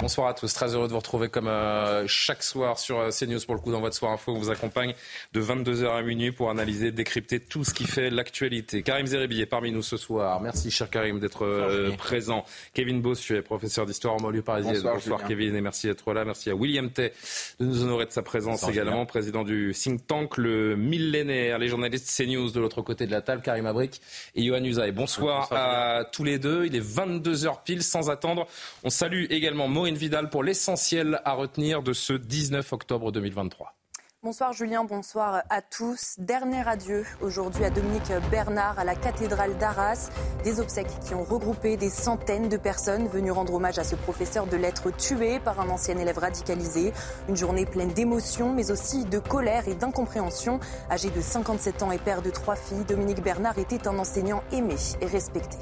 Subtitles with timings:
[0.00, 3.40] Bonsoir à tous, très heureux de vous retrouver comme euh, chaque soir sur euh, CNews
[3.44, 4.32] pour le coup dans votre soir info.
[4.32, 4.94] On vous accompagne
[5.34, 8.82] de 22h à minuit pour analyser, décrypter tout ce qui fait l'actualité.
[8.82, 10.40] Karim Zeribi est parmi nous ce soir.
[10.40, 12.46] Merci cher Karim d'être euh, présent.
[12.72, 14.80] Kevin Bossuet, professeur d'histoire en banlieue parisienne.
[14.82, 15.22] Bonsoir.
[15.28, 16.24] Kevin et merci d'être là.
[16.24, 17.12] Merci à William Tay
[17.58, 22.10] de nous honorer de sa présence également, président du think tank Le Millénaire, les journalistes
[22.16, 24.00] CNews de l'autre côté de la table, Karim Abrik
[24.34, 24.92] et Johan Usaï.
[24.92, 26.64] Bonsoir, à tous les deux.
[26.64, 28.46] Il est 22h pile sans attendre.
[28.82, 33.74] On salue également Vidal pour l'essentiel à retenir de ce 19 octobre 2023.
[34.22, 36.16] Bonsoir Julien, bonsoir à tous.
[36.18, 40.10] Dernier adieu aujourd'hui à Dominique Bernard à la cathédrale d'Arras.
[40.44, 44.46] Des obsèques qui ont regroupé des centaines de personnes venues rendre hommage à ce professeur
[44.46, 46.92] de lettres tué par un ancien élève radicalisé.
[47.30, 50.60] Une journée pleine d'émotions mais aussi de colère et d'incompréhension.
[50.90, 54.76] Âgé de 57 ans et père de trois filles, Dominique Bernard était un enseignant aimé
[55.00, 55.56] et respecté.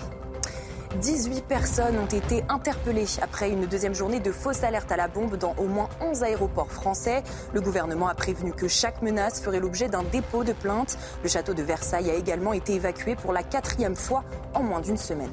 [0.97, 5.37] 18 personnes ont été interpellées après une deuxième journée de fausse alerte à la bombe
[5.37, 7.23] dans au moins 11 aéroports français.
[7.53, 10.99] Le gouvernement a prévenu que chaque menace ferait l'objet d'un dépôt de plainte.
[11.23, 14.97] Le château de Versailles a également été évacué pour la quatrième fois en moins d'une
[14.97, 15.31] semaine.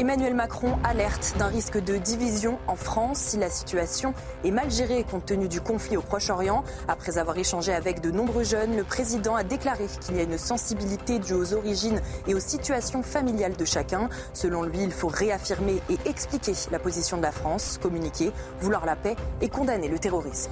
[0.00, 5.04] Emmanuel Macron alerte d'un risque de division en France si la situation est mal gérée
[5.04, 6.64] compte tenu du conflit au Proche-Orient.
[6.88, 10.38] Après avoir échangé avec de nombreux jeunes, le président a déclaré qu'il y a une
[10.38, 14.08] sensibilité due aux origines et aux situations familiales de chacun.
[14.32, 18.96] Selon lui, il faut réaffirmer et expliquer la position de la France, communiquer, vouloir la
[18.96, 20.50] paix et condamner le terrorisme.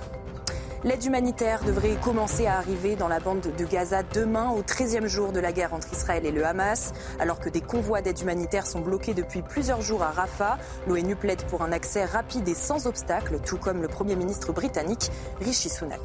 [0.85, 5.33] L'aide humanitaire devrait commencer à arriver dans la bande de Gaza demain, au 13e jour
[5.33, 6.93] de la guerre entre Israël et le Hamas.
[7.19, 10.57] Alors que des convois d'aide humanitaire sont bloqués depuis plusieurs jours à Rafah,
[10.87, 15.11] l'ONU plaide pour un accès rapide et sans obstacle, tout comme le Premier ministre britannique
[15.41, 16.01] Rishi Sunak.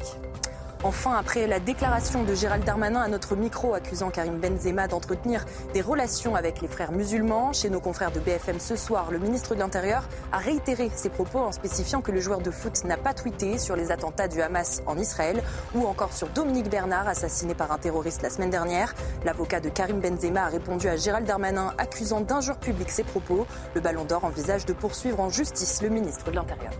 [0.86, 5.80] Enfin, après la déclaration de Gérald Darmanin à notre micro accusant Karim Benzema d'entretenir des
[5.80, 9.60] relations avec les frères musulmans, chez nos confrères de BFM ce soir, le ministre de
[9.60, 13.56] l'Intérieur a réitéré ses propos en spécifiant que le joueur de foot n'a pas tweeté
[13.56, 15.42] sur les attentats du Hamas en Israël
[15.74, 18.94] ou encore sur Dominique Bernard, assassiné par un terroriste la semaine dernière.
[19.24, 23.46] L'avocat de Karim Benzema a répondu à Gérald Darmanin accusant d'injure publique ses propos.
[23.74, 26.72] Le Ballon d'Or envisage de poursuivre en justice le ministre de l'Intérieur.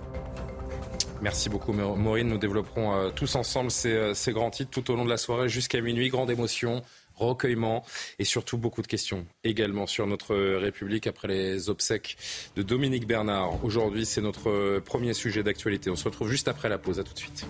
[1.23, 2.29] Merci beaucoup Maureen.
[2.29, 5.17] Nous développerons euh, tous ensemble ces, euh, ces, grands titres tout au long de la
[5.17, 6.09] soirée jusqu'à minuit.
[6.09, 6.83] Grande émotion,
[7.15, 7.85] recueillement
[8.19, 12.17] et surtout beaucoup de questions également sur notre République après les obsèques
[12.57, 13.65] de Dominique Bernard.
[13.65, 15.91] Aujourd'hui, c'est notre premier sujet d'actualité.
[15.91, 16.99] On se retrouve juste après la pause.
[16.99, 17.47] À tout de suite.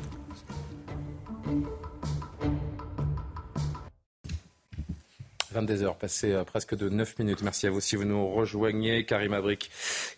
[5.54, 7.42] 22 heures, passées presque de 9 minutes.
[7.42, 9.06] Merci à vous si vous nous rejoignez.
[9.06, 9.70] Karim Abrik,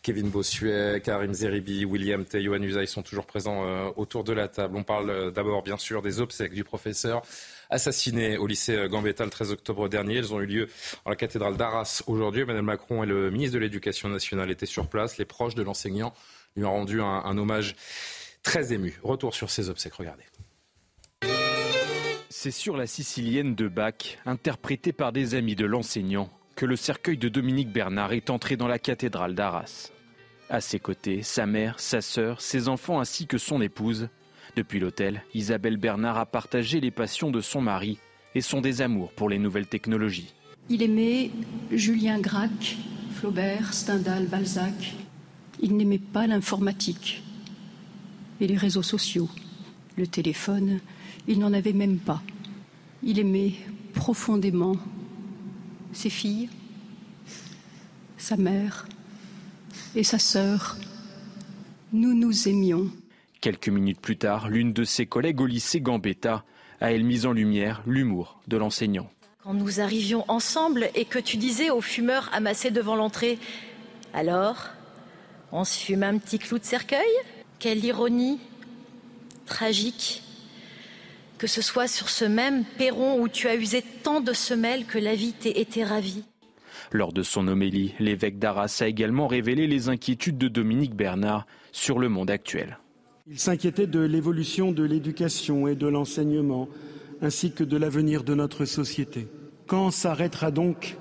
[0.03, 4.49] Kevin Bossuet, Karim Zeribi, William Tay, Yohann Usaï sont toujours présents euh, autour de la
[4.49, 4.77] table.
[4.77, 7.23] On parle euh, d'abord, bien sûr, des obsèques du professeur
[7.69, 10.17] assassiné au lycée Gambetta le 13 octobre dernier.
[10.17, 10.69] Elles ont eu lieu
[11.05, 12.43] en la cathédrale d'Arras aujourd'hui.
[12.43, 15.19] Emmanuel Macron et le ministre de l'Éducation nationale étaient sur place.
[15.19, 16.15] Les proches de l'enseignant
[16.57, 17.77] lui ont rendu un, un hommage
[18.43, 18.99] très ému.
[19.03, 20.25] Retour sur ces obsèques, regardez.
[22.39, 27.17] C'est sur la Sicilienne de Bach, interprétée par des amis de l'enseignant, que le cercueil
[27.17, 29.91] de Dominique Bernard est entré dans la cathédrale d'Arras.
[30.51, 34.11] À ses côtés, sa mère, sa sœur, ses enfants ainsi que son épouse.
[34.55, 37.99] Depuis l'hôtel, Isabelle Bernard a partagé les passions de son mari
[38.35, 40.35] et son désamour pour les nouvelles technologies.
[40.69, 41.31] Il aimait
[41.73, 42.77] Julien Gracq,
[43.15, 44.95] Flaubert, Stendhal, Balzac.
[45.63, 47.23] Il n'aimait pas l'informatique
[48.43, 49.31] et les réseaux sociaux.
[49.97, 50.81] Le téléphone,
[51.29, 52.23] il n'en avait même pas.
[53.03, 53.53] Il aimait
[53.95, 54.77] profondément
[55.93, 56.49] ses filles,
[58.19, 58.87] sa mère
[59.95, 60.77] et sa sœur.
[61.93, 62.91] Nous nous aimions.
[63.41, 66.45] Quelques minutes plus tard, l'une de ses collègues au lycée Gambetta
[66.81, 69.09] a elle mis en lumière l'humour de l'enseignant.
[69.43, 73.39] Quand nous arrivions ensemble et que tu disais aux fumeurs amassés devant l'entrée
[74.13, 74.67] Alors,
[75.53, 77.07] on se fume un petit clou de cercueil?
[77.59, 78.41] Quelle ironie
[79.47, 80.23] tragique
[81.39, 84.99] que ce soit sur ce même perron où tu as usé tant de semelles que
[84.99, 86.25] la vie t'ait été ravie.
[86.93, 91.99] Lors de son homélie, l'évêque d'Arras a également révélé les inquiétudes de Dominique Bernard sur
[91.99, 92.79] le monde actuel.
[93.29, 96.69] Il s'inquiétait de l'évolution de l'éducation et de l'enseignement,
[97.21, 99.27] ainsi que de l'avenir de notre société.
[99.67, 100.97] Quand s'arrêtera donc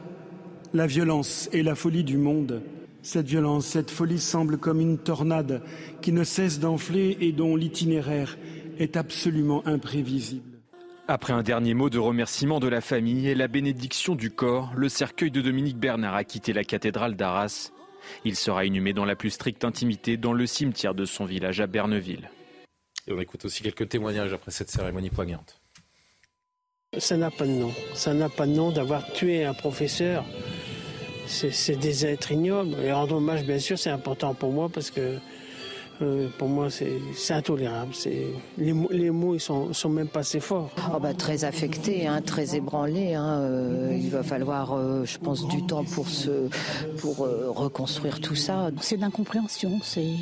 [0.73, 2.63] la violence et la folie du monde?
[3.03, 5.61] Cette violence, cette folie semble comme une tornade
[6.01, 8.35] qui ne cesse d'enfler et dont l'itinéraire
[8.79, 10.59] est absolument imprévisible.
[11.07, 14.89] Après un dernier mot de remerciement de la famille et la bénédiction du corps, le
[14.89, 17.71] cercueil de Dominique Bernard a quitté la cathédrale d'Arras.
[18.23, 21.67] Il sera inhumé dans la plus stricte intimité dans le cimetière de son village à
[21.67, 22.29] Berneville.
[23.07, 25.61] Et on écoute aussi quelques témoignages après cette cérémonie poignante.
[26.97, 27.71] Ça n'a pas de nom.
[27.93, 30.25] Ça n'a pas de nom d'avoir tué un professeur.
[31.27, 32.75] C'est des êtres ignobles.
[32.83, 35.17] Et rendre hommage, bien sûr, c'est important pour moi parce que
[36.01, 37.93] euh, pour moi, c'est intolérable.
[38.57, 40.69] Les, les, mots, ils sont, sont même pas assez forts.
[40.93, 43.13] Oh bah, très affecté, hein, très ébranlé.
[43.13, 46.49] Hein, euh, il va falloir, euh, je pense, du temps pour, se,
[46.99, 48.71] pour reconstruire tout ça.
[48.81, 49.79] C'est d'incompréhension.
[49.83, 50.13] C'est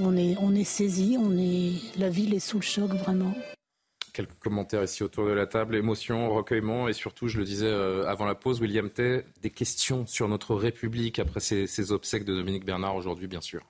[0.00, 3.34] on est, on est saisi, on est, la ville est sous le choc vraiment.
[4.12, 8.06] Quelques commentaires ici autour de la table, émotion, recueillement et surtout, je le disais euh,
[8.06, 12.66] avant la pause, William Tay, des questions sur notre République après ces, obsèques de Dominique
[12.66, 13.62] Bernard aujourd'hui, bien sûr.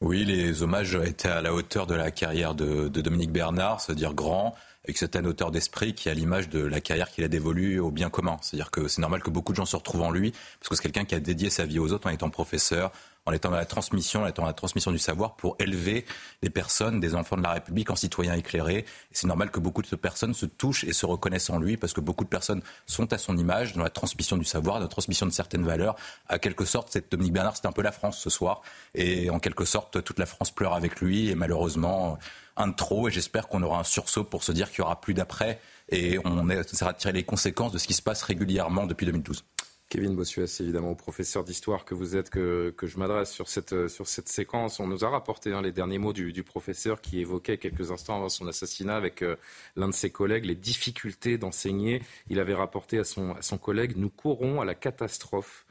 [0.00, 4.54] Oui, les hommages étaient à la hauteur de la carrière de, Dominique Bernard, c'est-à-dire grand,
[4.84, 8.10] avec certaine hauteur d'esprit qui a l'image de la carrière qu'il a dévolue au bien
[8.10, 8.36] commun.
[8.42, 10.82] C'est-à-dire que c'est normal que beaucoup de gens se retrouvent en lui, parce que c'est
[10.82, 12.92] quelqu'un qui a dédié sa vie aux autres en étant professeur,
[13.26, 16.04] en étant dans la transmission, en étant dans la transmission du savoir pour élever
[16.42, 18.84] les personnes, des enfants de la République en citoyens éclairés.
[19.12, 22.00] c'est normal que beaucoup de personnes se touchent et se reconnaissent en lui parce que
[22.00, 25.26] beaucoup de personnes sont à son image dans la transmission du savoir, dans la transmission
[25.26, 25.96] de certaines valeurs.
[26.28, 28.62] À quelque sorte, cette Dominique Bernard, c'est un peu la France ce soir.
[28.94, 32.18] Et en quelque sorte, toute la France pleure avec lui et malheureusement,
[32.56, 33.08] un trop.
[33.08, 36.18] Et j'espère qu'on aura un sursaut pour se dire qu'il y aura plus d'après et
[36.24, 39.44] on essaiera de tirer les conséquences de ce qui se passe régulièrement depuis 2012.
[39.90, 43.88] Kevin Bossuet, c'est évidemment au professeur d'histoire que vous êtes que, je m'adresse sur cette,
[43.88, 44.78] sur cette séquence.
[44.78, 48.28] On nous a rapporté hein, les derniers mots du, professeur qui évoquait quelques instants avant
[48.28, 49.34] son assassinat avec euh,
[49.74, 52.02] l'un de ses collègues les difficultés d'enseigner.
[52.28, 55.66] Il avait rapporté à son, à son collègue Nous courons à la catastrophe.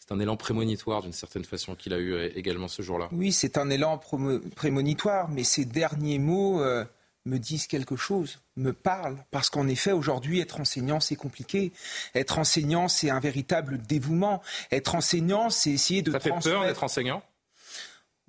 [0.00, 3.10] C'est un élan prémonitoire d'une certaine façon qu'il a eu euh, également ce jour-là.
[3.12, 4.00] Oui, c'est un élan
[4.56, 6.60] prémonitoire, mais ces derniers mots.
[6.60, 6.84] Euh,
[7.24, 11.72] me disent quelque chose, me parlent, parce qu'en effet, aujourd'hui, être enseignant, c'est compliqué.
[12.14, 14.42] Être enseignant, c'est un véritable dévouement.
[14.70, 16.12] Être enseignant, c'est essayer de...
[16.12, 17.22] Ça fait peur d'être enseignant?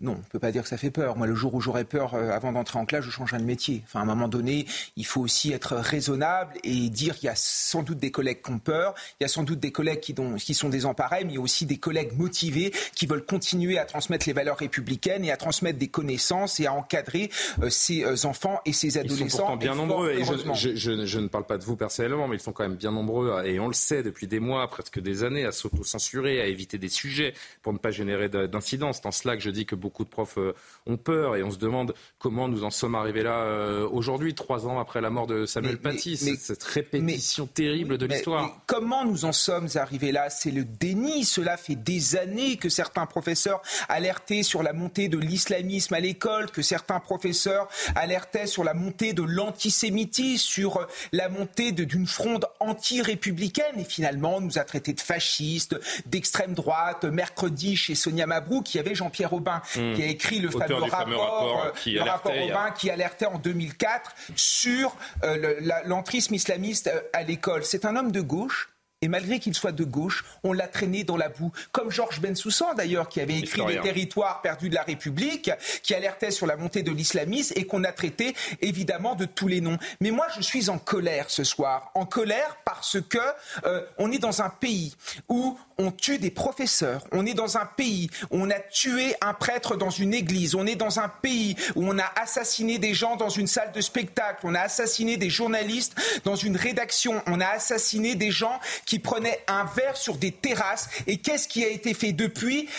[0.03, 1.15] Non, on ne peut pas dire que ça fait peur.
[1.15, 3.83] Moi, le jour où j'aurais peur euh, avant d'entrer en classe, je changerai de métier.
[3.85, 4.65] Enfin, à un moment donné,
[4.97, 8.51] il faut aussi être raisonnable et dire qu'il y a sans doute des collègues qui
[8.51, 11.35] ont peur, il y a sans doute des collègues qui, qui sont désemparés, mais il
[11.35, 15.31] y a aussi des collègues motivés qui veulent continuer à transmettre les valeurs républicaines et
[15.31, 17.29] à transmettre des connaissances et à encadrer
[17.61, 19.25] euh, ces euh, enfants et ces adolescents.
[19.25, 20.11] Ils sont pourtant bien nombreux.
[20.11, 20.75] Et je,
[21.05, 23.57] je, ne parle pas de vous personnellement, mais ils sont quand même bien nombreux, et
[23.61, 27.33] on le sait depuis des mois, presque des années, à s'auto-censurer, à éviter des sujets
[27.61, 28.91] pour ne pas générer d'incidents.
[28.91, 30.55] C'est en cela que je dis que beaucoup de profs euh,
[30.87, 34.65] ont peur et on se demande comment nous en sommes arrivés là euh, aujourd'hui, trois
[34.65, 36.17] ans après la mort de Samuel Paty.
[36.17, 38.57] cette répétition terrible de l'histoire.
[38.65, 40.29] Comment nous en sommes arrivés là?
[40.29, 41.25] C'est le déni.
[41.25, 46.49] Cela fait des années que certains professeurs alertaient sur la montée de l'islamisme à l'école,
[46.49, 53.79] que certains professeurs alertaient sur la montée de l'antisémitisme, sur la montée d'une fronde anti-républicaine.
[53.79, 55.75] Et finalement, on nous a traités de fascistes,
[56.05, 57.03] d'extrême droite.
[57.03, 61.71] Mercredi, chez Sonia Mabrouk, qui avait Jean-Pierre Aubin, qui a écrit le fameux rapport, euh,
[61.71, 67.63] qui, alertait, qui alertait en 2004 sur euh, l'entrisme islamiste euh, à l'école.
[67.63, 68.73] C'est un homme de gauche
[69.03, 71.51] et malgré qu'il soit de gauche, on l'a traîné dans la boue.
[71.73, 75.51] Comme Georges Bensoussan, d'ailleurs, qui avait écrit Les territoires perdus de la République,
[75.83, 79.59] qui alertait sur la montée de l'islamisme et qu'on a traité, évidemment, de tous les
[79.59, 79.77] noms.
[79.99, 81.91] Mais moi, je suis en colère ce soir.
[81.95, 83.17] En colère parce que
[83.65, 84.95] euh, on est dans un pays
[85.27, 87.05] où on tue des professeurs.
[87.11, 90.55] On est dans un pays où on a tué un prêtre dans une église.
[90.55, 93.81] On est dans un pays où on a assassiné des gens dans une salle de
[93.81, 94.41] spectacle.
[94.43, 97.21] On a assassiné des journalistes dans une rédaction.
[97.27, 100.89] On a assassiné des gens qui prenait un verre sur des terrasses.
[101.07, 102.69] Et qu'est-ce qui a été fait depuis?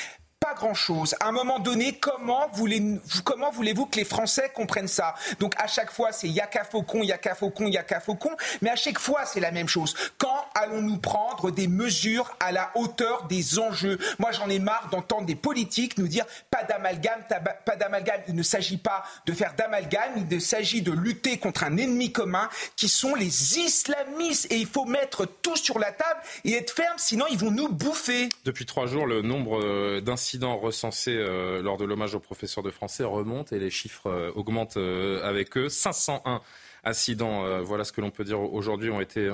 [0.44, 1.14] Pas grand-chose.
[1.20, 5.14] À un moment donné, comment voulez-vous comment voulez que les Français comprennent ça?
[5.40, 9.24] Donc à chaque fois, c'est Yaka Faucon, Yaka Faucon, Yaka Faucon, mais à chaque fois,
[9.24, 9.94] c'est la même chose.
[10.18, 13.96] Quand allons-nous prendre des mesures à la hauteur des enjeux?
[14.18, 17.20] Moi, j'en ai marre d'entendre des politiques nous dire pas d'amalgame,
[17.64, 18.20] pas d'amalgame.
[18.28, 22.50] Il ne s'agit pas de faire d'amalgame, il s'agit de lutter contre un ennemi commun
[22.76, 24.52] qui sont les islamistes.
[24.52, 27.68] Et il faut mettre tout sur la table et être ferme, sinon ils vont nous
[27.68, 28.28] bouffer.
[28.44, 32.64] Depuis trois jours, le nombre euh, d'incidents incidents recensés euh, lors de l'hommage aux professeurs
[32.64, 35.68] de français remontent et les chiffres euh, augmentent euh, avec eux.
[35.68, 36.40] 501
[36.82, 39.28] incidents, voilà ce que l'on peut dire aujourd'hui, ont été,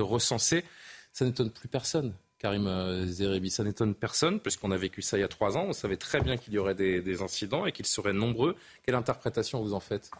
[0.00, 0.62] recensés.
[1.12, 2.12] Ça n'étonne plus personne.
[2.38, 5.64] Karim Zeribi, ça n'étonne personne, puisqu'on a vécu ça il y a trois ans.
[5.68, 8.56] On savait très bien qu'il y aurait des incidents et qu'ils seraient nombreux.
[8.84, 10.10] Quelle interprétation vous en faites?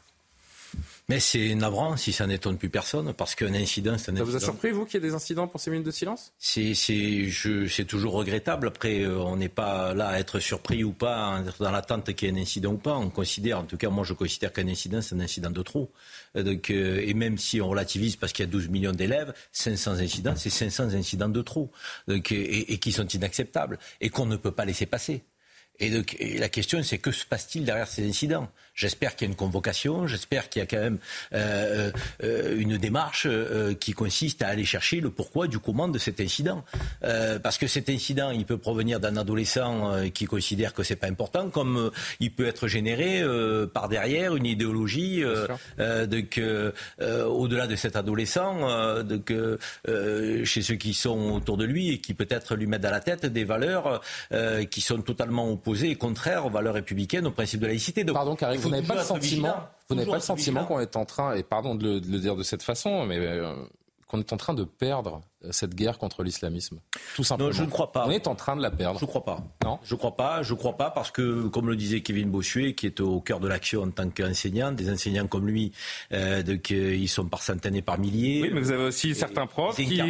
[1.08, 4.24] Mais c'est navrant si ça n'étonne plus personne, parce qu'un incident, c'est un Ça incident.
[4.24, 6.32] vous a surpris, vous, qu'il y ait des incidents pour ces minutes de silence?
[6.36, 6.74] C'est,
[7.86, 8.66] toujours regrettable.
[8.66, 12.12] Après, euh, on n'est pas là à être surpris ou pas, à être dans l'attente
[12.12, 12.96] qu'il y ait un incident ou pas.
[12.96, 15.92] On considère, en tout cas, moi, je considère qu'un incident, c'est un incident de trop.
[16.36, 19.32] Euh, Donc, euh, et même si on relativise parce qu'il y a 12 millions d'élèves,
[19.52, 21.70] 500 incidents, c'est 500 incidents de trop.
[22.08, 25.22] Donc, et, et qui sont inacceptables et qu'on ne peut pas laisser passer.
[25.78, 28.48] Et, donc, et la question, c'est que se passe-t-il derrière ces incidents?
[28.76, 30.98] J'espère qu'il y a une convocation, j'espère qu'il y a quand même
[31.32, 31.90] euh,
[32.22, 36.20] euh, une démarche euh, qui consiste à aller chercher le pourquoi du comment de cet
[36.20, 36.62] incident.
[37.02, 40.96] Euh, parce que cet incident, il peut provenir d'un adolescent euh, qui considère que c'est
[40.96, 41.90] pas important, comme euh,
[42.20, 45.24] il peut être généré euh, par derrière une idéologie.
[45.24, 45.46] euh,
[45.80, 46.06] euh,
[46.38, 49.56] euh, euh, au-delà de cet adolescent, euh, euh,
[49.88, 53.00] euh, chez ceux qui sont autour de lui et qui peut-être lui mettent dans la
[53.00, 54.02] tête des valeurs
[54.32, 58.04] euh, qui sont totalement opposées et contraires aux valeurs républicaines, aux principes de laïcité.
[58.04, 59.68] Donc, Pardon, Karim, il vous n'avez pas le sentiment, vigilant.
[59.88, 60.66] vous n'avez Toujours pas le être sentiment vigilant.
[60.76, 63.18] qu'on est en train, et pardon de le, de le dire de cette façon, mais
[63.18, 63.54] euh,
[64.08, 65.20] qu'on est en train de perdre
[65.50, 66.80] cette guerre contre l'islamisme
[67.14, 67.50] Tout simplement.
[67.50, 68.06] Non, je ne crois pas.
[68.06, 68.98] On est en train de la perdre.
[68.98, 69.44] Je ne crois pas.
[69.64, 69.78] Non?
[69.84, 70.42] Je crois pas.
[70.42, 73.48] Je crois pas parce que, comme le disait Kevin Bossuet, qui est au cœur de
[73.48, 75.72] l'action en tant qu'enseignant, des enseignants comme lui,
[76.12, 78.42] euh, donc, euh, ils sont par centaines et par milliers.
[78.42, 80.00] Oui, mais vous avez aussi certains profs qui,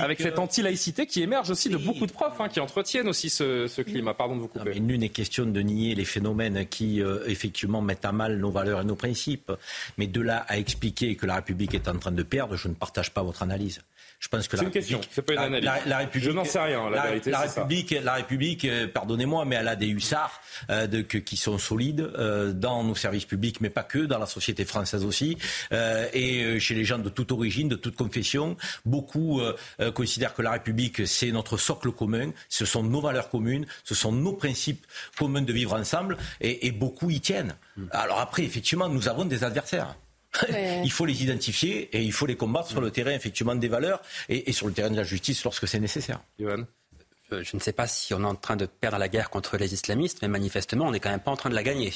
[0.00, 3.66] avec cette anti-laïcité qui émerge aussi de beaucoup de profs, hein, qui entretiennent aussi ce,
[3.66, 4.14] ce climat.
[4.14, 4.70] Pardon de vous couper.
[4.74, 8.50] Mais nul n'est question de nier les phénomènes qui, euh, effectivement, mettent à mal nos
[8.50, 9.52] valeurs et nos principes.
[9.98, 12.74] Mais de là à expliquer que la République est en train de perdre, je ne
[12.74, 13.80] partage pas votre analyse.
[14.22, 15.64] Je pense que C'est la une question, République- c'est pas une la- analyse.
[15.66, 17.62] La, la République, Je n'en sais rien, la vérité, La ça.
[17.64, 21.58] République, la République, euh, pardonnez-moi, mais elle a des hussards euh, de- que- qui sont
[21.58, 25.36] solides euh, dans nos services publics, mais pas que, dans la société française aussi,
[25.72, 28.56] euh, et euh, chez les gens de toute origine, de toute confession.
[28.84, 33.28] Beaucoup euh, euh, considèrent que la République, c'est notre socle commun, ce sont nos valeurs
[33.28, 34.86] communes, ce sont nos principes
[35.18, 37.56] communs de vivre ensemble, et, et beaucoup y tiennent.
[37.90, 39.96] Alors après, effectivement, nous avons des adversaires.
[40.48, 40.82] Ouais.
[40.84, 44.00] il faut les identifier et il faut les combattre sur le terrain effectivement des valeurs
[44.28, 46.20] et, et sur le terrain de la justice lorsque c'est nécessaire.
[46.38, 46.64] Johan?
[47.42, 49.72] Je ne sais pas si on est en train de perdre la guerre contre les
[49.72, 51.92] islamistes, mais manifestement, on n'est quand même pas en train de la gagner.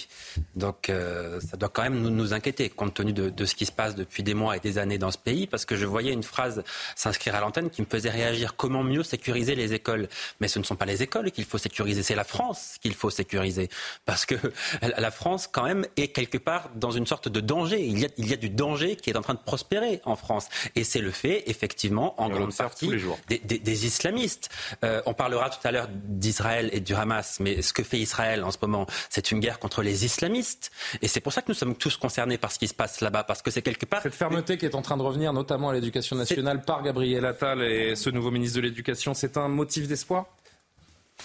[0.54, 3.66] Donc, euh, ça doit quand même nous, nous inquiéter, compte tenu de, de ce qui
[3.66, 6.12] se passe depuis des mois et des années dans ce pays, parce que je voyais
[6.12, 6.62] une phrase
[6.94, 8.56] s'inscrire à l'antenne qui me faisait réagir.
[8.56, 10.08] Comment mieux sécuriser les écoles?
[10.40, 13.10] Mais ce ne sont pas les écoles qu'il faut sécuriser, c'est la France qu'il faut
[13.10, 13.68] sécuriser,
[14.04, 14.36] parce que
[14.80, 17.82] la France, quand même, est quelque part dans une sorte de danger.
[17.84, 20.16] Il y a, il y a du danger qui est en train de prospérer en
[20.16, 22.88] France, et c'est le fait, effectivement, en Et grande partie
[23.28, 24.50] des, des- des islamistes.
[24.84, 28.44] Euh, on parlera tout à l'heure d'Israël et du Hamas, mais ce que fait Israël
[28.44, 30.70] en ce moment, c'est une guerre contre les islamistes.
[31.02, 33.24] Et c'est pour ça que nous sommes tous concernés par ce qui se passe là-bas,
[33.24, 34.02] parce que c'est quelque part...
[34.02, 37.60] Cette fermeté qui est en train de revenir, notamment à l'éducation nationale, par Gabriel Attal
[37.60, 40.26] et ce nouveau ministre de l'Éducation, c'est un motif d'espoir?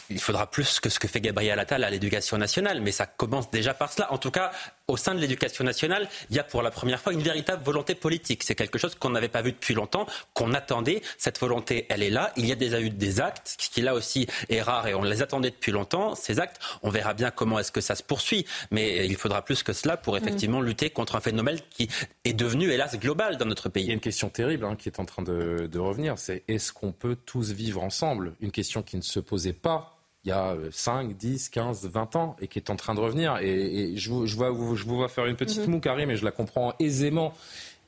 [0.09, 3.51] Il faudra plus que ce que fait Gabriel Attal à l'éducation nationale, mais ça commence
[3.51, 4.11] déjà par cela.
[4.11, 4.51] En tout cas,
[4.91, 7.95] au sein de l'éducation nationale, il y a pour la première fois une véritable volonté
[7.95, 8.43] politique.
[8.43, 11.01] C'est quelque chose qu'on n'avait pas vu depuis longtemps, qu'on attendait.
[11.17, 12.33] Cette volonté, elle est là.
[12.35, 15.03] Il y a déjà eu des actes, ce qui là aussi est rare et on
[15.03, 16.13] les attendait depuis longtemps.
[16.15, 18.45] Ces actes, on verra bien comment est-ce que ça se poursuit.
[18.69, 21.87] Mais il faudra plus que cela pour effectivement lutter contre un phénomène qui
[22.25, 23.85] est devenu, hélas, global dans notre pays.
[23.85, 26.43] Il y a une question terrible hein, qui est en train de, de revenir, c'est
[26.49, 28.33] est-ce qu'on peut tous vivre ensemble?
[28.41, 32.15] Une question qui ne se posait pas il y a euh, 5, 10, 15, 20
[32.15, 33.37] ans et qui est en train de revenir.
[33.37, 36.15] Et, et je, vous, je, vois, je vous vois faire une petite moue, Karim, mais
[36.15, 37.33] je la comprends aisément.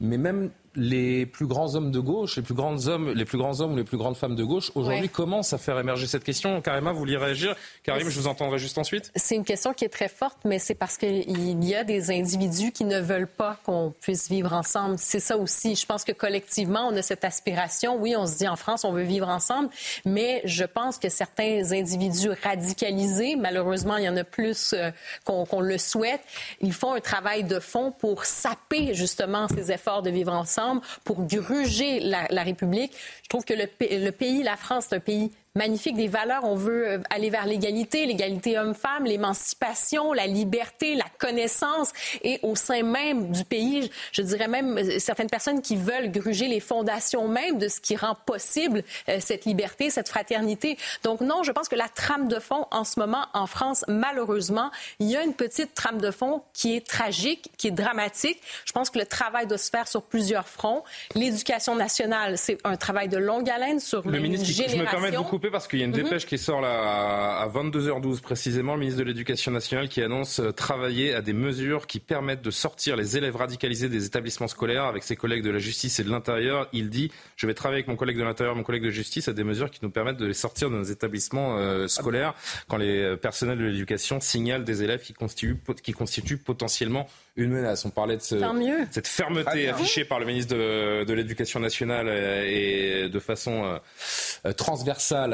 [0.01, 3.59] Mais même les plus grands hommes de gauche, les plus grands hommes, les plus grands
[3.61, 5.07] hommes ou les plus grandes femmes de gauche, aujourd'hui Ouais.
[5.07, 6.61] commencent à faire émerger cette question.
[6.61, 9.11] Karima, vous voulez réagir Karim, je vous entendrai juste ensuite.
[9.15, 12.71] C'est une question qui est très forte, mais c'est parce qu'il y a des individus
[12.71, 14.95] qui ne veulent pas qu'on puisse vivre ensemble.
[14.97, 15.75] C'est ça aussi.
[15.75, 17.97] Je pense que collectivement, on a cette aspiration.
[17.99, 19.69] Oui, on se dit en France, on veut vivre ensemble,
[20.05, 24.91] mais je pense que certains individus radicalisés, malheureusement, il y en a plus euh,
[25.25, 26.21] qu'on qu'on le souhaite,
[26.61, 30.62] ils font un travail de fond pour saper justement ces efforts de vivre ensemble,
[31.03, 32.91] pour gruger la, République.
[33.23, 36.43] Je trouve que le, le pays, la France, c'est un pays magnifique, des valeurs.
[36.45, 41.91] On veut euh, aller vers l'égalité, l'égalité homme-femme, l'émancipation, la liberté, la connaissance.
[42.23, 46.47] Et au sein même du pays, je dirais même euh, certaines personnes qui veulent gruger
[46.47, 50.77] les fondations même de ce qui rend possible euh, cette liberté, cette fraternité.
[51.03, 54.71] Donc non, je pense que la trame de fond en ce moment en France, malheureusement,
[54.99, 58.39] il y a une petite trame de fond qui est tragique, qui est dramatique.
[58.65, 60.83] Je pense que le travail doit se faire sur plusieurs fronts.
[61.15, 64.67] L'éducation nationale, c'est un travail de longue haleine sur Le une ministre, qui- je me
[64.69, 64.99] génération.
[64.99, 66.03] permets de vous couper couper parce qu'il y a une Mhm.
[66.03, 68.75] dépêche qui sort là à 22h12 précisément.
[68.75, 72.51] Le ministre de l'Éducation nationale qui annonce euh, travailler à des mesures qui permettent de
[72.51, 76.09] sortir les élèves radicalisés des établissements scolaires avec ses collègues de la justice et de
[76.09, 76.69] l'intérieur.
[76.71, 79.33] Il dit Je vais travailler avec mon collègue de l'intérieur, mon collègue de justice à
[79.33, 82.33] des mesures qui nous permettent de les sortir de nos établissements euh, scolaires
[82.69, 87.49] quand les euh, personnels de l'éducation signalent des élèves qui constituent, qui constituent potentiellement une
[87.51, 87.83] menace.
[87.85, 88.35] On parlait de ce-
[88.91, 93.77] cette fermeté affichée par le ministre de, de l'Éducation nationale et de façon euh,
[94.45, 94.53] euh,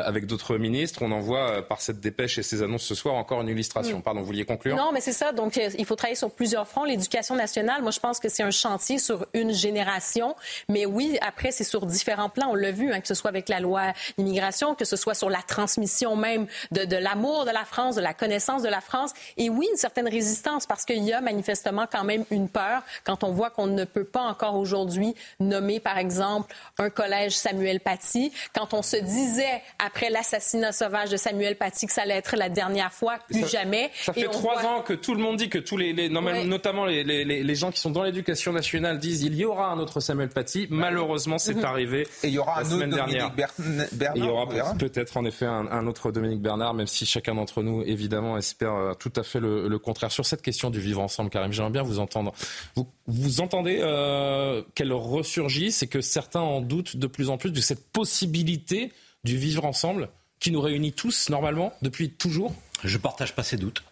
[0.06, 1.02] avec d'autres ministres.
[1.02, 4.00] On en voit euh, par cette dépêche et ces annonces ce soir encore une illustration.
[4.00, 4.02] Mm.
[4.02, 4.76] Pardon, vous vouliez conclure?
[4.76, 5.32] Non, mais c'est ça.
[5.32, 6.84] Donc, euh, il faut travailler sur plusieurs fronts.
[6.84, 10.36] L'éducation nationale, moi, je pense que c'est un chantier sur une génération.
[10.68, 12.50] Mais oui, après, c'est sur différents plans.
[12.52, 15.30] On l'a vu, hein, que ce soit avec la loi immigration, que ce soit sur
[15.30, 19.12] la transmission même de, de l'amour de la France, de la connaissance de la France.
[19.38, 23.24] Et oui, une certaine résistance, parce qu'il y a manifestement quand même une peur quand
[23.24, 28.32] on voit qu'on ne peut pas encore aujourd'hui nommer, par exemple, un collège Samuel Paty.
[28.54, 32.50] Quand on se disait, après l'assassinat sauvage de Samuel Paty, que ça allait être la
[32.50, 33.90] dernière fois, plus Ça- jamais.
[34.04, 36.42] Ça fait trois voit- ans que tout le monde dit que tous les, les- normalement,
[36.42, 36.46] Ouais.
[36.48, 39.72] notamment les, les- les- les gens qui sont dans l'éducation nationale disent il y aura
[39.72, 40.68] un autre Samuel Paty.
[40.70, 41.66] Malheureusement, c'est Mhm.
[41.66, 43.34] arrivé Et il y aura la un autre semaine Dominique dernière.
[43.36, 44.16] Ber- Bernard.
[44.16, 47.34] Et il y aura peut-être en effet un, un autre Dominique Bernard, même si chacun
[47.36, 50.12] d'entre nous, évidemment, espère euh, tout à fait le, le contraire.
[50.12, 52.34] Sur cette question du vivre ensemble, Karim, j'aimerais bien vous entendre.
[52.76, 57.52] Vous, vous entendez euh, qu'elle ressurgisse et que certains en doutent de plus en plus
[57.52, 58.92] de cette possibilité
[59.24, 60.10] du vivre ensemble
[60.40, 63.84] qui nous réunit tous, normalement, depuis toujours Je partage pas ces doutes.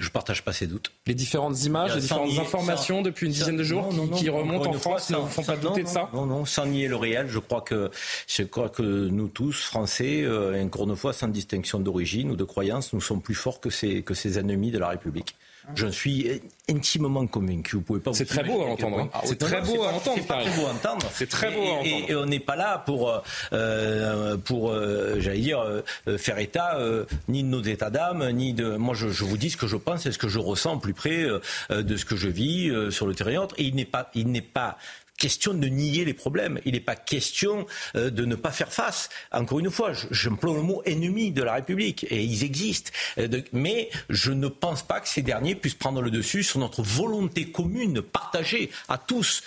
[0.00, 0.90] Je partage pas ces doutes.
[1.06, 4.06] Les différentes images, les différentes nier- informations depuis une dizaine de jours non, qui, non,
[4.06, 6.66] non, qui remontent en France ne vous font pas douter de ça Non, non, sans
[6.66, 7.92] nier le réel, je crois que,
[8.26, 12.42] je crois que nous tous, Français, euh, encore une fois, sans distinction d'origine ou de
[12.42, 15.36] croyance, nous sommes plus forts que ces, que ces ennemis de la République.
[15.74, 17.76] J'en suis intimement convaincu.
[17.76, 18.12] Vous pouvez pas.
[18.12, 19.08] C'est très beau à entendre.
[19.24, 21.06] C'est très beau à entendre, C'est très beau à entendre.
[21.14, 21.86] C'est très beau à entendre.
[22.08, 23.20] Et, on n'est pas là pour, euh,
[23.52, 28.28] euh, pour, euh, j'allais dire, euh, euh, faire état euh, ni de nos états d'âme,
[28.30, 28.76] ni de.
[28.76, 30.78] Moi, je, je vous dis ce que je pense et ce que je ressens au
[30.78, 31.24] plus près
[31.70, 33.48] de ce que je vis euh, sur le terrain.
[33.56, 34.76] Et il n'est pas, il n'est pas
[35.18, 36.58] question de nier les problèmes.
[36.64, 37.66] Il n'est pas question
[37.96, 39.08] euh, de ne pas faire face.
[39.32, 42.90] Encore une fois, je- j'emploie le mot ennemi de la République et ils existent.
[43.18, 46.82] Euh, mais je ne pense pas que ces derniers puissent prendre le dessus sur notre
[46.82, 49.42] volonté commune, partagée à tous.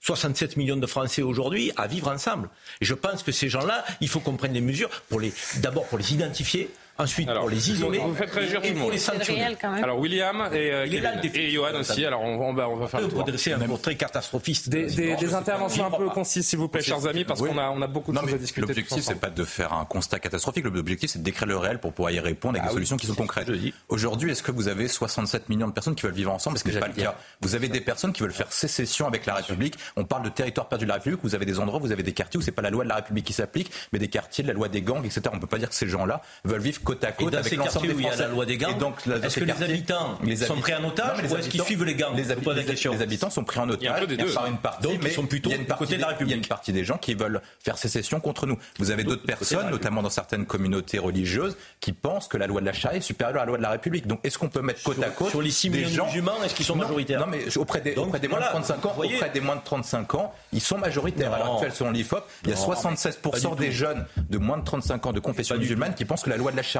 [0.00, 2.48] 67 millions de Français aujourd'hui à vivre ensemble.
[2.80, 4.90] Je pense que ces gens-là, il faut qu'on prenne des mesures
[5.56, 8.92] d'abord pour les identifier, ensuite pour les isoler, Vous faites réagir tout le pour monde.
[8.92, 9.46] les sanctionner.
[9.82, 11.20] Alors William et, euh, là, Kevin.
[11.22, 11.38] défi.
[11.40, 12.04] et Johan aussi.
[12.04, 13.24] Alors on, on va, on va faire le tour.
[13.24, 14.68] dresser un portrait catastrophiste.
[14.68, 17.50] Des, des- des interventions un peu concises, s'il vous plaît, chers amis, parce Oui.
[17.50, 18.66] qu'on a, on a beaucoup de Non, choses à discuter.
[18.66, 20.64] L'objectif, c'est pas de faire un constat catastrophique.
[20.64, 22.96] L'objectif, c'est de décrire le réel pour pouvoir y répondre avec Ah des oui, solutions
[22.96, 23.50] qui sont concrètes.
[23.88, 26.54] Aujourd'hui, est-ce que vous avez 67 millions de personnes qui veulent vivre ensemble?
[26.54, 27.16] Parce que C'est c'est ce pas le cas?
[27.40, 29.74] Vous avez des personnes qui veulent faire sécession avec la République.
[29.96, 31.20] On parle de territoire perdu de la République.
[31.22, 32.96] Vous avez des endroits, vous avez des quartiers où c'est pas la loi de la
[32.96, 35.22] République qui s'applique, mais des quartiers de la loi des gangs, etc.
[35.32, 37.50] On peut pas dire que ces gens-là veulent vivre côte à Et côte dans avec
[37.50, 38.22] ces l'ensemble quartiers des où il y a Français.
[38.22, 40.84] la loi des gangs, Et donc, là, dans est-ce que les habitants sont pris en
[40.84, 42.30] otage ou est-ce qu'ils suivent les gangs les,
[43.02, 44.06] habitants sont pris en otage.
[44.34, 45.96] Par une partie, Donc, ils mais sont plutôt il y a une du partie côté
[45.96, 46.36] de la des- Il y a République.
[46.44, 48.56] une partie des gens qui veulent faire sécession contre nous.
[48.78, 49.80] Vous avez d'autres personnes, République.
[49.82, 53.36] notamment dans certaines communautés religieuses, qui pensent que la loi de la charia est supérieure
[53.36, 54.06] à la loi de la République.
[54.06, 56.06] Donc, est-ce qu'on peut mettre côte à côte sur les six des millions de gens
[56.06, 58.86] musulmans, est-ce qu'ils sont majoritaires Non, mais auprès des, Donc, auprès des moins de 35
[58.86, 61.32] ans, auprès des moins de 35 ans, ils sont majoritaires.
[61.32, 64.38] À l'heure actuelle, selon l'IFOP, il y a Non, 76% pas du des jeunes de
[64.38, 66.75] moins de 35 ans de confession musulmane qui pensent que la loi de la charia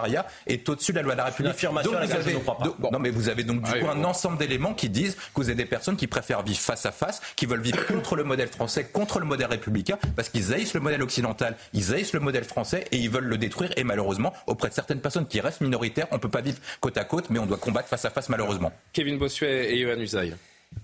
[0.47, 1.53] est au-dessus de la loi de la République.
[1.53, 2.65] affirmation Donc, vous je avez, ne crois pas.
[2.65, 4.05] donc- non, mais vous avez donc du Ah oui, coup un bon.
[4.05, 7.21] ensemble d'éléments qui disent que vous avez des personnes qui préfèrent vivre face à face,
[7.37, 10.81] qui veulent vivre contre le modèle français, contre le modèle républicain, parce qu'ils haïssent le
[10.81, 13.71] modèle occidental, ils haïssent le modèle français et ils veulent le détruire.
[13.77, 17.05] Et malheureusement, auprès de certaines personnes qui restent minoritaires, on peut pas vivre côte à
[17.05, 18.73] côte, mais on doit combattre face à face malheureusement.
[18.93, 20.35] Kevin Bossuet et Johan Usaï.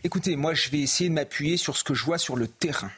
[0.05, 2.90] Écoutez, moi, je vais essayer de m'appuyer sur ce que je vois sur le terrain,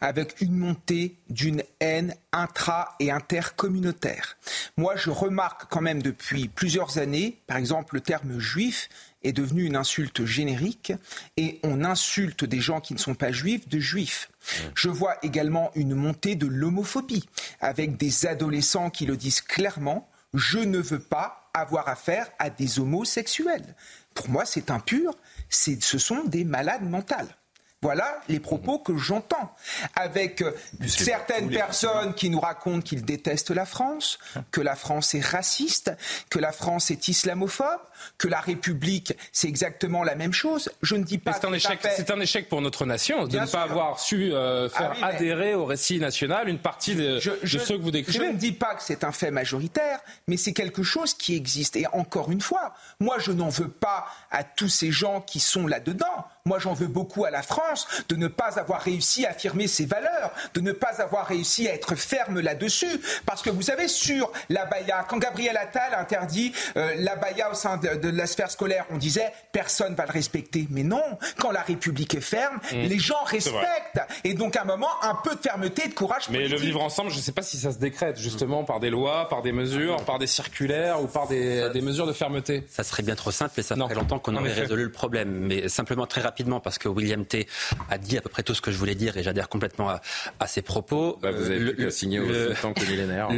[0.00, 4.36] avec une montée d'une haine intra- et intercommunautaire.
[4.76, 8.88] Moi, je remarque quand même depuis plusieurs années, par exemple, le terme juif
[9.22, 10.92] est devenu une insulte générique
[11.36, 14.30] et on insulte des gens qui ne sont pas juifs de juifs.
[14.74, 17.28] Je vois également une montée de l'homophobie
[17.60, 22.78] avec des adolescents qui le disent clairement je ne veux pas avoir affaire à des
[22.78, 23.74] homosexuels.
[24.14, 25.14] Pour moi, c'est impur,
[25.50, 27.36] ce sont des malades mentales.
[27.82, 29.54] Voilà les propos que j'entends.
[29.96, 30.52] Avec euh,
[30.86, 34.18] certaines personnes qui nous racontent qu'ils détestent la France,
[34.52, 35.90] que la France est raciste,
[36.30, 37.80] que la France est islamophobe,
[38.18, 40.70] que la République, c'est exactement la même chose.
[40.82, 43.44] Je ne dis pas C'est un, échec, c'est un échec pour notre nation de Bien
[43.46, 47.18] ne pas avoir su euh, faire Ah oui, adhérer au récit national une partie de,
[47.20, 48.32] je, de je- ceux que vous je décrivez.
[48.32, 51.74] ne dis pas que c'est un fait majoritaire, mais c'est quelque chose qui existe.
[51.76, 55.66] Et encore une fois, moi, je n'en veux pas à tous ces gens qui sont
[55.66, 56.26] là-dedans.
[56.44, 59.86] Moi j'en veux beaucoup à la France de ne pas avoir réussi à affirmer ses
[59.86, 63.00] valeurs, de ne pas avoir réussi à être ferme là-dessus.
[63.26, 67.54] Parce que vous savez, sur la baya, quand Gabriel Attal interdit euh, la baya au
[67.54, 70.66] sein de, la sphère scolaire, on disait personne va le respecter.
[70.70, 71.02] Mais non,
[71.38, 72.76] quand la République est ferme, mmh.
[72.76, 74.00] les gens respectent.
[74.24, 76.28] Et donc à un moment, un peu de fermeté, de courage.
[76.28, 78.90] Mais le vivre ensemble, je ne sais pas si ça se décrète justement par des
[78.90, 82.64] lois, par des mesures, par des circulaires ou par des, mesures de fermeté.
[82.68, 85.30] Ça serait bien trop simple et ça fait longtemps qu'on aurait résolu le problème.
[85.30, 86.31] Mais simplement très rapidement,
[86.62, 87.46] parce que William T
[87.90, 90.46] a dit à peu près tout ce que je voulais dire et j'adhère complètement à,
[90.46, 91.18] ses propos.
[91.22, 93.28] Bah, vous avez le, le, signer le, temps que millénaire.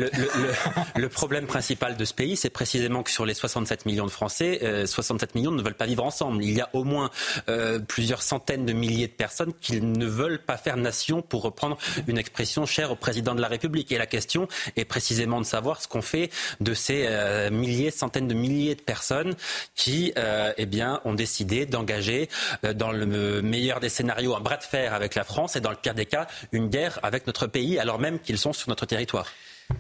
[0.96, 4.87] Le, problème principal de ce pays, c'est précisément que sur les 67 millions de Français,
[4.87, 6.42] 67 euh, millions ne veulent pas vivre ensemble.
[6.42, 7.11] Il y a au moins
[7.48, 11.78] euh, plusieurs centaines de milliers de personnes qui ne veulent pas faire nation, pour reprendre
[12.07, 13.92] une expression chère au président de la République.
[13.92, 16.30] Et la question est précisément de savoir ce qu'on fait
[16.61, 19.35] de ces euh, milliers, centaines de milliers de personnes
[19.74, 20.12] qui,
[20.57, 22.28] eh bien, ont décidé d'engager
[22.74, 25.76] dans le meilleur des scénarios un bras de fer avec la France et dans le
[25.76, 29.26] pire des cas une guerre avec notre pays alors même qu'ils sont sur notre territoire.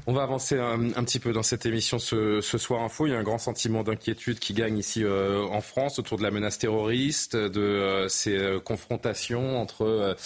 [0.06, 3.06] On va avancer un, petit peu dans cette émission ce, soir info.
[3.06, 6.22] Il y a un grand sentiment d'inquiétude qui gagne ici euh, en France autour de
[6.22, 10.16] la menace terroriste, de euh, ces euh, confrontations entre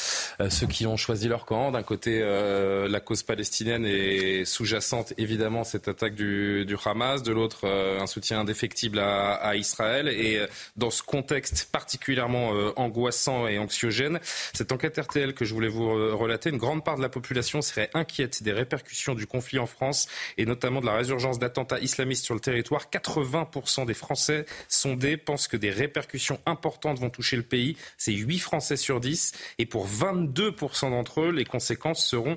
[0.49, 1.73] ceux qui ont choisi leur camp.
[1.73, 8.07] D'un côté, la cause palestinienne est sous-jacente évidemment cette attaque du, Hamas, de l'autre, un
[8.07, 10.09] soutien indéfectible à, à, Israël.
[10.09, 10.41] Et
[10.77, 14.21] dans ce contexte particulièrement angoissant et anxiogène,
[14.53, 17.91] cette enquête RTL que je voulais vous relater, une grande part de la population serait
[17.95, 22.35] inquiète des répercussions du conflit en France et notamment de la résurgence d'attentats islamistes sur
[22.35, 22.91] le territoire.
[22.91, 27.77] 80% des Français sondés pensent que des répercussions importantes vont toucher le pays.
[27.97, 32.37] C'est 8 Français sur 10 et pour 22% d'entre eux, les conséquences seront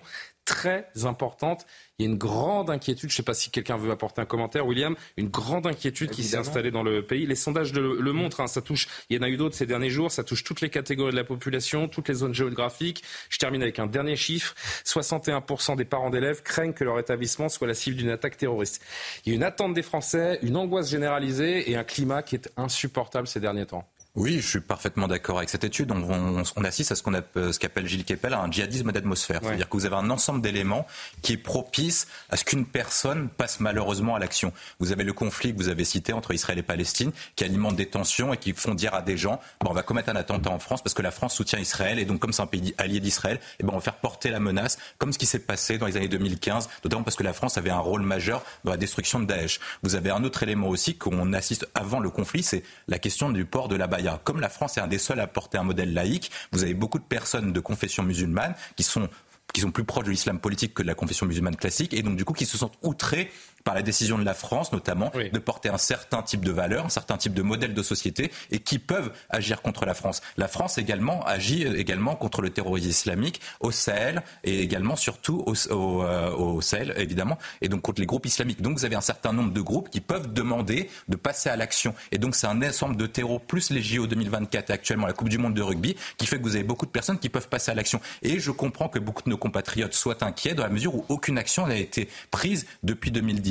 [0.51, 1.65] très importantes.
[1.97, 4.25] Il y a une grande inquiétude, je ne sais pas si quelqu'un veut apporter un
[4.25, 7.25] commentaire, William, une grande inquiétude qui s'est installée dans le pays.
[7.25, 9.89] Les sondages le, montrent, hein, ça touche, il y en a eu d'autres ces derniers
[9.89, 13.01] jours, ça touche toutes les catégories de la population, toutes les zones géographiques.
[13.29, 17.67] Je termine avec un dernier chiffre, 61% des parents d'élèves craignent que leur établissement soit
[17.67, 18.83] la cible d'une attaque terroriste.
[19.25, 22.51] Il y a une attente des Français, une angoisse généralisée et un climat qui est
[22.57, 23.87] insupportable ces derniers temps.
[24.15, 25.89] Oui, je suis parfaitement d'accord avec cette étude.
[25.89, 29.39] On, on, assiste à ce qu'on ce qu'appelle Gilles Kepel un djihadisme d'atmosphère.
[29.41, 30.85] C'est-à-dire que vous avez un ensemble d'éléments
[31.21, 34.51] qui est propice à ce qu'une personne passe malheureusement à l'action.
[34.79, 37.85] Vous avez le conflit que vous avez cité entre Israël et Palestine, qui alimente des
[37.85, 40.59] tensions et qui font dire à des gens, bon, on va commettre un attentat en
[40.59, 43.39] France parce que la France soutient Israël et donc comme c'est un pays allié d'Israël,
[43.61, 45.95] eh ben on va faire porter la menace, comme ce qui s'est passé dans les
[45.95, 49.25] années 2015, notamment parce que la France avait un rôle majeur dans la destruction de
[49.25, 49.61] Daesh.
[49.83, 53.45] Vous avez un autre élément aussi qu'on assiste avant le conflit, c'est la question du
[53.45, 53.87] port de la
[54.23, 56.99] comme la France est un des seuls à porter un modèle laïque, vous avez beaucoup
[56.99, 59.09] de personnes de confession musulmane qui sont
[59.53, 62.15] qui sont plus proches de l'islam politique que de la confession musulmane classique, et donc
[62.15, 63.29] du coup qui se sentent outrés
[63.63, 66.89] par la décision de la France, notamment, de porter un certain type de valeurs, un
[66.89, 70.21] certain type de modèle de société, et qui peuvent agir contre la France.
[70.37, 76.03] La France également agit également contre le terrorisme islamique au Sahel et également surtout au,
[76.03, 78.61] euh, au, Sahel, évidemment, et donc contre les groupes islamiques.
[78.61, 81.93] Donc vous avez un certain nombre de groupes qui peuvent demander de passer à l'action.
[82.11, 85.29] Et donc c'est un ensemble de terreaux plus les JO 2024 et actuellement la Coupe
[85.29, 87.71] du Monde de rugby qui fait que vous avez beaucoup de personnes qui peuvent passer
[87.71, 87.99] à l'action.
[88.21, 91.37] Et je comprends que beaucoup de nos compatriotes soient inquiets dans la mesure où aucune
[91.37, 93.50] action n'a été prise depuis 2010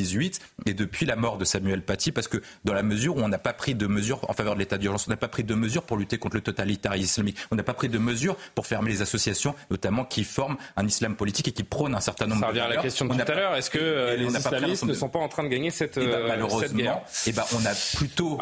[0.66, 3.38] et depuis la mort de Samuel Paty, parce que dans la mesure où on n'a
[3.38, 5.82] pas pris de mesures en faveur de l'état d'urgence, on n'a pas pris de mesures
[5.82, 9.02] pour lutter contre le totalitarisme islamique, on n'a pas pris de mesures pour fermer les
[9.02, 12.44] associations, notamment qui forment un islam politique et qui prônent un certain nombre de.
[12.44, 13.54] Ça revient à la question de tout à l'heure.
[13.56, 16.12] Est-ce que euh, les islamistes ne sont pas en train de gagner cette, eh ben,
[16.12, 18.38] euh, malheureusement, guerre eh ben, on a plutôt.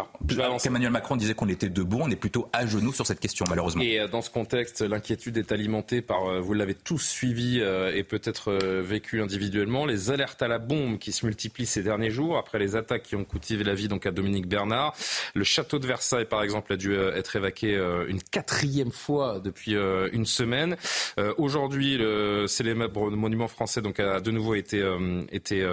[0.64, 3.83] Emmanuel Macron disait qu'on était debout, on est plutôt à genoux sur cette question, malheureusement.
[3.83, 8.53] Et euh, dans ce contexte, l'inquiétude est alimentée par, vous l'avez tous suivi et peut-être
[8.53, 12.76] vécu individuellement, les alertes à la bombe qui se multiplient ces derniers jours après les
[12.76, 14.94] attaques qui ont coûté la vie donc à Dominique Bernard.
[15.34, 19.40] Le château de Versailles, par exemple, a dû euh, être évacué euh, une quatrième fois
[19.42, 20.76] depuis euh, une semaine.
[21.37, 24.84] Aujourd'hui, le célèbre monument français donc a de nouveau été,
[25.32, 25.66] été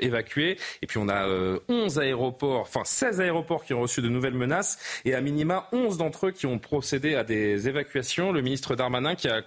[0.00, 0.58] évacué.
[0.82, 1.26] Et puis on a
[1.68, 5.98] 11 aéroports, enfin 16 aéroports qui ont reçu de nouvelles menaces et à minima 11
[5.98, 8.32] d'entre eux qui ont procédé à des évacuations.
[8.32, 9.42] Le ministre Darmanin qui a,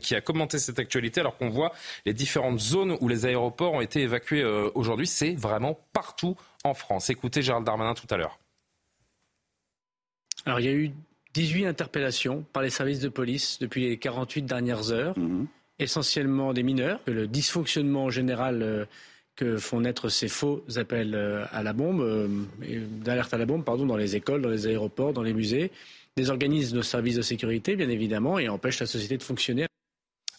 [0.00, 1.72] qui a commenté cette actualité alors qu'on voit
[2.06, 5.06] les différentes zones où les aéroports ont été évacués aujourd'hui.
[5.06, 7.10] C'est vraiment partout en France.
[7.10, 8.38] Écoutez Gérald Darmanin tout à l'heure.
[10.44, 10.92] Alors il y a eu
[11.34, 15.46] 18 interpellations par les services de police depuis les 48 dernières heures, mhm.
[15.78, 17.00] essentiellement des mineurs.
[17.06, 18.84] Le dysfonctionnement général euh,
[19.36, 22.28] que font naître ces faux appels euh, à la bombe, euh,
[23.04, 25.70] d'alerte à la bombe, pardon, dans les écoles, dans les aéroports, dans les musées,
[26.16, 29.67] désorganisent nos services de sécurité, bien évidemment, et empêchent la société de fonctionner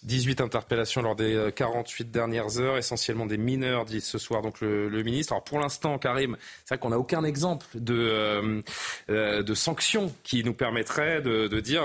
[0.03, 4.61] 18 interpellations lors des 48 euh, dernières heures, essentiellement des mineurs, dit ce soir donc
[4.61, 5.33] le, ministre.
[5.33, 8.61] Alors pour l'instant, Karim, c'est vrai qu'on n'a aucun exemple de, euh,
[9.09, 11.83] euh, de sanctions qui nous permettrait de, dire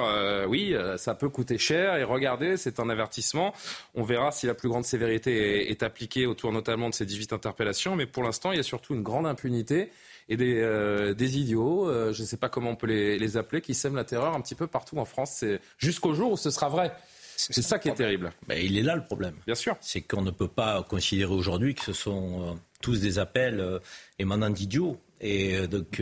[0.49, 3.53] oui, ça peut coûter cher et regardez, c'est un avertissement.
[3.95, 7.97] On verra si la plus grande sévérité est, appliquée autour notamment de ces 18 interpellations,
[7.97, 9.91] mais pour l'instant, il y a surtout une grande impunité
[10.29, 13.75] et des, des idiots, je ne sais pas comment on peut les, les, appeler, qui
[13.75, 15.45] sèment la terreur un petit peu partout en France.
[15.79, 16.93] Jusqu'au jour où ce sera vrai.
[17.37, 18.33] C'est ça qui est terrible.
[18.47, 19.35] Ben, il est là le problème.
[19.47, 19.77] Bien sûr.
[19.81, 23.79] C'est qu'on ne peut pas considérer aujourd'hui que ce sont euh, tous des appels euh,
[24.19, 25.01] émanant d'idiots.
[25.21, 26.01] Et euh, donc,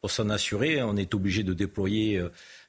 [0.00, 2.22] pour s'en assurer, on est obligé de déployer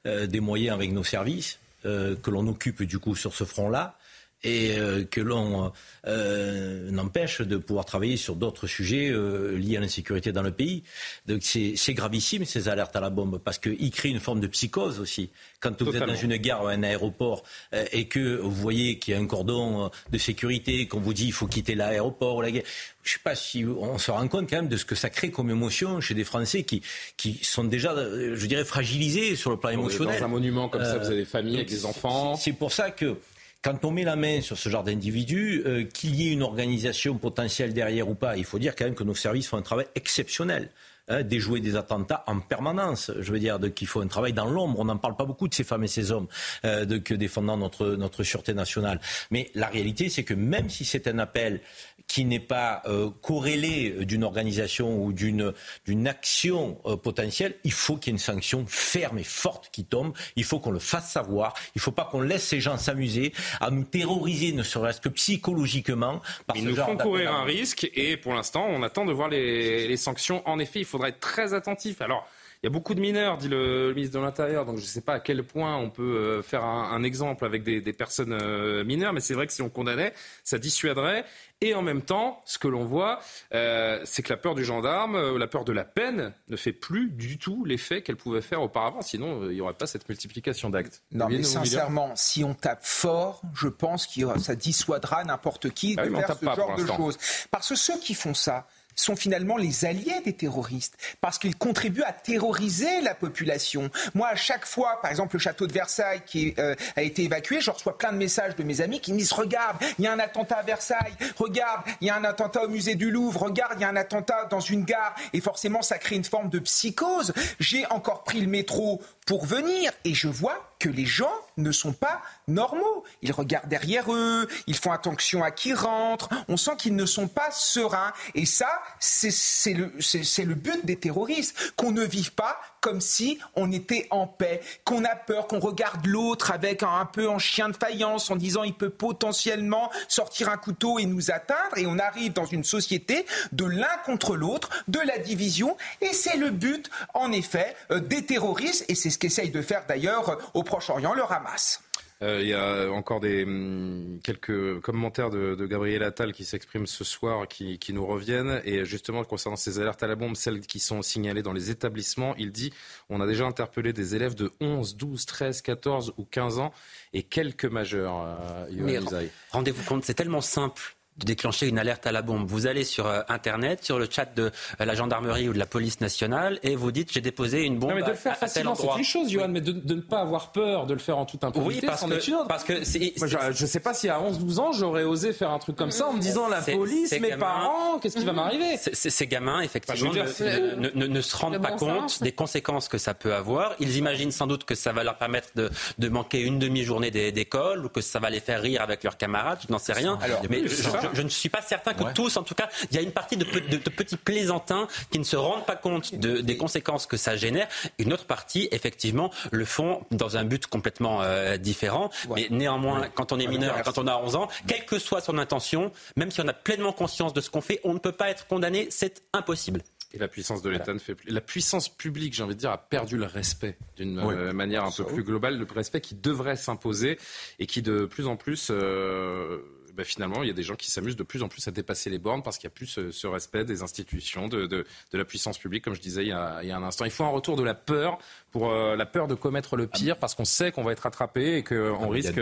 [0.05, 3.97] des moyens avec nos services que l'on occupe du coup sur ce front-là
[4.43, 5.71] et euh, que l'on
[6.05, 10.83] euh, n'empêche de pouvoir travailler sur d'autres sujets euh, liés à l'insécurité dans le pays.
[11.25, 14.99] Donc c'est gravissime ces alertes à la bombe parce qu'ils créent une forme de psychose
[14.99, 15.31] aussi.
[15.59, 17.43] Quand vous êtes dans une gare ou un aéroport
[17.91, 21.33] et que vous voyez qu'il y a un cordon de sécurité, qu'on vous dit il
[21.33, 22.63] faut quitter l'aéroport ou la gare,
[23.01, 25.09] je ne sais pas si on se rend compte quand même de ce que ça
[25.09, 26.83] crée comme émotion chez des Français qui,
[27.15, 30.19] qui sont déjà, je dirais, fragilisés sur le plan émotionnel.
[30.19, 32.35] Dans un monument comme ça, vous avez des familles avec des enfants.
[32.35, 33.17] C'est pour ça que
[33.61, 37.17] quand on met la main sur ce genre d'individus, euh, qu'il y ait une organisation
[37.17, 39.87] potentielle derrière ou pas, il faut dire quand même que nos services font un travail
[39.95, 40.69] exceptionnel.
[41.09, 43.11] Hein, déjouer des attentats en permanence.
[43.17, 44.77] Je veux dire qu'il faut un travail dans l'ombre.
[44.79, 46.27] On n'en parle pas beaucoup de ces femmes et ces hommes
[46.65, 48.99] euh, que défendant notre, notre sûreté nationale.
[49.31, 51.61] Mais la réalité, c'est que même si c'est un appel
[52.07, 55.53] qui n'est pas euh, corrélé d'une organisation ou d'une
[55.85, 59.83] d'une action euh, potentielle, il faut qu'il y ait une sanction ferme et forte qui
[59.83, 60.13] tombe.
[60.35, 61.53] Il faut qu'on le fasse savoir.
[61.75, 65.09] Il ne faut pas qu'on laisse ces gens s'amuser à nous terroriser, ne serait-ce que
[65.09, 66.21] psychologiquement.
[66.45, 69.87] Par Ils nous font courir un risque et pour l'instant, on attend de voir les,
[69.87, 70.47] les sanctions.
[70.47, 72.01] En effet, il faudra être très attentif.
[72.01, 72.27] Alors.
[72.67, 74.99] Il y a beaucoup de mineurs, dit le, ministre de l'Intérieur, donc je ne sais
[74.99, 78.35] pas à quel point on peut euh, faire un, exemple avec des, des personnes
[78.83, 81.23] mineures, mais c'est vrai que si on condamnait, ça dissuaderait.
[81.59, 83.19] Et en même temps, ce que l'on voit,
[83.53, 86.71] euh, c'est que la peur du gendarme, euh, la peur de la peine, ne fait
[86.71, 89.01] plus du tout l'effet qu'elle pouvait faire auparavant.
[89.01, 91.01] Sinon, euh, il n'y aurait pas cette multiplication d'actes.
[91.11, 96.05] Non, mais sincèrement, si on tape fort, je pense que ça dissuadera n'importe qui ah
[96.05, 97.17] de faire ce genre de choses.
[97.49, 102.03] Parce que ceux qui font ça, sont finalement les alliés des terroristes, parce qu'ils contribuent
[102.03, 103.89] à terroriser la population.
[104.13, 107.61] Moi, à chaque fois, par exemple, le château de Versailles qui euh, a été évacué,
[107.61, 110.13] je reçois plein de messages de mes amis qui me disent Regarde, il y a
[110.13, 113.73] un attentat à Versailles, regarde, il y a un attentat au musée du Louvre, regarde,
[113.77, 116.59] il y a un attentat dans une gare, et forcément, ça crée une forme de
[116.59, 117.33] psychose.
[117.59, 121.93] J'ai encore pris le métro pour venir et je vois que les gens ne sont
[121.93, 123.03] pas normaux.
[123.21, 127.27] Ils regardent derrière eux, ils font attention à qui rentre, on sent qu'ils ne sont
[127.27, 128.13] pas sereins.
[128.35, 134.07] Et ça, c'est le, but des terroristes, qu'on ne vive pas comme si on était
[134.11, 138.29] en paix, qu'on a peur, qu'on regarde l'autre avec un, peu en chien de faïence
[138.29, 141.77] en disant il peut potentiellement sortir un couteau et nous atteindre.
[141.77, 145.77] Et on arrive dans une société de l'un contre l'autre, de la division.
[146.01, 148.85] Et c'est le but en effet euh, des terroristes.
[148.87, 151.81] Et c'est ce qu'essaye de faire d'ailleurs au Proche-Orient le Hamas.
[152.23, 156.87] Euh, il y a encore des, hum, quelques commentaires de, de, Gabriel Attal qui s'expriment
[156.87, 158.61] ce soir, qui, qui, nous reviennent.
[158.65, 162.35] Et justement, concernant ces alertes à la bombe, celles qui sont signalées dans les établissements,
[162.37, 162.73] il dit
[163.09, 166.73] on a déjà interpellé des élèves de 11, 12, 13, 14 ou 15 ans
[167.13, 168.23] et quelques majeurs.
[168.25, 172.47] Euh, Rendez-vous compte, c'est tellement simple de déclencher une alerte à la bombe.
[172.47, 174.51] Vous allez sur euh, Internet, sur le chat de
[174.81, 177.91] euh, la gendarmerie ou de la police nationale, et vous dites j'ai déposé une bombe.
[177.91, 180.51] Non, mais de le faire facilement, c'est une chose, Johan, mais de, ne pas avoir
[180.51, 183.79] peur de le faire en toute impunité, oui, parce que, Parce que je ne sais
[183.79, 186.47] pas si à 11-12 ans j'aurais osé faire un truc comme ça en me disant
[186.47, 188.77] la police, mes parents, qu'est-ce qui va m'arriver?
[188.77, 193.33] Ces gamins, effectivement, ne, ne, ne, se rendent pas compte des conséquences que ça peut
[193.33, 193.75] avoir.
[193.79, 197.85] Ils imaginent sans doute que ça va leur permettre de, de manquer une demi-journée d'école
[197.85, 199.59] ou que ça va les faire rire avec leurs camarades.
[199.67, 200.17] Je n'en sais rien.
[200.21, 203.01] Alors, mais je, ne suis pas certain que tous, en tout cas, il y a
[203.01, 207.35] une partie de, petits plaisantins qui ne se rendent pas compte des conséquences que ça
[207.35, 207.67] génère.
[207.99, 212.09] Une autre partie, effectivement, le font dans un but complètement euh, différent.
[212.35, 215.37] Mais néanmoins, quand on est mineur, quand on a 11 ans, quelle que soit son
[215.37, 218.29] intention, même si on a pleinement conscience de ce qu'on fait, on ne peut pas
[218.29, 218.87] être condamné.
[218.89, 219.81] C'est impossible.
[220.13, 221.31] Et la puissance de l'État ne fait plus.
[221.31, 224.91] La puissance publique, j'ai envie de dire, a perdu le respect d'une euh, manière un
[224.91, 227.19] peu plus globale, le respect qui devrait s'imposer
[227.59, 228.69] et qui de plus en plus.
[228.71, 229.59] Euh,
[229.97, 232.11] bah, finalement, il y a des gens qui s'amusent de plus en plus à dépasser
[232.11, 235.57] les bornes parce qu'il n'y a plus ce, respect des institutions, de, de, la puissance
[235.57, 237.03] publique, comme je disais il y, a, il y, a, un instant.
[237.05, 238.19] Il faut un retour de la peur,
[238.51, 241.57] pour euh, la peur de commettre le pire, parce qu'on sait qu'on va être attrapé
[241.57, 242.39] et qu'on risque...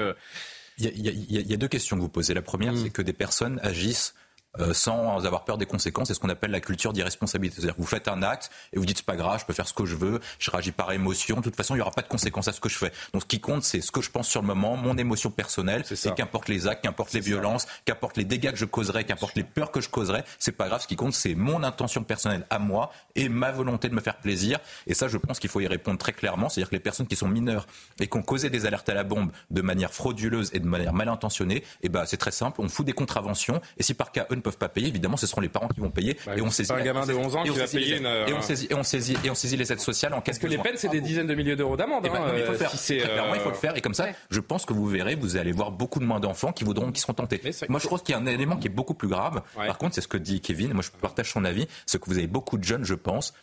[0.77, 2.33] Il y, a, il y, a, deux questions que vous posez.
[2.33, 2.77] La première, mm.
[2.77, 4.13] c'est que des personnes agissent
[4.59, 6.07] euh, sans avoir peur des conséquences.
[6.07, 7.57] C'est ce qu'on appelle la culture d'irresponsabilité.
[7.57, 9.67] C'est-à-dire que vous faites un acte et vous dites c'est pas grave, je peux faire
[9.67, 11.37] ce que je veux, je réagis par émotion.
[11.37, 12.91] De toute façon, il n'y aura pas de conséquences à ce que je fais.
[13.13, 15.83] Donc ce qui compte, c'est ce que je pense sur le moment, mon émotion personnelle.
[15.91, 19.43] Et qu'importe les actes, qu'importe les violences, qu'importe les dégâts que je causerai, qu'importe les
[19.43, 20.81] peurs que je causerai, c'est pas grave.
[20.81, 24.17] Ce qui compte, c'est mon intention personnelle à moi et ma volonté de me faire
[24.17, 24.59] plaisir.
[24.87, 26.49] Et ça, je pense qu'il faut y répondre très clairement.
[26.49, 27.67] C'est-à-dire que les personnes qui sont mineures
[27.99, 30.93] et qui ont causé des alertes à la bombe de manière frauduleuse et de manière
[30.93, 32.61] mal intentionnée, eh ben, c'est très simple.
[32.61, 33.61] On fout des contraventions.
[33.77, 36.17] Et si par cas peuvent pas payer, évidemment, ce seront les parents qui vont payer.
[36.25, 36.71] Bah, et on saisit.
[36.71, 38.05] un gamin de 11 ans qui va payer une.
[38.05, 40.39] Et on saisit, et on saisit, et on saisit les aides sociales en cas Parce
[40.39, 42.03] que les peines, c'est des dizaines de milliers d'euros d'amende.
[42.05, 43.01] Eh ben, il faut le hein, faire.
[43.01, 43.75] clairement, il faut le faire.
[43.75, 46.51] Et comme ça, je pense que vous verrez, vous allez voir beaucoup de moins d'enfants
[46.51, 47.41] qui voudront, qui seront tentés.
[47.69, 49.41] Moi, je trouve qu'il y a un élément qui est beaucoup plus grave.
[49.55, 50.73] Par contre, c'est ce que dit Kevin.
[50.73, 51.67] Moi, je partage son avis.
[51.85, 53.33] C'est que vous avez beaucoup de jeunes, je pense,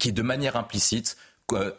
[0.00, 1.16] qui, de manière implicite,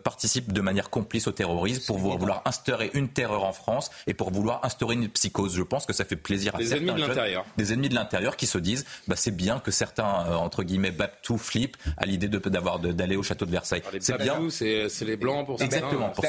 [0.04, 4.32] participe de manière complice au terrorisme pour vouloir instaurer une terreur en France et pour
[4.32, 5.56] vouloir instaurer une psychose.
[5.56, 7.45] Je pense que ça fait plaisir à des certains ennemis de l'intérieur.
[7.58, 10.93] Des ennemis de l'intérieur qui se disent bah, c'est bien que certains, euh, entre guillemets,
[11.21, 13.82] tout flip à l'idée d'avoir d'aller au château de Versailles.
[13.99, 14.39] C'est bien.
[14.49, 16.10] C'est les blancs pour Exactement.
[16.10, 16.25] Pour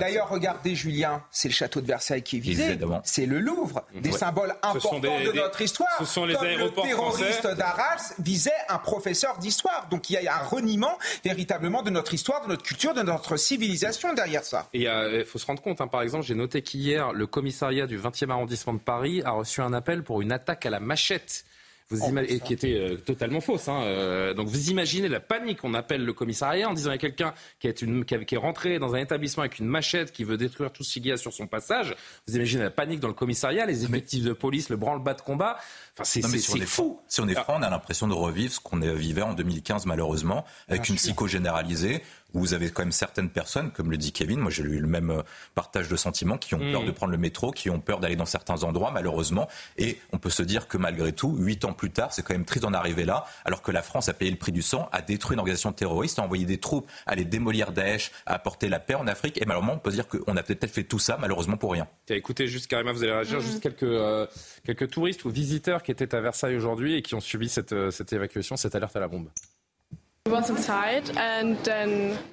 [0.00, 2.78] D'ailleurs, regardez, Julien, c'est le château de Versailles qui est visé.
[3.04, 3.84] C'est le Louvre.
[3.94, 5.88] Des symboles importants de notre histoire.
[5.98, 9.86] Ce sont les aéroports le terroriste d'Arras visait un professeur d'histoire.
[9.90, 14.12] Donc il y a un reniement véritablement de notre histoire, notre culture, de notre civilisation
[14.14, 14.68] derrière ça.
[14.72, 17.98] Et il faut se rendre compte, hein, par exemple, j'ai noté qu'hier, le commissariat du
[17.98, 21.44] 20e arrondissement de Paris a reçu un appel pour une attaque à la machette.
[21.92, 23.66] Vous oh, et qui était euh, totalement fausse.
[23.66, 25.64] Hein, euh, donc vous imaginez la panique.
[25.64, 28.78] On appelle le commissariat en disant il y a quelqu'un qui, est qui, est rentré
[28.78, 31.32] dans un établissement avec une machette qui veut détruire tout ce qu'il y a sur
[31.32, 31.96] son passage.
[32.28, 35.58] Vous imaginez la panique dans le commissariat, les effectifs de police, le branle-bas de combat.
[35.94, 36.22] Enfin, c'est
[36.64, 37.00] fou.
[37.08, 40.44] Si on est franc, on a l'impression de revivre ce qu'on vivait en 2015 malheureusement,
[40.68, 42.02] avec une psycho généralisée
[42.34, 44.86] où vous avez quand même certaines personnes, comme le dit Kevin, moi j'ai eu le
[44.86, 45.22] même euh,
[45.54, 46.86] partage de sentiments, qui ont peur mm.
[46.86, 49.48] de prendre le métro, qui ont peur d'aller dans certains endroits, malheureusement.
[49.76, 52.44] Et on peut se dire que malgré tout, huit ans plus tard, c'est quand même
[52.44, 55.02] triste d'en arriver là, alors que la France a payé le prix du sang, a
[55.02, 58.80] détruit une organisation terroriste, a envoyé des troupes à les démolir Daesh, à apporter la
[58.80, 59.40] paix en Afrique.
[59.40, 61.86] Et malheureusement, on peut se dire qu'on a peut-être fait tout ça, malheureusement, pour rien.
[62.08, 63.42] Écoutez, juste Karima, vous allez réagir, mm.
[63.42, 64.26] juste quelques, euh,
[64.64, 67.90] quelques touristes ou visiteurs qui étaient à Versailles aujourd'hui et qui ont subi cette, euh,
[67.90, 69.28] cette évacuation, cette alerte à la bombe.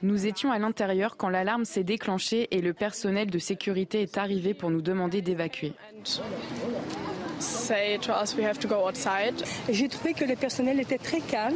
[0.04, 4.54] Nous étions à l'intérieur quand l'alarme s'est déclenchée et le personnel de sécurité est arrivé
[4.54, 5.72] pour nous demander d'évacuer.
[9.70, 11.56] J'ai trouvé que le personnel était très calme.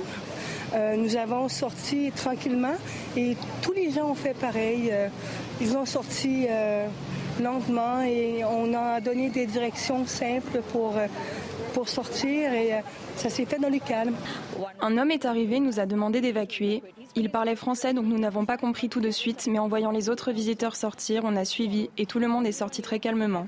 [0.73, 2.77] Euh, nous avons sorti tranquillement
[3.17, 4.87] et tous les gens ont fait pareil.
[4.89, 5.09] Euh,
[5.59, 6.87] ils ont sorti euh,
[7.41, 10.93] lentement et on a donné des directions simples pour
[11.73, 12.77] pour sortir et euh,
[13.15, 14.15] ça s'est fait dans le calme.
[14.81, 16.83] Un homme est arrivé, nous a demandé d'évacuer.
[17.15, 20.09] Il parlait français, donc nous n'avons pas compris tout de suite, mais en voyant les
[20.09, 23.47] autres visiteurs sortir, on a suivi et tout le monde est sorti très calmement.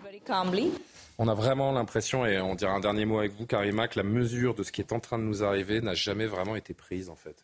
[1.20, 4.04] On a vraiment l'impression, et on dira un dernier mot avec vous, Karima, que la
[4.04, 7.10] mesure de ce qui est en train de nous arriver n'a jamais vraiment été prise,
[7.10, 7.36] en fait.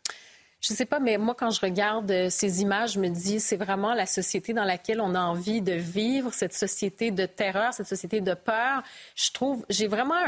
[0.60, 3.56] Je sais pas, mais moi, quand je regarde euh, ces images, je me dis, c'est
[3.56, 7.86] vraiment la société dans laquelle on a envie de vivre, cette société de terreur, cette
[7.86, 8.82] société de peur.
[9.16, 10.20] Je trouve, j'ai vraiment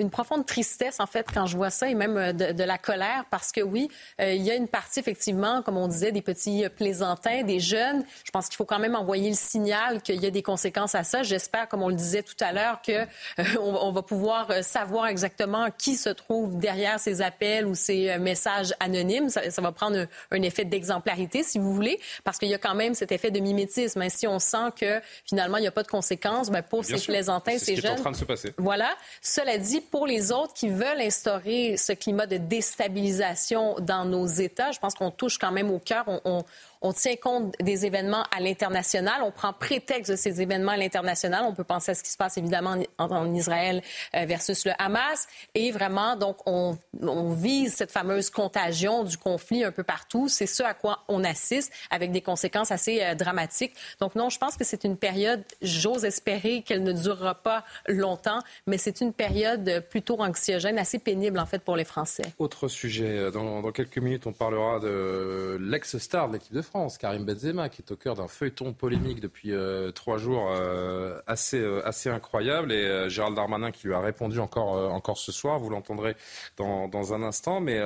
[0.00, 3.26] une profonde tristesse, en fait, quand je vois ça, et même euh, de, la colère,
[3.30, 3.88] parce que oui,
[4.20, 8.04] euh, il y a une partie, effectivement, comme on disait, des petits plaisantins, des jeunes.
[8.24, 11.04] Je pense qu'il faut quand même envoyer le signal qu'il y a des conséquences à
[11.04, 11.22] ça.
[11.22, 13.06] J'espère, comme on le disait tout à l'heure, que
[13.60, 19.28] on, va pouvoir savoir exactement qui se trouve derrière ces appels ou ces messages anonymes.
[19.60, 23.12] Va prendre un, effet d'exemplarité, si vous voulez, parce qu'il y a quand même cet
[23.12, 24.02] effet de mimétisme.
[24.08, 27.58] Si on sent que finalement il n'y a pas de conséquences, ben, pour ces plaisantins,
[27.58, 27.92] ces jeunes.
[27.92, 28.52] en train de se passer.
[28.58, 28.90] Voilà.
[29.20, 34.72] Cela dit, pour les autres qui veulent instaurer ce climat de déstabilisation dans nos États,
[34.72, 36.04] je pense qu'on touche quand même au cœur.
[36.06, 36.44] on, on
[36.92, 39.22] tient compte des événements à l'international.
[39.22, 41.44] On prend prétexte de ces événements à l'international.
[41.46, 43.82] On peut penser à ce qui se passe évidemment en, Israël
[44.14, 45.28] euh, versus le Hamas.
[45.54, 46.76] Et vraiment, donc, on,
[47.30, 50.28] vise cette fameuse contagion du conflit un peu partout.
[50.28, 53.74] C'est ce à quoi on assiste avec des conséquences assez euh, dramatiques.
[54.00, 58.40] Donc, non, je pense que c'est une période, j'ose espérer qu'elle ne durera pas longtemps,
[58.66, 62.24] mais c'est une période plutôt anxiogène, assez pénible en fait pour les Français.
[62.38, 63.30] Autre sujet.
[63.30, 67.82] Dans, dans quelques minutes, on parlera de l'ex-star de l'équipe de France, Karim Benzema, qui
[67.82, 72.72] est au cœur d'un feuilleton polémique depuis euh, trois jours euh, assez, euh, assez incroyable.
[72.72, 76.16] Et Gérald Darmanin qui lui a répondu encore, encore ce soir, vous l'entendrez
[76.56, 77.60] dans, dans, un instant.
[77.60, 77.80] Mais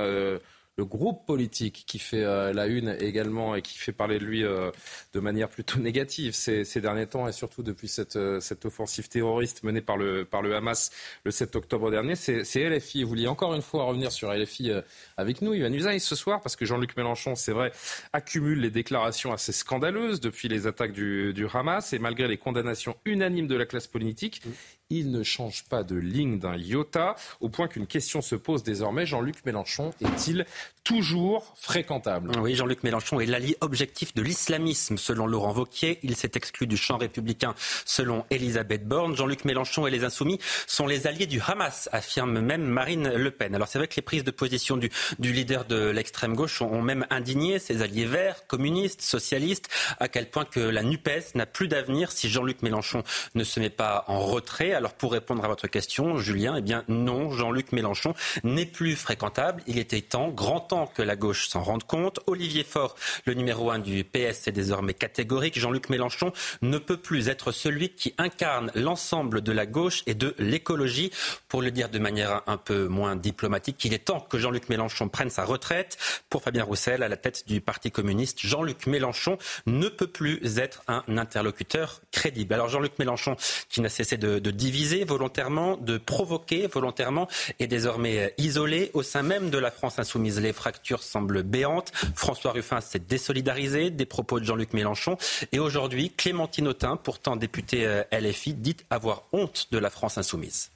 [0.76, 4.44] le groupe politique qui fait euh, la une également et qui fait parler de lui
[4.44, 4.70] euh,
[5.12, 9.80] de manière plutôt négative ces, derniers temps et surtout depuis cette, euh, offensive terroriste menée
[9.80, 10.90] par le, Hamas
[11.24, 13.02] le 7 octobre dernier, c'est LFI.
[13.02, 14.72] Vous vouliez encore une fois revenir sur LFI
[15.16, 17.72] avec nous, Ivan Usaï, ce soir, parce que Jean-Luc Mélenchon, c'est vrai,
[18.12, 22.96] accumule les déclarations assez scandaleuses depuis les attaques du, du, Hamas et malgré les condamnations
[23.04, 24.42] unanimes de la classe politique,
[24.90, 29.06] il ne change pas de ligne d'un iota, au point qu'une question se pose désormais.
[29.06, 30.44] Jean-Luc Mélenchon est-il
[30.84, 32.30] toujours fréquentable?
[32.38, 35.98] Oui, Jean-Luc Mélenchon est l'allié objectif de l'islamisme, selon Laurent Vauquier.
[36.02, 37.54] Il s'est exclu du champ républicain,
[37.86, 39.16] selon Elisabeth Borne.
[39.16, 43.54] Jean-Luc Mélenchon et les Insoumis sont les alliés du Hamas, affirme même Marine Le Pen.
[43.54, 46.82] Alors c'est vrai que les prises de position du, leader de l'extrême gauche ont, ont,
[46.82, 51.68] même indigné ses alliés verts, communistes, socialistes, à quel point que la NUPES n'a plus
[51.68, 53.02] d'avenir si Jean-Luc Mélenchon
[53.34, 54.73] ne se met pas en retrait.
[54.74, 59.62] Alors pour répondre à votre question, Julien, eh bien non, Jean-Luc Mélenchon n'est plus fréquentable.
[59.66, 62.20] Il était temps, grand temps que la gauche s'en rende compte.
[62.26, 65.58] Olivier Faure, le numéro un du PS, est désormais catégorique.
[65.58, 70.34] Jean-Luc Mélenchon ne peut plus être celui qui incarne l'ensemble de la gauche et de
[70.38, 71.10] l'écologie.
[71.48, 75.08] Pour le dire de manière un peu moins diplomatique, il est temps que Jean-Luc Mélenchon
[75.08, 75.96] prenne sa retraite.
[76.30, 80.82] Pour Fabien Roussel, à la tête du Parti communiste, Jean-Luc Mélenchon ne peut plus être
[80.88, 82.54] un interlocuteur crédible.
[82.54, 83.36] Alors Jean-Luc Mélenchon,
[83.68, 89.22] qui n'a cessé de, de diviser volontairement, de provoquer volontairement, est désormais isolé au sein
[89.22, 90.40] même de la France insoumise.
[90.40, 91.92] Les fractures semblent béantes.
[92.14, 95.18] François Ruffin s'est désolidarisé des propos de Jean-Luc Mélenchon.
[95.52, 100.73] Et aujourd'hui, Clémentine Autain, pourtant députée euh, LFI, dit avoir honte de la France insoumise.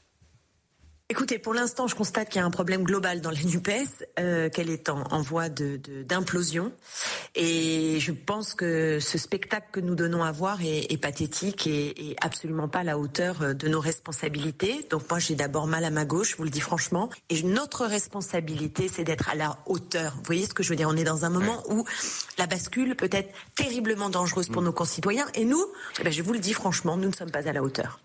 [1.11, 4.51] Écoutez, pour l'instant, je constate qu'il y a un problème global dans la NUPES, euh,
[4.51, 6.65] qu'elle est en, en voie d'implosion.
[6.67, 6.71] De,
[7.35, 12.11] et je pense que ce spectacle que nous donnons à voir est, est pathétique et,
[12.11, 14.87] et, absolument pas à la hauteur de nos responsabilités.
[14.91, 17.09] Donc moi, j'ai d'abord mal à ma gauche, je vous le dis franchement.
[17.31, 20.13] Et notre responsabilité, c'est d'être à la hauteur.
[20.17, 20.91] Vous voyez ce que je veux dire?
[20.91, 21.87] On est dans un moment où
[22.37, 25.27] la bascule peut être terriblement dangereuse pour nos concitoyens.
[25.33, 25.65] Et nous,
[26.01, 27.99] eh bien, je vous le dis franchement, nous ne sommes pas à la hauteur.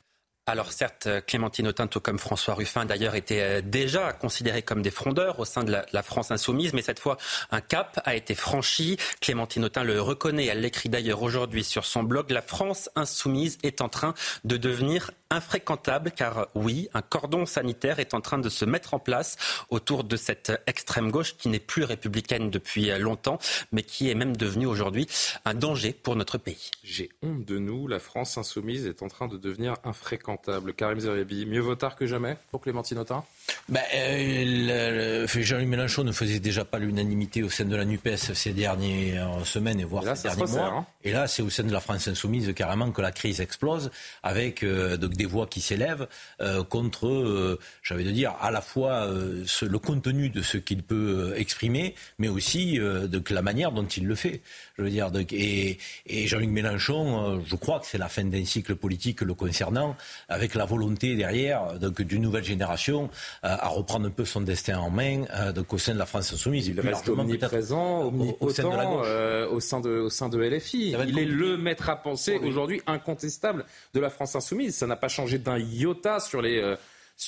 [0.45, 5.39] Alors certes, Clémentine Autain, tout comme François Ruffin d'ailleurs, étaient déjà considérés comme des frondeurs
[5.39, 7.15] au sein de la, France insoumise, mais cette fois,
[7.51, 8.97] un cap a été franchi.
[9.21, 12.29] Clémentine Autain le reconnaît, elle l'écrit d'ailleurs aujourd'hui sur son blog.
[12.29, 18.13] La France insoumise est en train de devenir infréquentable, car oui, un cordon sanitaire est
[18.13, 19.37] en train de se mettre en place
[19.69, 23.39] autour de cette extrême gauche qui n'est plus républicaine depuis longtemps,
[23.71, 25.07] mais qui est même devenue aujourd'hui
[25.45, 26.69] un danger pour notre pays.
[26.83, 30.32] J'ai honte de nous, la France insoumise est en train de devenir infréquentable.
[30.75, 33.23] Karim Zeribi, mieux vaut tard que jamais pour Clémentine Autain?
[33.69, 38.53] Ben, euh, Jean-Luc Mélenchon ne faisait déjà pas l'unanimité au sein de la NUPES ces
[38.53, 40.65] dernières semaines et voire et là, ces derniers mois.
[40.65, 40.85] Hein.
[41.03, 43.91] Et là, c'est au sein de la France insoumise carrément que la crise explose,
[44.21, 46.07] avec euh, donc des voix qui s'élèvent
[46.41, 49.07] euh, contre, j'avais de dire, à la fois
[49.45, 54.07] ce, le contenu de ce qu'il peut exprimer, mais aussi donc, la manière dont il
[54.07, 54.41] le fait.
[54.77, 58.45] Je veux dire, donc, et, et Jean-Luc Mélenchon, je crois que c'est la fin d'un
[58.45, 59.95] cycle politique le concernant,
[60.29, 63.09] avec la volonté derrière donc d'une nouvelle génération
[63.41, 66.67] à reprendre un peu son destin en main donc au sein de la France insoumise.
[66.67, 69.07] Il reste omniprésent au, au, sein de la gauche.
[69.07, 70.95] Euh, au sein de, au sein de LFI.
[71.07, 74.75] Il est le maître à penser aujourd'hui incontestable de la France insoumise.
[74.75, 76.75] Ça n'a pas changé d'un iota sur les, euh,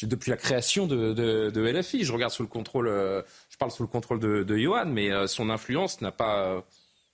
[0.03, 2.03] depuis la création de, de, de, LFI.
[2.03, 5.11] Je regarde sous le contrôle, euh, je parle sous le contrôle de, de Johan, mais
[5.11, 6.63] euh, son influence n'a pas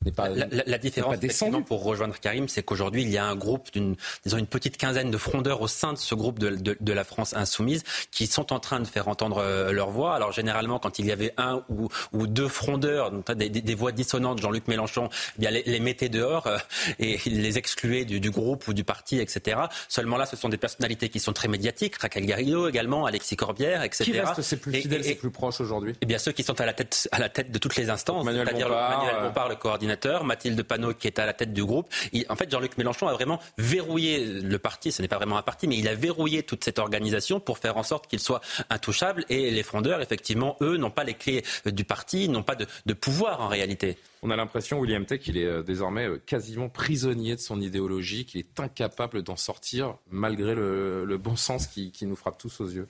[0.09, 1.17] pas, la, la, la, différence,
[1.67, 5.11] pour rejoindre Karim, c'est qu'aujourd'hui, il y a un groupe d'une, disons, une petite quinzaine
[5.11, 8.51] de frondeurs au sein de ce groupe de, de, de, la France insoumise qui sont
[8.51, 10.15] en train de faire entendre euh, leur voix.
[10.15, 13.91] Alors, généralement, quand il y avait un ou, ou deux frondeurs, des, des, des, voix
[13.91, 16.57] dissonantes, Jean-Luc Mélenchon, eh bien, les, les, mettait dehors euh,
[16.97, 19.61] et les excluait du, du, groupe ou du parti, etc.
[19.87, 21.97] Seulement là, ce sont des personnalités qui sont très médiatiques.
[21.97, 24.05] Raquel Garrido également, Alexis Corbière, etc.
[24.05, 25.93] Qui reste ses plus fidèles, ses plus proches aujourd'hui?
[26.01, 28.25] Eh bien, ceux qui sont à la tête, à la tête de toutes les instances,
[28.25, 29.90] c'est-à-dire Manuel Bompard, le coordinateur
[30.23, 31.89] Mathilde Panot qui est à la tête du groupe.
[32.29, 34.91] En fait, Jean-Luc Mélenchon a vraiment verrouillé le parti.
[34.91, 37.77] Ce n'est pas vraiment un parti, mais il a verrouillé toute cette organisation pour faire
[37.77, 39.25] en sorte qu'il soit intouchable.
[39.29, 43.41] Et les frondeurs, effectivement, eux, n'ont pas les clés du parti, n'ont pas de, pouvoir
[43.41, 43.97] en réalité.
[44.21, 48.59] On a l'impression, William Tech, qu'il est désormais quasiment prisonnier de son idéologie, qu'il est
[48.59, 52.87] incapable d'en sortir malgré le, bon sens qui nous frappe tous aux yeux.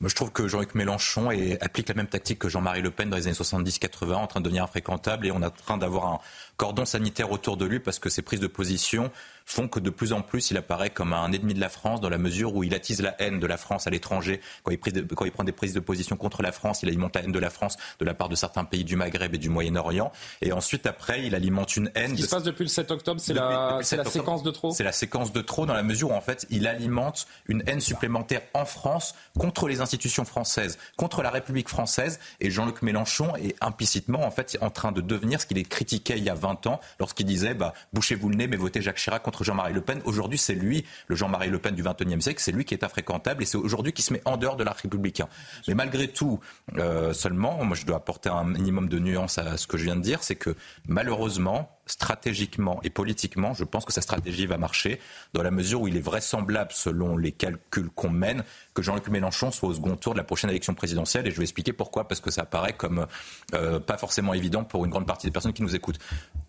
[0.00, 1.30] Moi, je trouve que Jean-Luc Mélenchon
[1.60, 4.44] applique la même tactique que Jean-Marie Le Pen dans les années 70-80, en train de
[4.44, 6.20] devenir infréquentable et on est en train d'avoir un
[6.56, 9.10] cordon sanitaire autour de lui parce que ses prises de position
[9.46, 12.08] font que de plus en plus il apparaît comme un ennemi de la France dans
[12.08, 14.40] la mesure où il attise la haine de la France à l'étranger.
[14.62, 14.72] Quand,
[15.14, 17.38] quand, il prend des prises de position contre la France, il alimente la haine de
[17.38, 20.12] la France de la part de certains pays du Maghreb et du Moyen-Orient.
[20.40, 22.10] Et ensuite, après, il alimente une haine.
[22.10, 22.26] Ce qui de...
[22.26, 25.32] se passe depuis le 7 octobre, c'est la, la séquence de trop C'est la séquence
[25.32, 29.14] de trop dans la mesure où, en fait, il alimente une haine supplémentaire en France
[29.38, 32.18] contre les institutions françaises, contre la République française.
[32.40, 36.14] Et Jean-Luc Mélenchon est implicitement, en fait, en train de devenir ce qu'il est critiqué
[36.16, 39.22] il y a 20 ans lorsqu'il disait bah, bouchez-vous le nez, mais votez Jacques Chirac
[39.22, 40.00] contre Jean-Marie Le Pen.
[40.04, 43.42] Aujourd'hui, c'est lui, le Jean-Marie Le Pen du XXIe siècle, c'est lui qui est infréquentable
[43.42, 45.28] et c'est aujourd'hui qui se met en dehors de l'art républicain.
[45.68, 46.40] Mais malgré tout,
[46.76, 49.96] euh, seulement, moi je dois apporter un minimum de nuance à ce que je viens
[49.96, 50.54] de dire, c'est que
[50.86, 55.00] malheureusement, stratégiquement et politiquement, je pense que sa stratégie va marcher,
[55.32, 59.50] dans la mesure où il est vraisemblable, selon les calculs qu'on mène, que Jean-Luc Mélenchon
[59.50, 61.26] soit au second tour de la prochaine élection présidentielle.
[61.26, 63.06] Et je vais expliquer pourquoi, parce que ça paraît comme
[63.54, 65.98] euh, pas forcément évident pour une grande partie des personnes qui nous écoutent.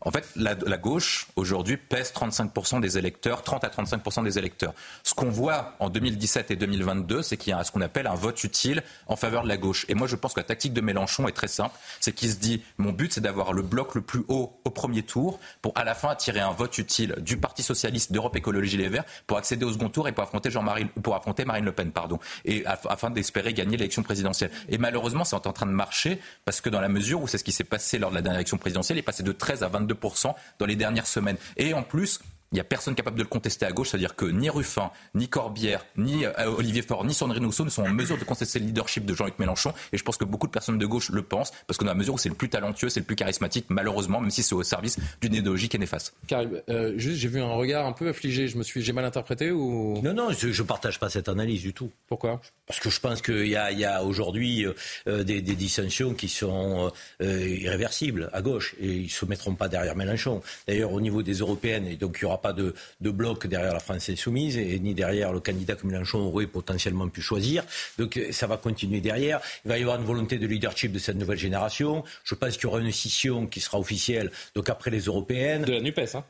[0.02, 4.74] En fait, la, la gauche, aujourd'hui, pèse 35% des électeurs, 30 à 35% des électeurs.
[5.04, 8.16] Ce qu'on voit en 2017 et 2022, c'est qu'il y a ce qu'on appelle un
[8.16, 9.86] vote utile en faveur de la gauche.
[9.90, 11.76] Et moi, je pense que la tactique de Mélenchon est très simple.
[12.00, 15.04] C'est qu'il se dit, mon but, c'est d'avoir le bloc le plus haut au premier
[15.04, 15.25] tour
[15.62, 19.06] pour à la fin attirer un vote utile du Parti socialiste, d'Europe Écologie Les Verts,
[19.28, 22.20] pour accéder au second tour et pour affronter Jean-Marie, pour affronter Marine Le Pen, pardon
[22.46, 24.52] et afin d'espérer gagner l'élection présidentielle.
[24.70, 27.44] Et malheureusement, c'est en train de marcher parce que dans la mesure où c'est ce
[27.44, 29.70] qui s'est passé lors de la dernière élection présidentielle, il est passé de 13 à
[29.70, 31.38] 22% dans les dernières semaines.
[31.58, 32.20] Et en plus,
[32.52, 35.28] il n'y a personne capable de le contester à gauche, c'est-à-dire que ni Ruffin, ni
[35.28, 38.68] Corbière, ni euh, Olivier Faure, ni Sandrine Rousseau ne sont en mesure de contester le
[38.68, 39.74] leadership de Jean-Luc Mélenchon.
[39.91, 41.98] Et je pense que beaucoup de personnes de gauche le pensent, parce que dans la
[41.98, 44.64] mesure où c'est le plus talentueux, c'est le plus charismatique, malheureusement, même si c'est au
[44.64, 46.14] service d'une idéologie qui est néfaste.
[46.28, 48.48] Karim, euh, juste, j'ai vu un regard un peu affligé.
[48.48, 50.00] Je me suis, j'ai mal interprété ou?
[50.02, 51.91] Non, non, je, ne partage pas cette analyse du tout.
[52.08, 52.41] Pourquoi?
[52.68, 54.66] Parce que je pense qu'il y a, y a aujourd'hui
[55.08, 56.91] euh, des, des, dissensions qui sont
[57.22, 60.41] irréversibles à gauche et ils se mettront pas derrière Mélenchon.
[60.68, 63.74] D'ailleurs, au niveau des européennes, et donc il n'y aura pas de, de bloc derrière
[63.74, 67.64] la France insoumise et ni derrière le candidat que Mélenchon aurait potentiellement pu choisir.
[67.98, 69.40] Donc euh, ça va continuer derrière.
[69.66, 72.04] Il va y avoir une volonté de leadership de cette nouvelle génération.
[72.24, 75.64] Je pense qu'il y aura une scission qui sera officielle donc après les européennes.
[75.64, 76.24] De la NUPES, hein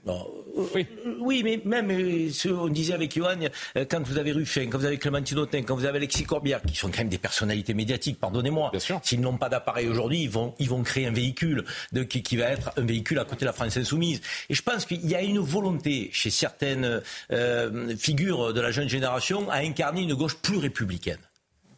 [0.73, 0.85] oui.
[1.19, 3.37] oui, mais même, euh, ce, on disait avec Johan,
[3.77, 6.61] euh, quand vous avez Ruffin, quand vous avez Clémentine Autain, quand vous avez Alexis Corbière,
[6.61, 8.71] qui sont quand même des personnalités médiatiques, pardonnez-moi.
[9.03, 12.37] S'ils n'ont pas d'appareil aujourd'hui, ils vont, ils vont créer un véhicule de, qui, qui
[12.37, 14.21] va être un véhicule à côté de la France insoumise.
[14.49, 18.89] Et je pense qu'il y a une volonté chez certaines euh, figure de la jeune
[18.89, 21.19] génération à incarner une gauche plus républicaine.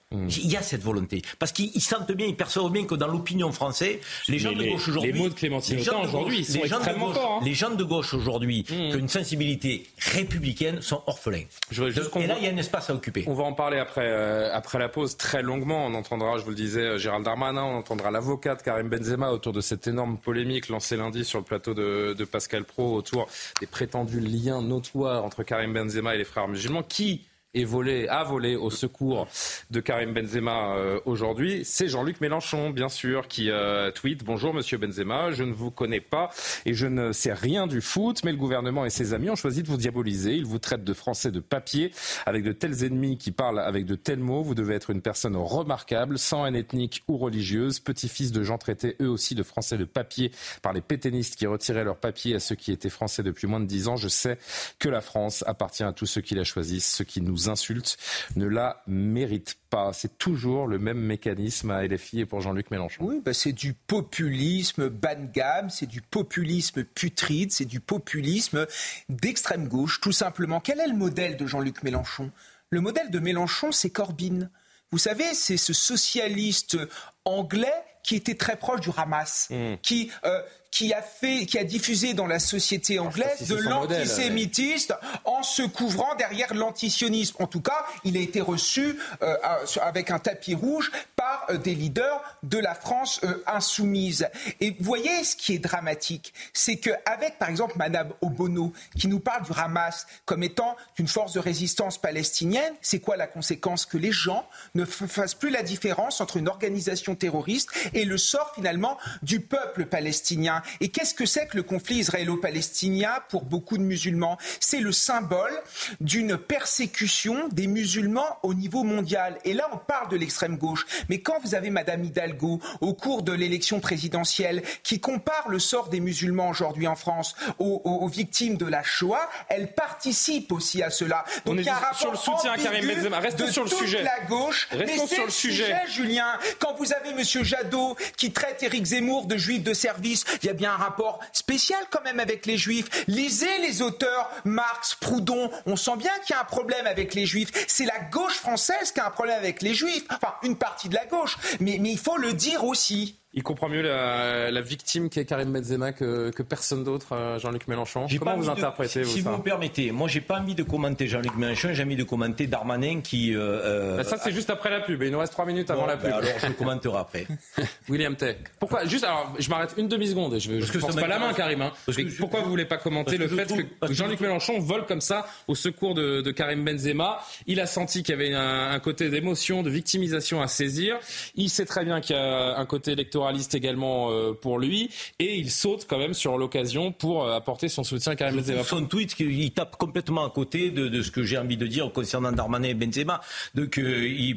[0.10, 0.30] Hmm.
[0.30, 1.22] Il y a cette volonté.
[1.38, 3.98] Parce qu'ils sentent bien, ils perçoivent bien que dans l'opinion française,
[4.30, 5.12] les gens de gauche aujourd'hui.
[5.12, 7.40] Les mots de Clémentine aujourd'hui, sont extrêmement forts.
[7.42, 7.46] Hein.
[7.46, 8.66] Les gens de gauche aujourd'hui, mmh.
[8.66, 11.44] qui une sensibilité républicaine, sont orphelins.
[11.72, 13.26] et là, il y a un espace à occuper.
[13.28, 15.86] On va en parler après, euh, après la pause très longuement.
[15.86, 19.52] On entendra, je vous le disais, euh, Gérald Darmanin, on entendra l'avocate Karim Benzema autour
[19.52, 23.28] de cette énorme polémique lancée lundi sur le plateau de, de Pascal Pro autour
[23.60, 26.84] des prétendus liens notoires entre Karim Benzema et les frères musulmans.
[26.84, 27.26] Qui
[27.58, 29.28] est volé, a volé au secours
[29.72, 34.78] de Karim Benzema euh, aujourd'hui, c'est Jean-Luc Mélenchon, bien sûr, qui euh, tweet Bonjour Monsieur
[34.78, 36.30] Benzema, je ne vous connais pas
[36.66, 39.64] et je ne sais rien du foot, mais le gouvernement et ses amis ont choisi
[39.64, 40.36] de vous diaboliser.
[40.36, 41.92] Ils vous traitent de Français de papier,
[42.26, 44.44] avec de tels ennemis qui parlent avec de tels mots.
[44.44, 48.96] Vous devez être une personne remarquable, sans haine ethnique ou religieuse, petit-fils de gens traités
[49.02, 50.32] eux aussi de Français de papier
[50.62, 53.66] par les pétainistes qui retiraient leur papier à ceux qui étaient Français depuis moins de
[53.66, 53.96] dix ans.
[53.96, 54.38] Je sais
[54.80, 57.98] que la France appartient à tous ceux qui la choisissent, ceux qui nous insultes
[58.36, 59.94] ne la méritent pas.
[59.94, 63.04] C'est toujours le même mécanisme à LFI et pour Jean-Luc Mélenchon.
[63.04, 68.66] Oui, bah c'est du populisme bas de gamme, c'est du populisme putride, c'est du populisme
[69.10, 70.60] d'extrême gauche, tout simplement.
[70.60, 72.32] Quel est le modèle de Jean-Luc Mélenchon?
[72.70, 74.50] Le modèle de Mélenchon, c'est Corbyn.
[74.92, 76.78] Vous savez, c'est ce socialiste
[77.26, 77.74] anglais
[78.04, 79.76] qui était très proche du Hamas, mmh.
[79.82, 80.42] qui euh,
[80.72, 84.96] qui a fait, qui a diffusé dans la société anglaise de l'antisémitisme
[85.26, 87.38] en se couvrant derrière l'antisionisme.
[87.40, 89.36] En tout cas, il a été reçu euh,
[89.82, 94.28] avec un tapis rouge par euh, des leaders de la France euh, insoumise.
[94.60, 99.20] Et vous voyez, ce qui est dramatique, c'est qu'avec, par exemple, Madame Obono, qui nous
[99.20, 103.98] parle du Hamas comme étant une force de résistance palestinienne, c'est quoi la conséquence Que
[103.98, 108.98] les gens ne fassent plus la différence entre une organisation terroriste et le sort finalement
[109.22, 110.62] du peuple palestinien?
[110.80, 114.38] Et qu'est-ce que c'est que le conflit israélo-palestinien pour beaucoup de musulmans?
[114.60, 115.54] C'est le symbole
[116.02, 119.38] d'une persécution des musulmans au niveau mondial.
[119.46, 120.86] Et là, on parle de l'extrême gauche.
[121.10, 125.90] Mais quand vous avez Madame Hidalgo, au cours de l'élection présidentielle, qui compare le sort
[125.90, 131.26] des musulmans aujourd'hui en France aux, victimes de la Shoah, elle participe aussi à cela.
[131.46, 133.20] Donc on il y a un rapport sur le soutien à Karim Benzema.
[133.20, 134.04] Restons sur le sujet.
[134.04, 134.68] la gauche.
[134.72, 135.76] Restons sur le sujet.
[135.88, 136.28] Julien.
[136.60, 140.50] Quand vous avez Monsieur Jadot qui traite Éric Zemmour de juif de service, il y
[140.50, 143.06] a bien un rapport spécial quand même avec les juifs.
[143.08, 147.26] Lisez les auteurs Marx, Proudhon, on sent bien qu'il y a un problème avec les
[147.26, 147.52] juifs.
[147.68, 150.96] C'est la gauche française qui a un problème avec les juifs, enfin une partie de
[150.96, 153.20] la gauche, mais, mais il faut le dire aussi.
[153.38, 157.38] Il comprend mieux la, la victime qui est Karim Benzema que, que personne d'autre, euh,
[157.38, 158.08] Jean-Luc Mélenchon.
[158.18, 161.70] Comment vous interprétez Si vous me permettez, moi j'ai pas envie de commenter Jean-Luc Mélenchon,
[161.72, 163.36] j'ai envie de commenter Darmanin qui.
[163.36, 165.04] Euh, euh bah, ça c'est juste après la pub.
[165.04, 166.08] Il nous reste trois minutes avant la pub.
[166.14, 167.28] alors je le commenterai après.
[167.90, 168.38] William Tech.
[168.60, 171.32] Pourquoi Juste alors, je m'arrête une demi seconde et je, ne je pas la main,
[171.34, 171.62] Karim.
[171.62, 171.74] Hein.
[172.18, 175.94] pourquoi vous voulez pas commenter le fait que, Jean-Luc Mélenchon vole comme ça au secours
[175.94, 177.20] de, de Karim Benzema?
[177.46, 180.98] Il a senti qu'il y avait un, un côté d'émotion, de victimisation à saisir.
[181.36, 184.12] Il sait très bien qu'il y a un côté électoral électoraliste également
[184.42, 188.38] pour lui, et il saute quand même sur l'occasion pour apporter son soutien à Karim
[188.38, 188.64] Benzema.
[188.64, 192.32] Son tweet, il tape complètement à côté de, ce que j'ai envie de dire concernant
[192.32, 193.22] Darmanin et Benzema.
[193.56, 193.80] Donc,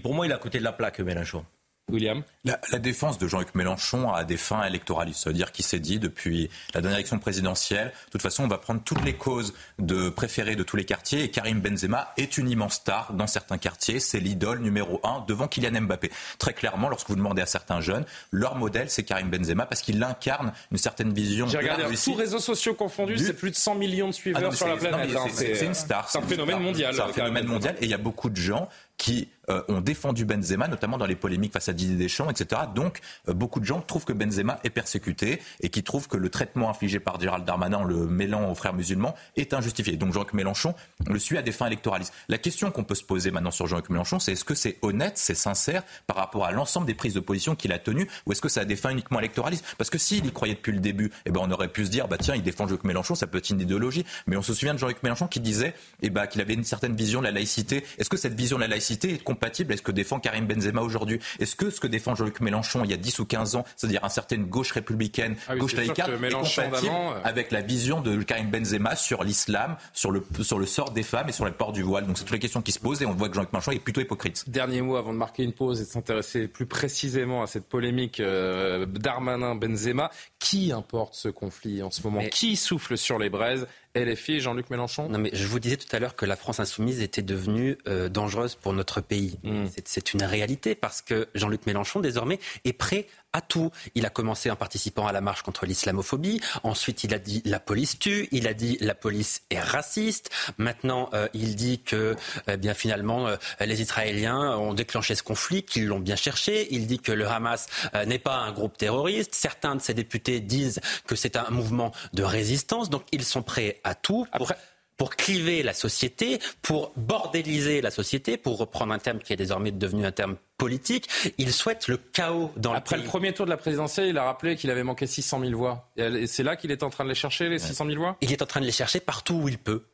[0.03, 1.45] pour moi, il est à côté de la plaque, Mélenchon.
[1.91, 5.25] William la, défense de Jean-Luc Mélenchon a des fins électoralistes.
[5.25, 8.49] Ça veut dire qu'il s'est dit depuis la dernière élection présidentielle, de toute façon, on
[8.49, 11.23] va prendre toutes les causes de préférées de tous les quartiers.
[11.23, 14.01] Et Karim Benzema est une immense star dans certains quartiers.
[14.01, 16.11] C'est l'idole numéro un devant Kylian Mbappé.
[16.39, 20.03] Très clairement, lorsque vous demandez à certains jeunes, leur modèle, c'est Karim Benzema parce qu'il
[20.03, 21.47] incarne une certaine vision.
[21.47, 24.67] J'ai regardé tous réseaux sociaux confondus, c'est plus de 100 millions de suiveurs ah sur
[24.67, 25.15] la planète.
[25.15, 25.27] Hein.
[25.33, 26.09] C'est une star.
[26.09, 26.95] C'est un phénomène mondial.
[26.95, 27.77] C'est un phénomène mondial.
[27.81, 28.69] Et il y a beaucoup de gens
[29.01, 32.63] qui euh, ont défendu Benzema, notamment dans les polémiques face à Didier Deschamps, etc.
[32.75, 36.29] Donc, euh, beaucoup de gens trouvent que Benzema est persécuté et qui trouvent que le
[36.29, 39.97] traitement infligé par Gérald Darmanin en le mêlant aux frères musulmans est injustifié.
[39.97, 40.75] Donc, Jean-Luc Mélenchon
[41.07, 42.13] le suit à des fins électoralistes.
[42.29, 45.17] La question qu'on peut se poser maintenant sur Jean-Luc Mélenchon, c'est est-ce que c'est honnête,
[45.17, 48.41] c'est sincère par rapport à l'ensemble des prises de position qu'il a tenues ou est-ce
[48.41, 49.65] que ça a des fins uniquement électoralistes?
[49.79, 52.09] Parce que s'il y croyait depuis le début, eh ben, on aurait pu se dire,
[52.09, 54.05] bah, tiens, il défend Jean-Luc Mélenchon, ça peut être une idéologie.
[54.27, 56.95] Mais on se souvient de Jean-Luc Mélenchon qui disait eh ben, qu'il avait une certaine
[56.95, 57.85] vision de la laïcité.
[57.99, 61.19] Est-ce que cette vision de la laïcité est compatible Est-ce que défend Karim Benzema aujourd'hui
[61.39, 64.01] Est-ce que ce que défend Jean-Luc Mélenchon il y a 10 ou 15 ans, c'est-à-dire
[64.03, 68.51] une certaine gauche républicaine, ah gauche laïcarte, est compatible euh, avec la vision de Karim
[68.51, 71.83] Benzema sur l'islam, sur le, sur le sort des femmes et sur le port du
[71.83, 72.07] voile?
[72.07, 73.79] Donc c'est toutes les questions qui se posent et on voit que Jean-Luc Mélenchon est
[73.79, 74.45] plutôt hypocrite.
[74.49, 78.21] Dernier mot avant de marquer une pause et de s'intéresser plus précisément à cette polémique
[78.21, 80.11] euh, Darmanin-Benzema.
[80.39, 82.21] Qui importe ce conflit en ce moment?
[82.31, 83.67] Qui souffle sur les braises?
[83.97, 85.09] LFI Jean-Luc Mélenchon?
[85.09, 88.09] Non, mais je vous disais tout à l'heure que la France insoumise était devenue euh,
[88.09, 89.39] dangereuse pour notre pays.
[89.43, 89.67] Hmm.
[89.85, 93.71] C'est une réalité parce que Jean-Luc Mélenchon, désormais, est prêt à tout.
[93.95, 96.41] Il a commencé en participant à la marche contre l'islamophobie.
[96.63, 98.29] Ensuite, il a dit la police tue.
[98.33, 100.31] Il a dit la police est raciste.
[100.59, 102.17] Maintenant, euh, il dit que,
[102.49, 106.69] eh bien finalement, euh, les Israéliens ont déclenché ce conflit, qu'ils l'ont bien cherché.
[106.73, 107.69] Il dit que le Hamas
[108.07, 109.35] n'est pas un groupe terroriste.
[109.35, 112.91] Certains de ses députés disent que c'est un mouvement de résistance.
[112.91, 114.53] Donc, ils sont prêts à tout pour,
[114.97, 119.71] pour cliver la société, pour bordéliser la société, pour reprendre un terme qui est désormais
[119.71, 121.09] devenu un terme politique.
[121.39, 124.19] Il souhaite le chaos dans Après le Après le premier tour de la présidentielle, il
[124.19, 125.91] a rappelé qu'il avait manqué 600 000 voix.
[125.97, 128.19] Et c'est là qu'il est en train de les chercher, les 600 000 voix?
[128.21, 129.85] Il est en train de les chercher partout où il peut.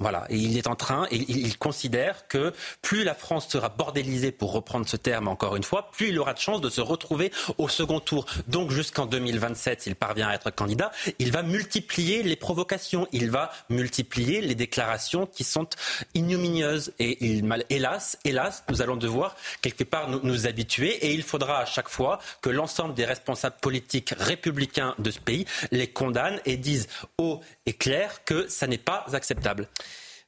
[0.00, 4.32] Voilà, et il est en train, et il considère que plus la France sera bordélisée,
[4.32, 7.30] pour reprendre ce terme encore une fois, plus il aura de chances de se retrouver
[7.58, 8.24] au second tour.
[8.48, 13.50] Donc jusqu'en 2027, s'il parvient à être candidat, il va multiplier les provocations, il va
[13.68, 15.68] multiplier les déclarations qui sont
[16.14, 16.92] ignominieuses.
[16.98, 21.66] Et il, hélas, hélas, nous allons devoir quelque part nous, habituer, et il faudra à
[21.66, 26.88] chaque fois que l'ensemble des responsables politiques républicains de ce pays les condamnent et disent
[27.18, 27.40] haut
[27.70, 29.68] et clair que ça n'est pas acceptable.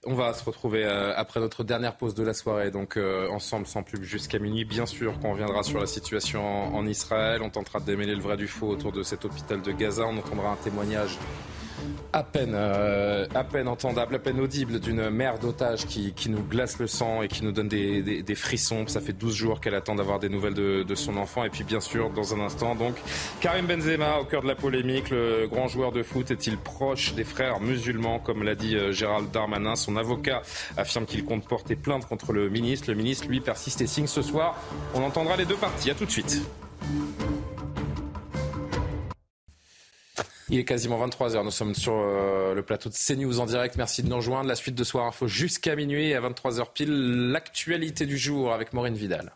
[0.05, 3.69] On va se retrouver euh, après notre dernière pause de la soirée, donc euh, ensemble
[3.69, 4.65] sans pub jusqu'à minuit.
[4.65, 7.41] Bien sûr qu'on reviendra sur la situation en Israël.
[7.41, 10.05] On tentera de démêler le vrai du faux autour de cet hôpital de Gaza.
[10.05, 11.19] On entendra un témoignage
[12.13, 13.27] à peine, euh,
[13.67, 17.53] entendable, à peine audible d'une mère d'otage qui, nous glace le sang et qui nous
[17.53, 18.87] donne des, frissons.
[18.87, 21.45] Ça fait 12 jours qu'elle attend d'avoir des nouvelles de, son enfant.
[21.45, 22.97] Et puis bien sûr, dans un instant, donc
[23.41, 27.25] Karim Benzema au cœur de la polémique, le grand joueur de foot est-il proche des
[27.25, 29.77] frères musulmans, comme l'a dit Gérald Darmanin.
[29.97, 30.43] Avocat
[30.76, 32.88] affirme qu'il compte porter plainte contre le ministre.
[32.88, 34.57] Le ministre, lui, persiste et signe ce soir.
[34.95, 35.90] On entendra les deux parties.
[35.90, 36.43] À tout de suite.
[40.53, 41.45] Il est quasiment 23h.
[41.45, 43.76] Nous sommes sur euh, le plateau de CNews en direct.
[43.76, 44.49] Merci de nous rejoindre.
[44.49, 47.30] La suite de Soir Info jusqu'à minuit et à 23h pile.
[47.30, 49.32] L'actualité du jour avec Maureen Vidal.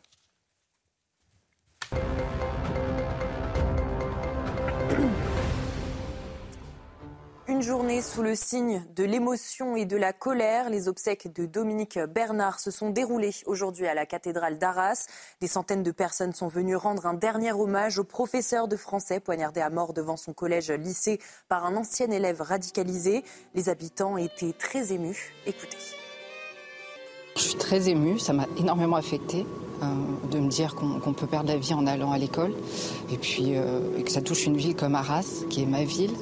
[7.56, 10.68] Une journée sous le signe de l'émotion et de la colère.
[10.68, 15.06] Les obsèques de Dominique Bernard se sont déroulées aujourd'hui à la cathédrale d'Arras.
[15.40, 19.62] Des centaines de personnes sont venues rendre un dernier hommage au professeur de français poignardé
[19.62, 23.24] à mort devant son collège-lycée par un ancien élève radicalisé.
[23.54, 25.32] Les habitants étaient très émus.
[25.46, 25.78] Écoutez.
[27.36, 29.46] Je suis très émue, ça m'a énormément affectée.
[29.82, 29.86] Euh,
[30.30, 32.54] de me dire qu'on peut perdre la vie en allant à l'école
[33.12, 36.12] et puis euh, que ça touche une ville comme Arras, qui est ma ville.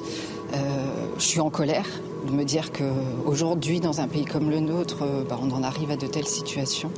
[0.53, 1.85] Euh, je suis en colère
[2.27, 5.91] de me dire qu'aujourd'hui, dans un pays comme le nôtre, euh, bah, on en arrive
[5.91, 6.91] à de telles situations.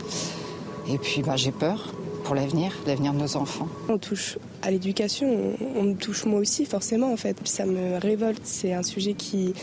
[0.89, 1.93] Et puis bah, j'ai peur
[2.27, 3.69] pour l'avenir, l'avenir de nos enfants.
[3.87, 7.37] On touche à l'éducation, on, me touche moi aussi forcément en fait.
[7.45, 9.53] Ça me révolte, c'est un sujet qui,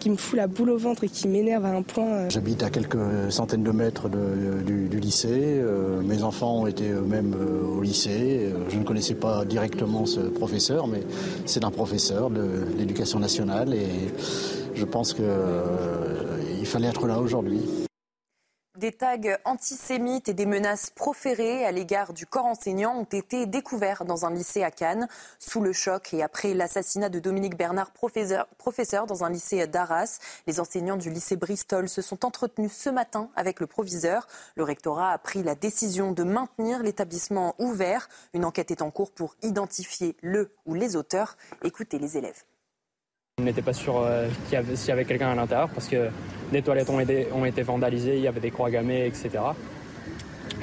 [0.00, 2.06] qui me fout la boule au ventre et qui m'énerve à un point.
[2.06, 2.30] Euh.
[2.30, 2.96] J'habite à quelques
[3.30, 5.28] centaines de mètres du, lycée.
[5.60, 8.48] Euh, mes enfants ont été eux-mêmes euh, au lycée.
[8.70, 11.02] Je ne connaissais pas directement ce professeur, mais
[11.44, 13.86] c'est un professeur de l'éducation nationale et
[14.74, 17.60] je pense qu'il fallait être là aujourd'hui.
[18.76, 24.04] Des tags antisémites et des menaces proférées à l'égard du corps enseignant ont été découverts
[24.04, 25.06] dans un lycée à Cannes.
[25.38, 30.18] Sous le choc et après l'assassinat de Dominique Bernard, professeur, professeur dans un lycée d'Arras,
[30.48, 34.26] les enseignants du lycée Bristol se sont entretenus ce matin avec le proviseur.
[34.56, 38.08] Le rectorat a pris la décision de maintenir l'établissement ouvert.
[38.32, 41.36] Une enquête est en cours pour identifier le ou les auteurs.
[41.62, 42.42] Écoutez les élèves.
[43.40, 46.08] On n'était pas sûr euh, s'il y avait, quelqu'un à l'intérieur parce que
[46.52, 49.30] les toilettes ont été, ont été vandalisées, il y avait des croix gammées, etc.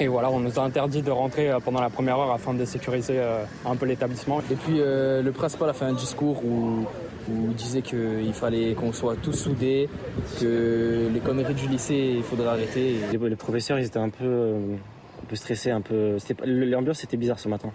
[0.00, 2.64] Et voilà, on nous a interdit de rentrer euh, pendant la première heure afin de
[2.64, 4.40] sécuriser euh, un peu l'établissement.
[4.50, 6.86] Et puis le principal a fait un discours où,
[7.28, 9.90] il disait qu'il fallait qu'on soit tous soudés,
[10.40, 12.96] que les conneries du lycée, il faudrait arrêter.
[13.12, 14.54] Les, professeurs, ils étaient un peu,
[15.22, 16.16] un peu stressés, un peu.
[16.46, 17.70] L'ambiance était bizarre ce matin.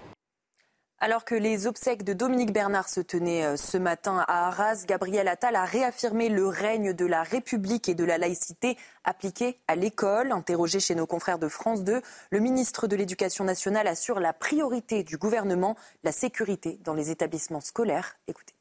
[0.99, 5.27] Alors que les obsèques de Dominique Bernard se tenaient euh, ce matin à Arras, Gabriel
[5.27, 10.31] Attal a réaffirmé le règne de la République et de la laïcité appliquée à l'école.
[10.31, 15.03] Interrogé chez nos confrères de France 2, le ministre de l'Éducation nationale assure la priorité
[15.03, 18.17] du gouvernement, la sécurité dans les établissements scolaires.
[18.27, 18.55] Écoutez.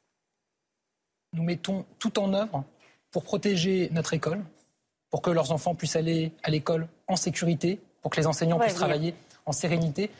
[1.33, 2.63] Nous mettons tout en œuvre
[3.09, 4.43] pour protéger notre école,
[5.09, 8.75] pour que leurs enfants puissent aller à l'école en sécurité, pour que les enseignants puissent
[8.75, 9.15] travailler
[9.47, 10.11] en sérénité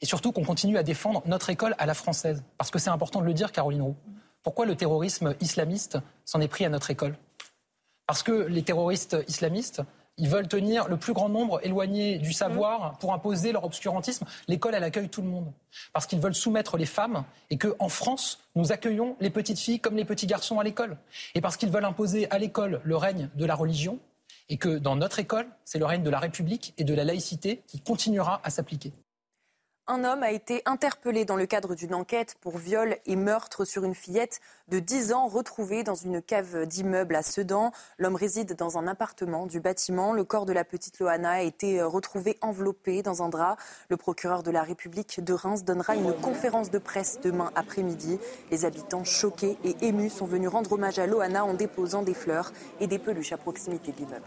[0.00, 2.42] et surtout qu'on continue à défendre notre école à la française.
[2.58, 3.96] Parce que c'est important de le dire, Caroline Roux.
[4.42, 7.16] Pourquoi le terrorisme islamiste s'en est pris à notre école?
[8.06, 9.82] Parce que les terroristes islamistes,
[10.28, 14.26] veulent tenir le plus grand nombre éloigné du savoir pour imposer leur obscurantisme.
[14.48, 15.52] L'école, elle accueille tout le monde.
[15.92, 19.96] Parce qu'ils veulent soumettre les femmes et qu'en France, nous accueillons les petites filles comme
[19.96, 20.96] les petits garçons à l'école.
[21.34, 23.98] Et parce qu'ils veulent imposer à l'école le règne de la religion
[24.48, 27.62] et que dans notre école, c'est le règne de la République et de la laïcité
[27.66, 28.92] qui continuera à s'appliquer.
[29.92, 33.82] Un homme a été interpellé dans le cadre d'une enquête pour viol et meurtre sur
[33.82, 34.38] une fillette
[34.68, 37.72] de 10 ans retrouvée dans une cave d'immeuble à Sedan.
[37.98, 40.12] L'homme réside dans un appartement du bâtiment.
[40.12, 43.56] Le corps de la petite Loana a été retrouvé enveloppé dans un drap.
[43.88, 48.20] Le procureur de la République de Reims donnera une conférence de presse demain après-midi.
[48.52, 52.52] Les habitants choqués et émus sont venus rendre hommage à Loana en déposant des fleurs
[52.78, 54.26] et des peluches à proximité de l'immeuble.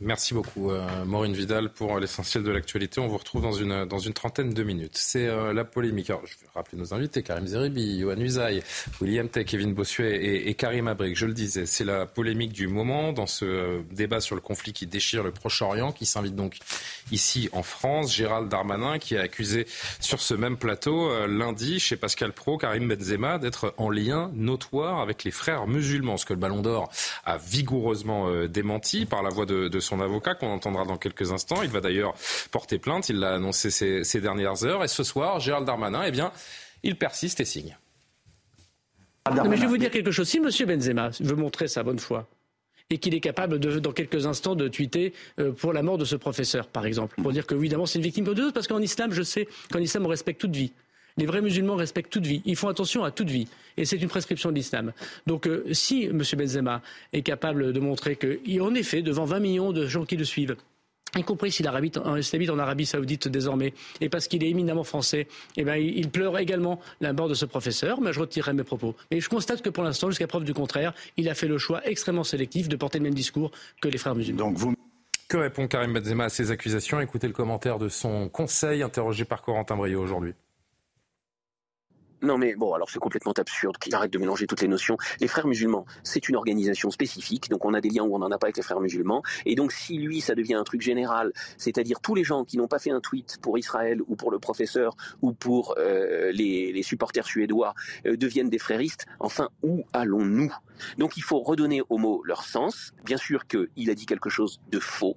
[0.00, 3.00] Merci beaucoup, euh, Maureen Vidal, pour l'essentiel de l'actualité.
[3.00, 4.92] On vous retrouve dans une, dans une trentaine de minutes.
[4.94, 6.08] C'est euh, la polémique.
[6.08, 8.62] Je vais rappeler nos invités Karim Zeribi, Yohann Usaï,
[9.00, 11.16] William Tech, Kevin Bossuet et, Karim Abrik.
[11.16, 14.74] Je le disais, c'est la polémique du moment dans ce euh, débat sur le conflit
[14.74, 16.58] qui déchire le Proche-Orient, qui s'invite donc
[17.10, 18.14] ici en France.
[18.14, 19.66] Gérald Darmanin, qui a accusé
[20.00, 25.24] sur ce même plateau lundi chez Pascal Pro, Karim Benzema, d'être en lien notoire avec
[25.24, 26.90] les frères musulmans, ce que le Ballon d'Or
[27.24, 31.62] a vigoureusement démenti par la voix de, de son avocat qu'on entendra dans quelques instants.
[31.62, 32.14] Il va d'ailleurs
[32.50, 34.84] porter plainte, il l'a annoncé ces, dernières heures.
[34.84, 36.32] Et ce soir, Gérald Darmanin, eh bien,
[36.82, 37.76] il persiste et signe.
[39.30, 40.28] mais je vais vous dire quelque chose.
[40.28, 40.50] Si M.
[40.66, 42.28] Benzema veut montrer sa bonne foi,
[42.90, 46.04] et qu'il est capable de, dans quelques instants de tweeter euh, pour la mort de
[46.04, 49.12] ce professeur, par exemple, pour dire que évidemment c'est une victime de parce qu'en islam,
[49.12, 50.72] je sais qu'en islam on respecte toute vie.
[51.18, 52.42] Les vrais musulmans respectent toute vie.
[52.44, 53.48] Ils font attention à toute vie.
[53.76, 54.92] Et c'est une prescription de l'islam.
[55.26, 56.22] Donc euh, si M.
[56.36, 60.56] Benzema est capable de montrer qu'en effet, devant 20 millions de gens qui le suivent,
[61.16, 65.64] y compris s'il habite en Arabie Saoudite désormais, et parce qu'il est éminemment français, eh
[65.64, 68.94] ben, il pleure également la mort de ce professeur, mais je retirerai mes propos.
[69.10, 71.86] Mais je constate que pour l'instant, jusqu'à preuve du contraire, il a fait le choix
[71.86, 73.50] extrêmement sélectif de porter le même discours
[73.80, 74.48] que les frères musulmans.
[74.48, 74.74] Donc vous...
[75.28, 77.00] Que répond Karim Benzema à ces accusations?
[77.00, 80.34] Écoutez le commentaire de son conseil interrogé par Corentin Brio aujourd'hui.
[82.26, 84.96] Non mais bon, alors c'est complètement absurde qu'il arrête de mélanger toutes les notions.
[85.20, 88.32] Les frères musulmans, c'est une organisation spécifique, donc on a des liens où on n'en
[88.32, 89.22] a pas avec les frères musulmans.
[89.44, 92.66] Et donc si lui, ça devient un truc général, c'est-à-dire tous les gens qui n'ont
[92.66, 97.26] pas fait un tweet pour Israël ou pour le professeur ou pour euh, les, supporters
[97.26, 97.74] suédois
[98.06, 100.52] euh, deviennent des fréristes, enfin où allons-nous?
[100.98, 102.92] Donc il faut redonner aux mots leur sens.
[103.04, 105.16] Bien sûr qu'il a dit quelque chose de faux,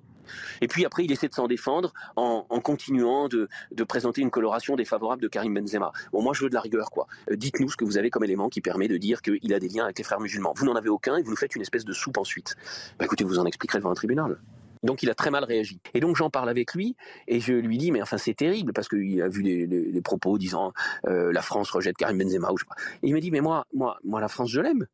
[0.61, 3.47] et puis après, il essaie de s'en défendre en, continuant de,
[3.88, 5.91] présenter une coloration défavorable de Karim Benzema.
[6.11, 7.07] Bon, moi, je veux de la rigueur, quoi.
[7.32, 9.69] Euh, dites-nous ce que vous avez comme élément qui permet de dire qu'il a des
[9.69, 10.53] liens avec les frères musulmans.
[10.55, 12.55] Vous n'en avez aucun et vous nous faites une espèce de soupe ensuite.
[12.99, 14.38] Bah, écoutez, vous en expliquerez devant un tribunal.
[14.84, 15.82] Donc il a très mal réagi.
[15.93, 16.95] Et donc j'en parle avec lui
[17.27, 20.71] et je lui dis mais enfin c'est terrible parce qu'il a vu les, propos disant
[21.05, 22.82] euh, la France rejette Karim Benzema ou je sais pas.
[23.03, 24.88] Et il me dit mais moi moi moi la France je l'aime.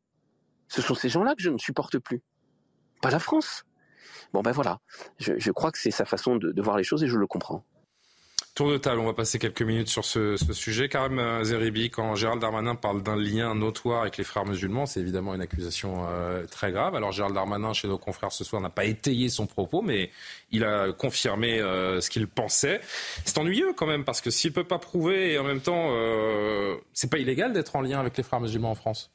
[0.68, 2.22] Ce sont ces gens-là que je ne supporte plus.
[3.00, 3.64] Pas la France.
[4.32, 4.78] Bon ben voilà,
[5.18, 7.64] je, crois que c'est sa façon de, voir les choses et je le comprends.
[8.54, 10.88] Tour de table, on va passer quelques minutes sur ce, sujet.
[10.88, 15.00] Karim euh, Zeribi, quand Gérald Darmanin parle d'un lien notoire avec les frères musulmans, c'est
[15.00, 16.94] évidemment une accusation euh, très grave.
[16.94, 20.10] Alors Gérald Darmanin, chez nos confrères ce soir, n'a pas étayé son propos, mais
[20.52, 22.80] il a confirmé euh, ce qu'il pensait.
[23.26, 25.90] C'est ennuyeux quand même, parce que s'il ne peut pas prouver, et en même temps,
[26.94, 29.10] c'est pas illégal d'être en lien avec les frères musulmans en France?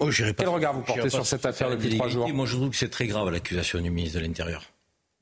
[0.00, 2.76] Oh, Quel regard vous portez sur cette affaire depuis trois jours Moi, je trouve que
[2.76, 4.62] c'est très grave l'accusation du ministre de l'Intérieur.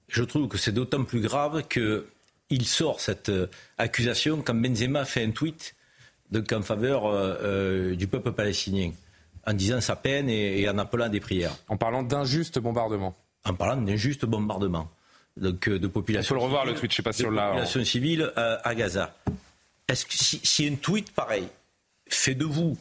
[0.08, 3.48] Je trouve que c'est d'autant plus grave qu'il sort cette euh,
[3.78, 5.74] accusation quand Benzema fait un tweet
[6.52, 8.92] en faveur euh, euh, du peuple palestinien,
[9.46, 11.56] en disant sa peine et, en appelant des prières.
[11.68, 13.16] En parlant d'injustes bombardements.
[13.44, 14.90] En parlant d'injustes bombardements.
[15.36, 16.34] Donc, de population.
[16.34, 17.48] Il faut le revoir le tweet, je sais pas si on l'a.
[17.48, 19.14] Population civile à Gaza.
[19.88, 21.46] Est-ce que si, un tweet pareil
[22.08, 22.76] fait de vous,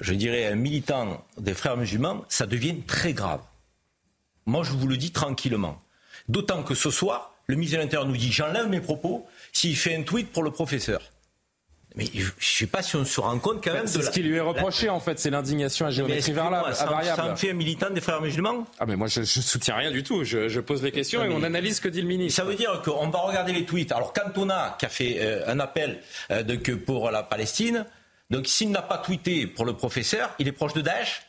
[0.00, 3.40] je dirais, un militant des frères musulmans, ça devient très grave.
[4.46, 5.80] Moi, je vous le dis tranquillement.
[6.28, 9.94] D'autant que ce soir, le ministre de l'Intérieur nous dit j'enlève mes propos s'il fait
[9.94, 11.00] un tweet pour le professeur.
[11.96, 13.86] Mais je ne sais pas si on se rend compte quand même.
[13.86, 16.74] C'est ce qui lui est reproché en fait, c'est l'indignation à géométrie variable.
[16.74, 18.66] Ça, ça en fait un militant des frères musulmans?
[18.80, 20.24] Ah mais moi je, je soutiens rien du tout.
[20.24, 22.42] Je, pose les questions et on analyse ce que dit le ministre.
[22.42, 23.92] Ça veut dire qu'on va regarder les tweets.
[23.92, 26.00] Alors Cantona qui a fait euh, un appel
[26.32, 27.86] euh, de, que pour la Palestine,
[28.30, 31.22] donc s'il n'a pas tweeté pour le professeur, il est proche de Daesh.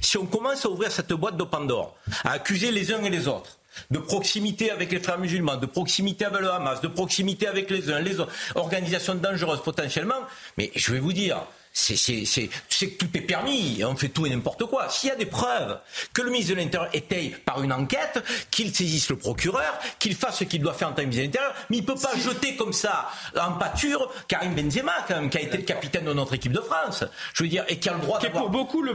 [0.00, 3.28] si on commence à ouvrir cette boîte de Pandore, à accuser les uns et les
[3.28, 3.58] autres,
[3.90, 7.90] de proximité avec les frères musulmans, de proximité avec le Hamas, de proximité avec les
[7.90, 10.20] uns, les autres, organisations dangereuses potentiellement.
[10.56, 11.44] Mais je vais vous dire,
[11.74, 12.48] c'est,
[12.86, 14.88] que tout est permis, on fait tout et n'importe quoi.
[14.88, 15.78] S'il y a des preuves
[16.12, 18.22] que le ministre de l'Intérieur étaye par une enquête,
[18.52, 21.26] qu'il saisisse le procureur, qu'il fasse ce qu'il doit faire en tant que ministre de
[21.26, 25.30] l'Intérieur, mais il ne peut pas jeter comme ça en pâture Karim Benzema, quand même,
[25.30, 27.04] qui a été le capitaine de notre équipe de France.
[27.34, 28.92] Je veux dire, et qui a le droit Qui est pour beaucoup le,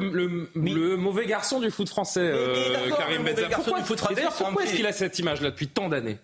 [0.56, 3.50] le, mauvais garçon du foot français, euh, Karim Benzema.
[3.56, 6.18] Pourquoi, pourquoi est-ce qu'il a cette image-là depuis tant d'années?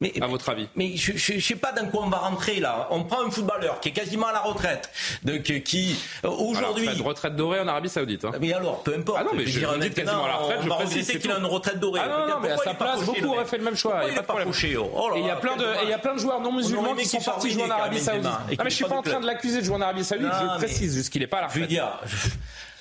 [0.00, 2.88] Mais, à votre avis Mais je ne sais pas dans quoi on va rentrer là.
[2.90, 4.90] On prend un footballeur qui est quasiment à la retraite,
[5.24, 6.88] donc qui euh, aujourd'hui.
[6.88, 8.24] de retraite dorée en Arabie Saoudite.
[8.24, 8.32] Hein.
[8.40, 9.18] Mais alors, peu importe.
[9.20, 10.58] Ah non, mais je, je dis quasiment à la retraite.
[10.60, 12.00] On je va précise qu'il a une retraite dorée.
[12.02, 14.00] Ah non, non mais à sa place, beaucoup auraient fait le même choix.
[14.06, 14.50] Il n'y a pas de.
[14.94, 17.06] Oh il y a plein de, il y a plein de joueurs non musulmans qui
[17.06, 18.24] sont partis jouer en Arabie Saoudite.
[18.24, 20.30] Non mais je suis pas en train de l'accuser de jouer en Arabie Saoudite.
[20.54, 21.68] Je précise juste qu'il n'est pas à la retraite.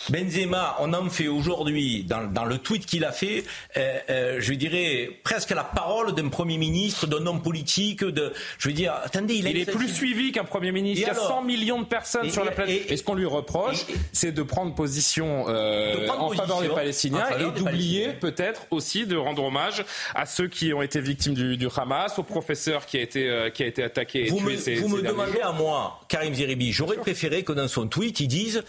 [0.10, 3.44] Benzema, on en fait aujourd'hui, dans, le tweet qu'il a fait,
[3.78, 8.04] euh, euh, je dirais presque la parole d'un Premier ministre, d'un homme politique.
[8.04, 11.04] De, je veux dire, attendez, il, est plus suivi qu'un Premier ministre.
[11.04, 12.92] il y a 100 millions de personnes sur la planète.
[12.92, 17.60] Et, ce qu'on lui reproche, c'est de prendre position euh, en faveur des Palestiniens et
[17.60, 19.86] d'oublier peut-être aussi de rendre hommage
[20.16, 23.68] à ceux qui ont été victimes du, Hamas, au professeur qui a été, qui a
[23.68, 26.98] été attaqué et vous tué me, ces, Vous me demandez à moi, Karim Zeribi, j'aurais
[26.98, 28.64] préféré que dans son tweet, il dise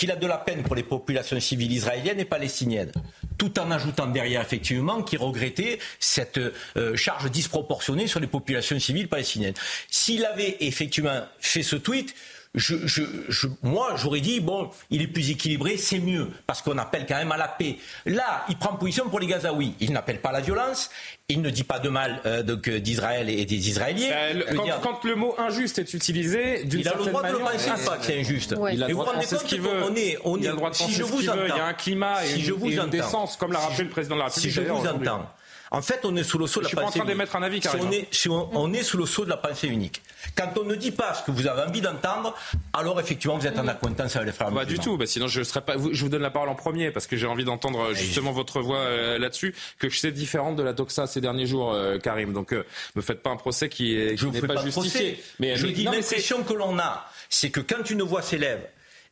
[0.00, 2.90] qu'il a de la peine pour les populations civiles israéliennes et palestiniennes,
[3.36, 9.08] tout en ajoutant derrière effectivement qu'il regrettait cette euh, charge disproportionnée sur les populations civiles
[9.08, 9.52] palestiniennes.
[9.90, 12.14] S'il avait effectivement fait ce tweet,
[12.54, 16.78] je, je, je, moi, j'aurais dit, bon, il est plus équilibré, c'est mieux, parce qu'on
[16.78, 17.76] appelle quand même à la paix.
[18.06, 19.74] Là, il prend position pour les Gazaouis.
[19.78, 20.90] Il n'appelle pas à la violence,
[21.28, 24.10] il ne dit pas de mal euh, d'Israël et des Israéliens.
[24.10, 24.80] Euh, quand, dire...
[24.82, 27.22] quand, le mot injuste est utilisé, d'une certaine manière...
[27.22, 28.54] Il a le droit de le penser, pas que c'est injuste.
[28.58, 28.74] Ouais.
[28.74, 29.84] Il a le droit de penser ce qu'il veut.
[29.88, 31.46] On est, on il a le droit de penser ce qu'il veut.
[31.48, 33.90] Il y a un climat et, si une, et une décence, comme l'a rappelé le
[33.90, 34.50] président de la République.
[34.50, 35.30] Si je vous entends,
[35.72, 36.84] en fait, on est sous le sceau de la pensée.
[36.86, 38.96] Je suis pas en train d'émettre un avis, si on, est, si on, est sous
[38.96, 40.02] le sceau de la pensée unique.
[40.36, 42.34] Quand on ne dit pas ce que vous avez envie d'entendre,
[42.72, 44.52] alors effectivement, vous êtes en accointance avec les frères.
[44.52, 44.96] Pas du tout.
[44.96, 45.74] Bah, sinon, je serais pas.
[45.74, 48.78] Je vous donne la parole en premier parce que j'ai envie d'entendre justement votre voix
[48.78, 52.32] euh, là-dessus, que je sais différente de la doxa ces derniers jours, euh, Karim.
[52.32, 52.66] Donc, euh,
[52.96, 55.22] me faites pas un procès qui n'est pas, pas justifié.
[55.38, 58.66] Mais je dis l'impression que l'on a, c'est que quand une voix s'élève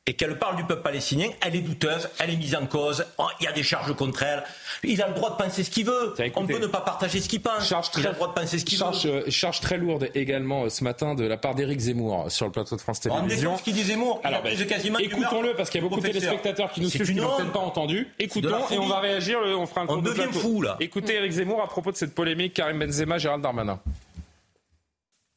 [0.09, 3.26] et qu'elle parle du peuple palestinien, elle est douteuse, elle est mise en cause, oh,
[3.40, 4.42] il y a des charges contre elle.
[4.82, 6.14] Il a le droit de penser ce qu'il veut.
[6.34, 7.68] On peut ne pas partager ce qu'il pense.
[7.68, 8.86] Charge il a le droit de penser ce qu'il veut.
[9.04, 12.52] Euh, charge très lourde également euh, ce matin de la part d'Éric Zemmour sur le
[12.52, 13.59] plateau de France Télévisions.
[13.59, 14.22] ce qu'il dit Zemmour.
[14.24, 14.56] Alors, ben,
[14.98, 17.59] écoutons-le parce qu'il y a beaucoup de téléspectateurs qui nous suivent qui n'ont peut-être pas
[17.59, 18.09] entendu.
[18.18, 19.38] Écoutons et on va réagir.
[19.44, 20.78] On fera un on devient fou là.
[20.80, 23.78] Écoutez Éric Zemmour à propos de cette polémique Karim Benzema, Gérald Darmanin.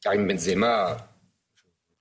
[0.00, 0.96] Karim Benzema,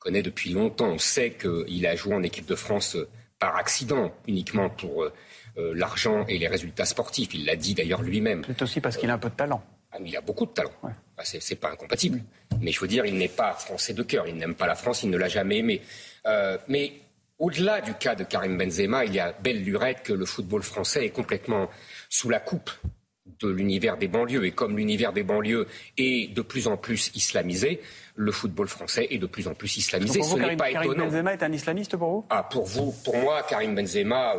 [0.02, 0.90] connais depuis longtemps.
[0.90, 2.98] On sait qu'il a joué en équipe de France
[3.40, 5.14] par accident, uniquement pour euh,
[5.58, 7.34] euh, l'argent et les résultats sportifs.
[7.34, 8.44] Il l'a dit d'ailleurs lui-même.
[8.46, 9.64] C'est aussi parce qu'il a un peu de talent.
[9.92, 10.72] Ah, il a beaucoup de talent.
[10.84, 12.22] Ah, c'est pas incompatible.
[12.62, 14.28] Mais je veux dire, il n'est pas français de cœur.
[14.28, 15.04] Il n'aime pas la France.
[15.04, 15.82] Il ne l'a jamais aimé.
[16.26, 16.94] Euh, mais
[17.40, 21.06] au-delà du cas de Karim Benzema, il y a belle lurette que le football français
[21.06, 21.70] est complètement
[22.10, 22.72] sous la coupe
[23.44, 24.46] l'univers des banlieues.
[24.46, 25.68] Et comme l'univers des banlieues
[25.98, 27.82] est de plus en plus islamisé,
[28.16, 30.20] le football français est de plus en plus islamisé.
[30.20, 32.26] Pour vous, Ce n'est pas Karim Benzema est un islamiste pour vous?
[32.30, 34.36] Ah, pour vous, pour moi, Karim Benzema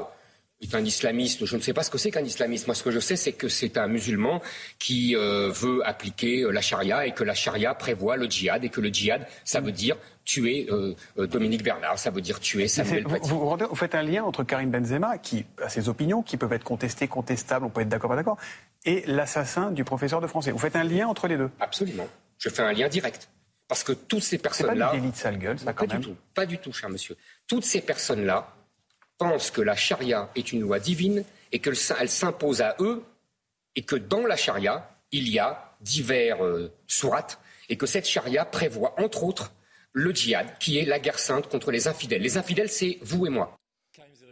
[0.60, 1.44] est un islamiste.
[1.44, 2.66] Je ne sais pas ce que c'est qu'un islamiste.
[2.66, 4.40] Moi, ce que je sais, c'est que c'est un musulman
[4.78, 8.80] qui euh, veut appliquer la charia et que la charia prévoit le djihad et que
[8.80, 10.94] le djihad, ça veut dire tuer euh,
[11.26, 13.28] Dominique Bernard, ça veut dire tuer Samuel Paty.
[13.28, 16.64] Vous, vous, faites un lien entre Karim Benzema, qui a ses opinions, qui peuvent être
[16.64, 18.38] contestées, contestables, on peut être d'accord, pas d'accord,
[18.84, 20.50] et l'assassin du professeur de français.
[20.50, 21.50] Vous faites un lien entre les deux?
[21.60, 22.06] Absolument.
[22.38, 23.28] Je fais un lien direct.
[23.68, 24.74] Parce que toutes ces personnes-là.
[24.74, 26.72] C'est pas du délit de sale gueule, ça, quand pas Du tout, pas du tout,
[26.72, 27.16] cher monsieur.
[27.46, 28.54] Toutes ces personnes-là
[29.16, 33.02] pensent que la charia est une loi divine et qu'elle s'impose à eux
[33.76, 38.44] et que dans la charia, il y a divers euh, sourates et que cette charia
[38.44, 39.52] prévoit, entre autres,
[39.92, 42.22] le djihad, qui est la guerre sainte contre les infidèles.
[42.22, 43.58] Les infidèles, c'est vous et moi.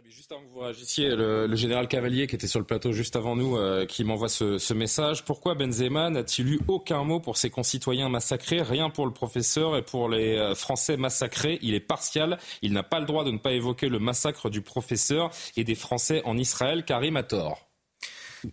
[0.05, 3.35] Juste avant que vous réagissiez, le, général Cavalier qui était sur le plateau juste avant
[3.35, 5.25] nous, euh, qui m'envoie ce, message.
[5.25, 9.81] Pourquoi Benzema n'a-t-il eu aucun mot pour ses concitoyens massacrés Rien pour le professeur et
[9.81, 11.59] pour les euh, Français massacrés?
[11.61, 12.37] Il est partial.
[12.61, 15.75] Il n'a pas le droit de ne pas évoquer le massacre du professeur et des
[15.75, 16.85] Français en Israël.
[16.85, 17.67] Karim a tort.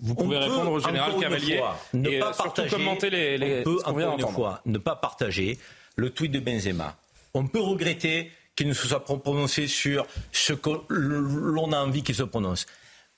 [0.00, 1.60] Vous pouvez répondre au général Cavalier
[1.92, 5.58] ne pas euh, partager, commenter les, on peut, encore une fois, ne pas partager
[5.98, 6.96] le tweet de Benzema.
[7.34, 12.14] On peut regretter qu'il ne se soit prononcé sur ce que l'on a envie qu'il
[12.14, 12.66] se prononce.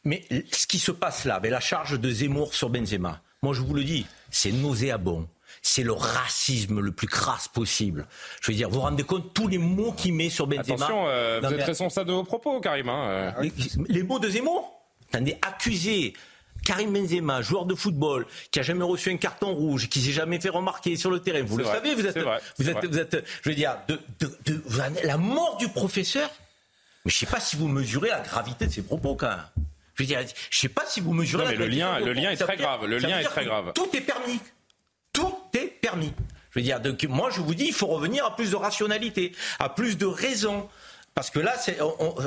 [0.05, 3.61] Mais ce qui se passe là, avec la charge de Zemmour sur Benzema, moi je
[3.61, 5.29] vous le dis, c'est nauséabond.
[5.63, 8.07] C'est le racisme le plus crasse possible.
[8.41, 11.07] Je veux dire, vous vous rendez compte tous les mots qu'il met sur Benzema Attention,
[11.07, 12.89] euh, vous êtes responsable de vos propos, Karim.
[12.89, 13.51] Hein, euh.
[13.89, 14.73] les, mots de Zemmour
[15.13, 16.15] Attendez, accusé
[16.65, 20.41] Karim Benzema, joueur de football, qui a jamais reçu un carton rouge, qui s'est jamais
[20.41, 21.43] fait remarquer sur le terrain.
[21.43, 22.19] Vous le savez, vous êtes,
[22.59, 24.63] vous êtes, vous êtes, je veux dire, de, de,
[25.05, 26.31] la mort du professeur.
[27.05, 29.45] Mais je sais pas si vous mesurez la gravité de ces propos, quand même.
[29.95, 31.45] Je veux dire, je sais pas si vous mesurez.
[31.45, 32.87] Non, mais le lien, le lien est très grave.
[32.87, 33.73] Le lien est très grave.
[33.75, 34.41] Tout est permis.
[35.13, 36.13] Tout est permis.
[36.51, 39.33] Je veux dire, donc, moi, je vous dis, il faut revenir à plus de rationalité,
[39.59, 40.69] à plus de raison.
[41.15, 41.55] Parce que là,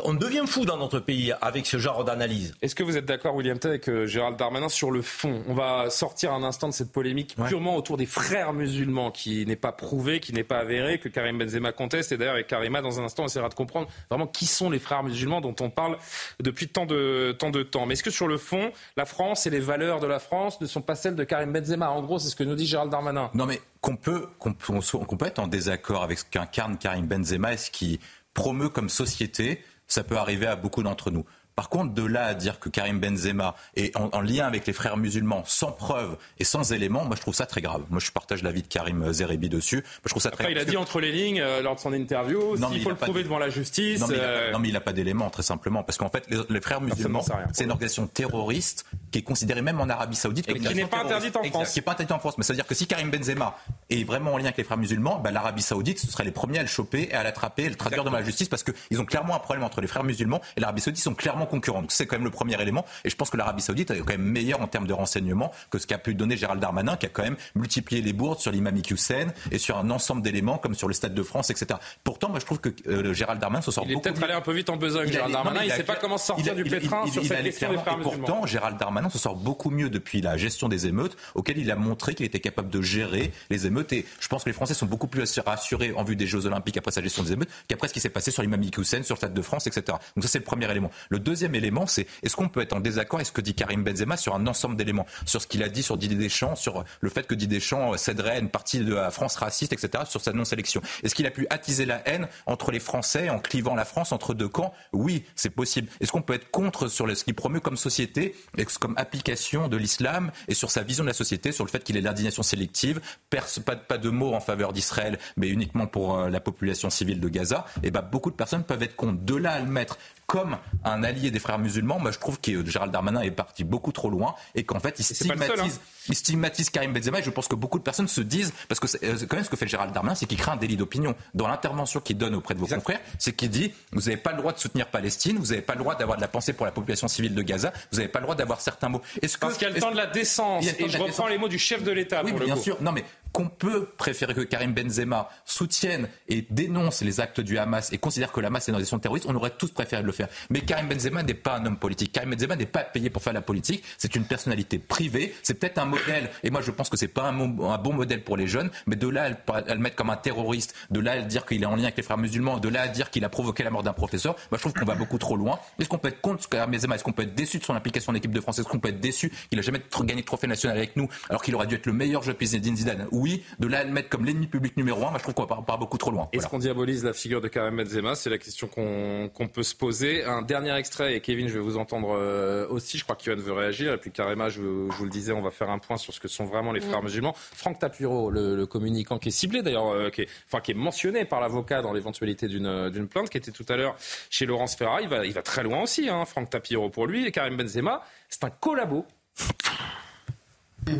[0.03, 2.53] on, devient fou dans notre pays avec ce genre d'analyse.
[2.61, 5.41] Est-ce que vous êtes d'accord, William Tay, avec euh, Gérald Darmanin sur le fond?
[5.47, 9.55] On va sortir un instant de cette polémique purement autour des frères musulmans, qui n'est
[9.55, 12.11] pas prouvé, qui n'est pas avéré, que Karim Benzema conteste.
[12.11, 14.79] Et d'ailleurs, avec Karima, dans un instant, on essaiera de comprendre vraiment qui sont les
[14.79, 15.97] frères musulmans dont on parle
[16.41, 17.85] depuis tant de, tant de temps.
[17.85, 20.67] Mais est-ce que sur le fond, la France et les valeurs de la France ne
[20.67, 21.89] sont pas celles de Karim Benzema?
[21.89, 23.31] En gros, c'est ce que nous dit Gérald Darmanin.
[23.33, 27.57] Non, mais qu'on peut, qu'on peut être en désaccord avec ce qu'incarne Karim Benzema et
[27.57, 27.99] ce qui
[28.33, 31.25] promeut comme société, ça peut arriver à beaucoup d'entre nous.
[31.55, 34.97] Par contre, de là à dire que Karim Benzema est en, lien avec les frères
[34.97, 37.83] musulmans sans preuve et sans éléments, moi je trouve ça très grave.
[37.89, 39.83] Moi je partage l'avis de Karim Zeribi dessus.
[40.03, 42.57] je trouve ça Après, il a dit entre les lignes euh, lors de son interview,
[42.57, 44.03] s'il faut le prouver devant la justice.
[44.09, 45.83] Euh, non mais, il n'a pas d'éléments, très simplement.
[45.83, 49.89] Parce qu'en fait, les, frères musulmans, c'est une organisation terroriste qui est considérée même en
[49.89, 51.71] Arabie Saoudite comme qui n'est pas interdite en France.
[51.71, 52.37] Qui n'est pas interdite en France.
[52.37, 53.57] Mais ça veut dire que si Karim Benzema
[53.89, 56.59] est vraiment en lien avec les frères musulmans, ben, l'Arabie Saoudite, ce serait les premiers
[56.59, 59.05] à le choper et à l'attraper et le traduire devant la justice parce qu'ils ont
[59.05, 61.81] clairement un problème entre les frères musulmans et l'Arabie Saoudite sont clairement concurrents.
[61.81, 62.85] Donc c'est quand même le premier élément.
[63.05, 65.79] Et je pense que l'Arabie Saoudite est quand même meilleure en termes de renseignements que
[65.79, 68.75] ce qu'a pu donner Gérald Darmanin, qui a quand même multiplié les bourdes sur l'imam
[68.89, 71.79] Hussein et sur un ensemble d'éléments comme sur le Stade de France, etc.
[72.03, 74.41] Pourtant, moi, je trouve que euh, Gérald Darmanin se sort il est peut-être allé un
[74.41, 75.63] peu vite en besogne, Gérald Darmanin.
[75.63, 78.17] Il ne sait pas comment sortir du pétrin sur cette question des frères musulmans.
[78.17, 81.75] Pourtant, Gérald Darmanin se sort beaucoup mieux depuis la gestion des émeutes, auquel il a
[81.75, 83.93] montré qu'il était capable de gérer les émeutes.
[83.93, 86.77] Et je pense que les Français sont beaucoup plus rassurés en vue des Jeux Olympiques
[86.77, 89.17] après sa gestion des émeutes qu'après ce qui s'est passé sur l'imam Hussein, sur le
[89.17, 89.97] Stade de France, etc.
[90.15, 90.89] Donc ça, c'est le premier élément.
[91.09, 93.83] Le deuxième élément, c'est est-ce qu'on peut être en désaccord avec ce que dit Karim
[93.83, 97.09] Benzema sur un ensemble d'éléments, sur ce qu'il a dit sur Didier Deschamps, sur le
[97.09, 100.33] fait que Didier Deschamps céderait à une partie de la France raciste, etc., sur sa
[100.33, 100.81] non-sélection?
[101.03, 104.33] Est-ce qu'il a pu attiser la haine entre les Français en clivant la France entre
[104.33, 104.73] deux camps?
[104.91, 105.89] Oui, c'est possible.
[105.99, 108.35] Est-ce qu'on peut être contre sur ce qu'il promeut comme société,
[108.79, 111.97] comme application de l'islam et sur sa vision de la société, sur le fait qu'il
[111.97, 116.39] est l'indignation sélective, pas, pas de mots en faveur d'Israël, mais uniquement pour euh, la
[116.39, 119.21] population civile de Gaza Et eh ben, beaucoup de personnes peuvent être contre.
[119.23, 119.97] De là à le mettre
[120.33, 123.91] comme un allié des frères musulmans, moi je trouve que Gérald Darmanin est parti beaucoup
[123.91, 126.07] trop loin et qu'en fait il stigmatise, hein.
[126.09, 128.87] il stigmatise Karim Benzema et je pense que beaucoup de personnes se disent, parce que
[128.87, 131.13] c'est euh, quand même ce que fait Gérald Darmanin, c'est qu'il crée un délit d'opinion.
[131.35, 134.37] Dans l'intervention qu'il donne auprès de vos confrères, c'est qu'il dit vous n'avez pas le
[134.37, 136.71] droit de soutenir Palestine, vous n'avez pas le droit d'avoir de la pensée pour la
[136.71, 139.03] population civile de Gaza, vous n'avez pas le droit d'avoir certains mots.
[139.21, 141.37] Est-ce que, Parce qu'il y a le temps de la décence, et je reprends les
[141.37, 142.23] mots du chef de l'État.
[142.25, 142.81] Oui, bien sûr.
[142.81, 147.91] Non mais qu'on peut préférer que Karim Benzema soutienne et dénonce les actes du Hamas
[147.91, 150.27] et considère que le Hamas est une organisation terroriste, on aurait tous préféré le faire.
[150.49, 152.11] Mais Karim Benzema n'est pas un homme politique.
[152.11, 153.83] Karim Benzema n'est pas payé pour faire la politique.
[153.97, 155.33] C'est une personnalité privée.
[155.41, 156.29] C'est peut-être un modèle.
[156.43, 157.33] Et moi, je pense que c'est pas un,
[157.77, 158.69] bon modèle pour les jeunes.
[158.85, 161.65] Mais de là à le mettre comme un terroriste, de là à dire qu'il est
[161.65, 163.83] en lien avec les frères musulmans, de là à dire qu'il a provoqué la mort
[163.83, 165.59] d'un professeur, moi, je trouve qu'on va beaucoup trop loin.
[165.79, 166.95] Est-ce qu'on peut être contre Karim Benzema?
[166.95, 168.59] Est-ce qu'on peut être déçu de son implication en équipe de France?
[168.59, 171.41] Est-ce qu'on peut être déçu qu'il a jamais gagné de trophée national avec nous alors
[171.41, 173.41] qu'il aurait dû être le meilleur joueur Zidane Oui.
[173.57, 175.63] De là à le mettre comme l'ennemi public numéro un, moi, je trouve qu'on part,
[175.63, 176.27] part beaucoup trop loin.
[176.33, 178.15] Est-ce qu'on diabolise la figure de Karim Benzema?
[178.15, 180.25] C'est la question qu'on peut se poser.
[180.25, 182.97] Un dernier extrait, et Kevin, je vais vous entendre euh, aussi.
[182.97, 183.93] Je crois qu'Yohan veut réagir.
[183.93, 186.27] Et puis, carrément, je, vous le disais, on va faire un point sur ce que
[186.27, 187.33] sont vraiment les frères musulmans.
[187.35, 191.23] Franck Tapiro, le, communicant qui est ciblé d'ailleurs, euh, qui, est, enfin, qui est mentionné
[191.23, 193.95] par l'avocat dans l'éventualité d'une plainte, qui était tout à l'heure
[194.29, 197.25] chez Laurence Ferrari, il va, il va très loin aussi, hein, Franck Tapiro pour lui.
[197.25, 199.05] Et Karim Benzema, c'est un collabo.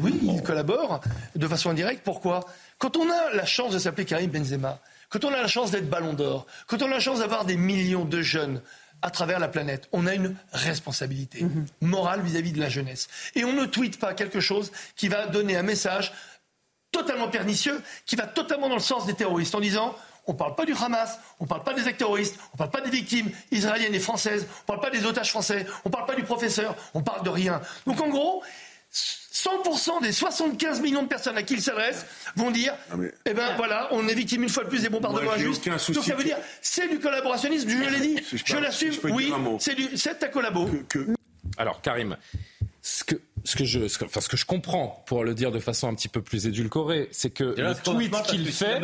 [0.01, 1.01] Oui, il collabore
[1.35, 2.03] de façon indirecte.
[2.03, 2.41] Pourquoi?
[2.77, 4.79] Quand on a la chance de s'appeler Karim Benzema,
[5.09, 7.57] quand on a la chance d'être ballon d'or, quand on a la chance d'avoir des
[7.57, 8.61] millions de jeunes
[9.03, 9.87] à travers la planète.
[9.91, 11.45] On a une responsabilité
[11.81, 13.09] morale vis-à-vis de la jeunesse.
[13.35, 16.13] Et on ne tweete pas quelque chose qui va donner un message
[16.89, 19.93] totalement pernicieux, qui va totalement dans le sens des terroristes, en disant
[20.25, 22.57] on ne parle pas du Hamas, on ne parle pas des actes terroristes, on ne
[22.59, 25.89] parle pas des victimes israéliennes et françaises, on ne parle pas des otages français, on
[25.89, 27.61] ne parle pas du professeur, on parle de rien.
[27.85, 28.41] Donc en gros,
[28.93, 32.73] 100% des 75 millions de personnes à qui il s'adresse vont dire
[33.25, 35.67] Eh ben voilà, on est victime une fois de plus des bombardements injustes.
[35.67, 39.97] Donc ça veut dire c'est du collaborationnisme, je l'ai dit, je l'assume, oui, c'est du
[39.97, 40.69] c'est ta collabo.
[41.57, 42.15] Alors Karim,
[42.81, 45.51] ce que, ce que je, ce que, enfin, ce que je comprends, pour le dire
[45.51, 48.79] de façon un petit peu plus édulcorée, c'est que le tweet qu'il fait.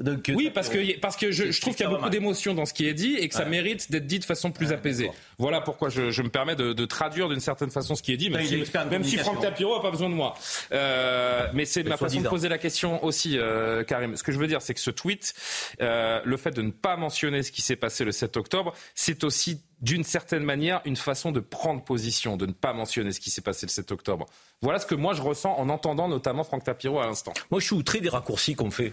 [0.00, 2.66] Donc, oui, parce que, parce que je, je trouve qu'il y a beaucoup d'émotions dans
[2.66, 5.10] ce qui est dit et que ça mérite d'être dit de façon plus apaisée.
[5.38, 8.16] Voilà pourquoi je, je me permets de, de traduire d'une certaine façon ce qui est
[8.16, 8.56] dit, même, si,
[8.90, 9.04] même.
[9.04, 10.34] Franck Tapiro n'a pas besoin de moi.
[10.72, 14.16] Euh, mais c'est Mais ma façon de poser la question aussi, euh, Karim.
[14.16, 15.34] Ce que je veux dire, c'est que ce tweet,
[15.80, 19.24] euh, le fait de ne pas mentionner ce qui s'est passé le 7 octobre, c'est
[19.24, 23.30] aussi d'une certaine manière une façon de prendre position, de ne pas mentionner ce qui
[23.30, 24.26] s'est passé le 7 octobre.
[24.60, 27.32] Voilà ce que moi je ressens en entendant notamment Franck Tapiro à l'instant.
[27.50, 28.92] Moi, je suis outré des raccourcis qu'on fait.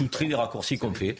[0.00, 1.16] Outré des raccourcis qu'on fait.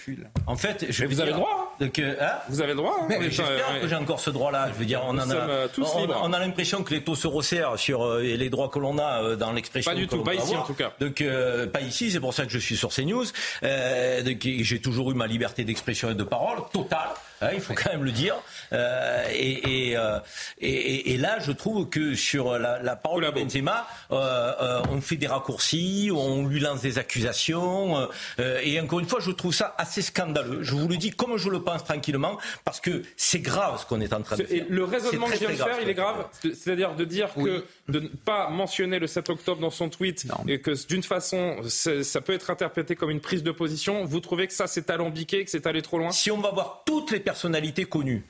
[0.46, 2.76] En fait, je Mais veux vous avez le droit, Donc, euh, hein Vous avez le
[2.76, 2.96] droit.
[3.02, 3.06] hein.
[3.08, 4.68] Mais J'espère euh, que j'ai encore ce droit-là.
[4.72, 7.14] Je veux dire, on en a, euh, tous on, on a l'impression que les taux
[7.14, 9.90] se resserrent sur euh, les droits que l'on a euh, dans l'expression.
[9.92, 10.62] Pas du tout, pas ici, avoir.
[10.62, 10.92] en tout cas.
[11.00, 12.10] Donc euh, pas ici.
[12.10, 13.24] C'est pour ça que je suis sur CNews.
[13.62, 17.08] Euh, donc, j'ai toujours eu ma liberté d'expression et de parole totale.
[17.40, 18.36] Hein, il faut quand même le dire.
[18.72, 20.18] Euh, et, et, euh,
[20.60, 25.26] et- là, je trouve que sur la, la parole de Benzema, euh, on fait des
[25.26, 28.08] raccourcis, on lui lance des accusations.
[28.38, 30.62] et encore une fois, je trouve ça assez scandaleux.
[30.62, 34.00] Je vous le dis comme je le pense tranquillement, parce que c'est grave ce qu'on
[34.00, 34.64] est en train de faire.
[34.68, 36.26] le raisonnement que C'est je viens très, de très faire, il est grave.
[36.42, 40.60] C'est-à-dire de dire que de ne pas mentionner le 7 octobre dans son tweet et
[40.60, 44.04] que d'une façon, ça peut être interprété comme une prise de position.
[44.04, 46.82] Vous trouvez que ça, c'est alambiqué, que c'est allé trop loin Si on va voir
[46.86, 48.22] toutes les personnalités connues,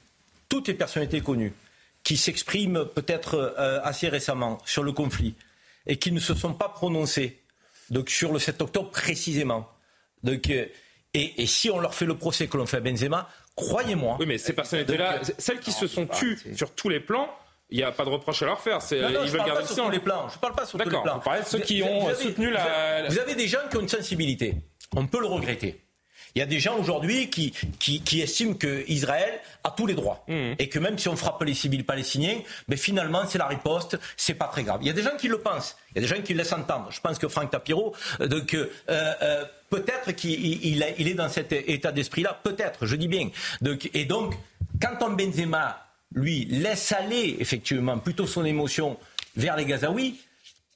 [0.49, 1.53] toutes les personnalités connues,
[2.03, 5.35] qui s'expriment peut-être euh, assez récemment sur le conflit
[5.87, 7.39] et qui ne se sont pas prononcées
[7.91, 9.69] donc sur le 7 octobre précisément.
[10.25, 10.67] Donc, euh,
[11.15, 14.17] et, et si on leur fait le procès que l'on fait à Benzema, croyez-moi.
[14.21, 17.29] Oui, mais ces personnalités-là, celles qui se sont tues sur tous les plans,
[17.71, 18.83] il n'y a pas de reproche à leur faire.
[18.83, 20.29] C'est- Non, non, ils je veulent parle garder pas le sur les plans.
[20.29, 21.03] Je parle pas sur tous les D'accord.
[21.05, 21.15] plans.
[21.19, 23.61] Vous parlez de ceux qui Vous- ont vous avez- soutenu la- Vous avez des gens
[23.71, 24.55] qui ont une sensibilité.
[24.97, 25.79] On peut le regretter.
[26.35, 30.25] Il y a des gens aujourd'hui qui, qui, qui estiment qu'Israël a tous les droits.
[30.29, 30.53] Mmh.
[30.59, 34.35] Et que même si on frappe les civils palestiniens, mais finalement, c'est la riposte, c'est
[34.35, 34.79] pas très grave.
[34.83, 35.77] Il y a des gens qui le pensent.
[35.91, 36.89] Il y a des gens qui le laissent entendre.
[36.91, 41.53] Je pense que Franck Tapiro, euh, donc, euh, euh, peut-être qu'il il est dans cet
[41.53, 42.39] état d'esprit-là.
[42.43, 43.31] Peut-être, je dis bien.
[43.61, 44.35] Donc, et donc,
[44.81, 48.97] quand on Benzema, lui, laisse aller, effectivement, plutôt son émotion
[49.37, 50.21] vers les Gazaouis,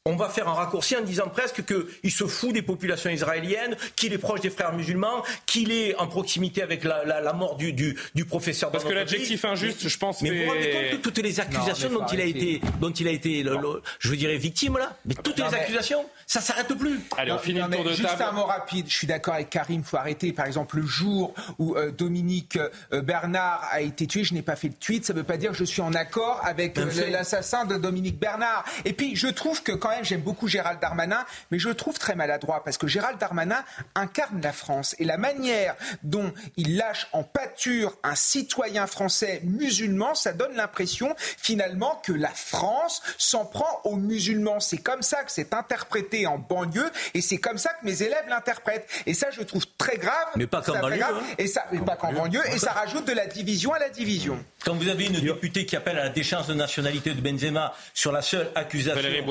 [0.04, 4.12] on va faire un raccourci en disant presque qu'il se fout des populations israéliennes, qu'il
[4.12, 7.72] est proche des frères musulmans, qu'il est en proximité avec la, la- la mort du,
[7.72, 8.72] du, du professeur.
[8.72, 11.18] Parce dans que l'adjectif injuste, je pense, Mais vous fait- vous rendez compte de toutes
[11.18, 14.36] les accusations Non, dont il a été, dont il a été, le- le- je dirais,
[14.38, 14.96] victime là.
[15.04, 16.98] Mais toutes Non, les mais- accusations, ça s'arrête plus.
[17.16, 18.24] Allez, on Non, finit non, le tour de juste table.
[18.24, 18.86] un mot rapide.
[18.88, 19.84] Je suis d'accord avec Karim.
[19.84, 20.32] Faut arrêter.
[20.32, 22.58] Par exemple, le jour où euh, Dominique
[22.92, 25.04] euh, Bernard a été tué, je n'ai pas fait de tweet.
[25.04, 27.10] Ça ne veut pas dire que je suis en accord avec euh, Bien fait.
[27.10, 28.64] l'assassin de Dominique Bernard.
[28.84, 31.98] Et puis, je trouve que quand même, j'aime beaucoup Gérald Darmanin, mais je le trouve
[31.98, 33.64] très maladroit parce que Gérald Darmanin
[33.94, 40.14] incarne la France et la manière dont il lâche en pâture un citoyen français musulman,
[40.14, 44.60] ça donne l'impression finalement que la France s'en prend aux musulmans.
[44.60, 48.24] C'est comme ça que c'est interprété en banlieue et c'est comme ça que mes élèves
[48.28, 48.88] l'interprètent.
[49.06, 50.28] Et ça, je trouve très grave.
[50.36, 51.16] Mais pas qu'en banlieue, grave.
[51.20, 51.34] hein.
[51.38, 52.42] Et ça, mais pas qu'en banlieue.
[52.52, 54.42] Et ça rajoute de la division à la division.
[54.64, 58.12] Quand vous avez une députée qui appelle à la déchéance de nationalité de Benzema sur
[58.12, 59.00] la seule accusation.
[59.00, 59.22] Valérie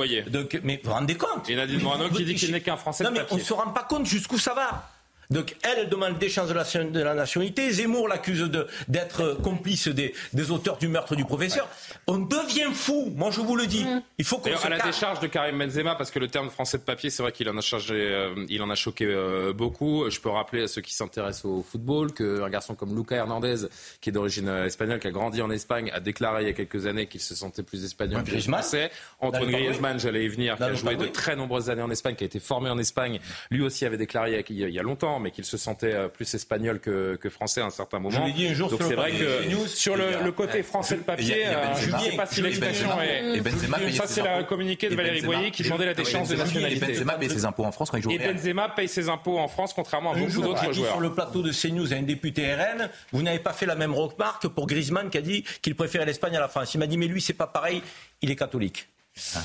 [0.64, 3.12] Mais vous vous rendez compte Et Nadine Morano qui dit qu'il n'est qu'un Français Non,
[3.12, 4.91] de mais on ne se rend pas compte jusqu'où ça va.
[5.32, 7.72] Donc elle, elle demande déchéance de la, de la nationalité.
[7.72, 11.68] Zemmour l'accuse de- d'être complice des, des auteurs du meurtre du professeur.
[12.08, 13.12] On devient fou.
[13.16, 13.86] Moi, je vous le dis.
[14.18, 16.78] Il faut qu'on se à la décharge de Karim Benzema, parce que le terme français
[16.78, 20.10] de papier, c'est vrai qu'il en a chargé, euh, il en a choqué euh, beaucoup.
[20.10, 23.68] Je peux rappeler à ceux qui s'intéressent au football qu'un garçon comme Luca Hernandez,
[24.02, 26.54] qui est d'origine euh, espagnole, qui a grandi en Espagne, a déclaré il y a
[26.54, 28.62] quelques années qu'il se sentait plus espagnol Ouais, que Griezmann.
[28.62, 28.92] français.
[29.20, 32.24] Antoine Griezmann, j'allais y venir, qui a joué de très nombreuses années en Espagne, qui
[32.24, 33.20] a été formé en Espagne,
[33.50, 35.94] lui aussi avait déclaré il y a, il y a longtemps, mais qu'il se sentait
[35.94, 38.26] euh, plus espagnol que, que français à un certain moment.
[38.26, 40.96] l'ai dit un jour Donc sur c'est le vrai que sur le, le côté français
[40.96, 43.38] de a- papier, a euh, je ne sais pas si Et l'expression est.
[43.38, 46.36] et Benzema Ça, c'est la communiqué de Et Valérie Boyer qui demandait la déchéance de
[46.36, 46.86] Et nationalité.
[46.86, 48.18] Benzema paye ses impôts en France quand il joue Et.
[48.18, 50.92] Benzema paye ses impôts en France, contrairement à beaucoup d'autres joueurs.
[50.92, 53.94] sur le plateau de CNews à un député RN, vous n'avez pas fait la même
[53.94, 56.74] remarque pour Griezmann qui a dit qu'il préférait l'Espagne à la France.
[56.74, 57.82] Il m'a dit mais lui c'est pas pareil,
[58.22, 58.88] il est catholique.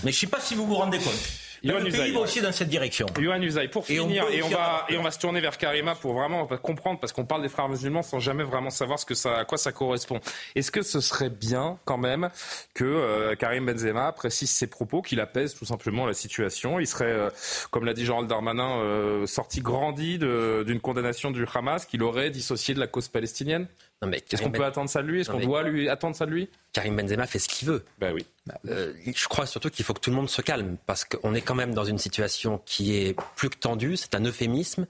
[0.04, 1.12] Mais je ne sais pas si vous vous rendez compte.
[1.62, 3.06] Yohann le pays va aussi dans cette direction.
[3.18, 5.40] Yohann Usaï, pour Et on finir, peut et on, va, et on va se tourner
[5.40, 8.98] vers Karima pour vraiment comprendre, parce qu'on parle des frères musulmans sans jamais vraiment savoir
[8.98, 10.20] ce que ça, à quoi ça correspond.
[10.54, 12.30] Est-ce que ce serait bien, quand même,
[12.74, 16.78] que euh, Karim Benzema précise ses propos, qu'il apaise tout simplement la situation?
[16.80, 17.30] Il serait, euh,
[17.70, 22.74] comme l'a dit Jean-Luc Darmanin, euh, sorti grandi d'une condamnation du Hamas, qu'il aurait dissocié
[22.74, 23.66] de la cause palestinienne?
[24.02, 25.22] Non, mais Est-ce qu'on peut attendre ça de lui?
[25.22, 26.50] Est-ce qu'on doit lui attendre ça de lui?
[26.76, 27.86] Karim Benzema fait ce qu'il veut.
[27.98, 28.26] Ben oui.
[28.68, 31.40] Euh, je crois surtout qu'il faut que tout le monde se calme parce qu'on est
[31.40, 33.96] quand même dans une situation qui est plus que tendue.
[33.96, 34.86] C'est un euphémisme.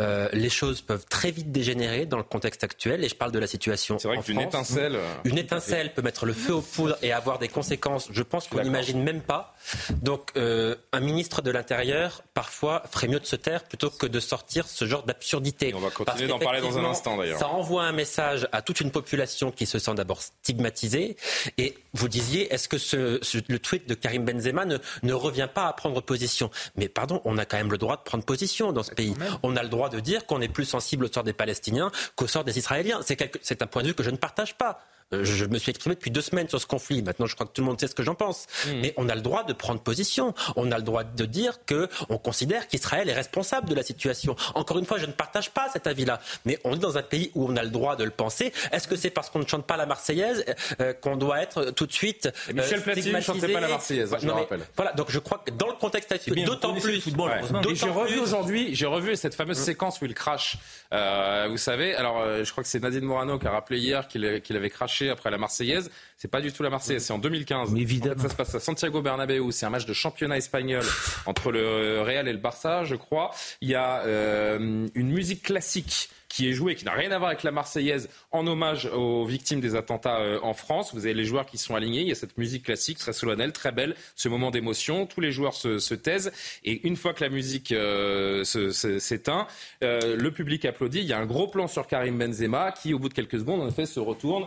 [0.00, 3.04] Euh, les choses peuvent très vite dégénérer dans le contexte actuel.
[3.04, 3.98] Et je parle de la situation.
[3.98, 7.48] C'est vrai qu'une étincelle, Une étincelle peut mettre le feu aux poudres et avoir des
[7.48, 8.08] conséquences.
[8.12, 9.56] Je pense qu'on n'imagine même pas.
[9.90, 14.20] Donc, euh, un ministre de l'Intérieur parfois ferait mieux de se taire plutôt que de
[14.20, 15.74] sortir ce genre d'absurdité.
[15.74, 17.40] On va continuer d'en parler dans un instant d'ailleurs.
[17.40, 21.16] Ça envoie un message à toute une population qui se sent d'abord stigmatisée.
[21.58, 25.48] Et vous disiez, est-ce que ce, ce- le tweet de Karim Benzema ne, ne revient
[25.52, 26.50] pas à prendre position?
[26.76, 29.14] Mais pardon, on a quand même le droit de prendre position dans ce pays.
[29.42, 32.26] On a le droit de dire qu'on est plus sensible au sort des Palestiniens qu'au
[32.26, 33.00] sort des Israéliens.
[33.42, 34.80] C'est un point de vue que je ne partage pas.
[35.12, 37.02] Euh, Je me suis exprimé depuis deux semaines sur ce conflit.
[37.02, 38.46] Maintenant, je crois que tout le monde sait ce que j'en pense.
[38.80, 40.34] Mais on a le droit de prendre position.
[40.56, 44.34] On a le droit de dire que on considère qu'Israël est responsable de la situation.
[44.54, 46.20] Encore une fois, je ne partage pas cet avis-là.
[46.46, 48.52] Mais on est dans un pays où on a le droit de le penser.
[48.72, 50.44] Est-ce que c'est parce qu'on ne chante pas la Marseillaise
[50.80, 54.14] euh, qu'on doit être tout de suite euh, Michel Platini ne chantait pas la Marseillaise,
[54.20, 54.60] je Non, le mais rappelle.
[54.76, 54.92] Voilà.
[54.92, 57.36] Donc je crois que dans le contexte actuel, d'autant plus football, Ouais.
[57.38, 57.62] heureusement.
[57.62, 60.56] Et j'ai revu aujourd'hui, j'ai revu cette fameuse séquence où il crache.
[60.92, 64.08] Euh, vous savez, alors euh, je crois que c'est Nadine Morano qui a rappelé hier
[64.08, 65.90] qu'il qu'il avait craché après la Marseillaise.
[66.16, 67.70] C'est pas du tout la Marseillaise, c'est en 2015.
[67.70, 68.14] Mais évidemment.
[68.14, 69.50] En fait, ça se passe à Santiago Bernabéu.
[69.52, 70.84] C'est un match de championnat espagnol
[71.26, 73.30] entre le Real et le Barça, je crois.
[73.60, 77.30] Il y a euh, une musique classique qui est jouée, qui n'a rien à voir
[77.30, 80.92] avec la Marseillaise, en hommage aux victimes des attentats euh, en France.
[80.92, 82.00] Vous avez les joueurs qui sont alignés.
[82.00, 85.06] Il y a cette musique classique très solennelle, très belle, ce moment d'émotion.
[85.06, 86.32] Tous les joueurs se, se taisent.
[86.64, 89.46] Et une fois que la musique euh, s'éteint,
[89.84, 91.02] euh, le public applaudit.
[91.02, 93.60] Il y a un gros plan sur Karim Benzema qui, au bout de quelques secondes,
[93.60, 94.44] en effet, se retourne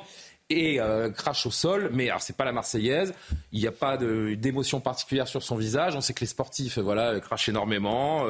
[0.50, 0.80] et
[1.16, 1.90] crache au sol.
[1.94, 3.14] Mais alors, c'est pas la Marseillaise.
[3.52, 5.96] Il n'y a pas d'émotion particulière sur son visage.
[5.96, 8.26] On sait que les sportifs, voilà, crachent énormément.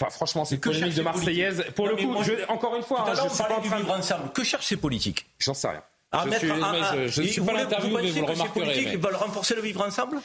[0.00, 1.64] Enfin, franchement, c'est Que polémique de Marseillaise.
[1.76, 3.68] Pour Non, le coup, moi, je- encore une fois, hein, je suis pas en du
[3.68, 4.32] train de- vivre ensemble.
[4.32, 5.26] Que cherchent ces politiques?
[5.38, 5.82] J'en sais rien.
[6.10, 8.34] À je mettre- suis, je, je ne suis vous pas l'interview, mais vous le que
[8.34, 8.60] ces remarquerez.
[8.64, 10.20] politiques mais- veulent renforcer le vivre ensemble?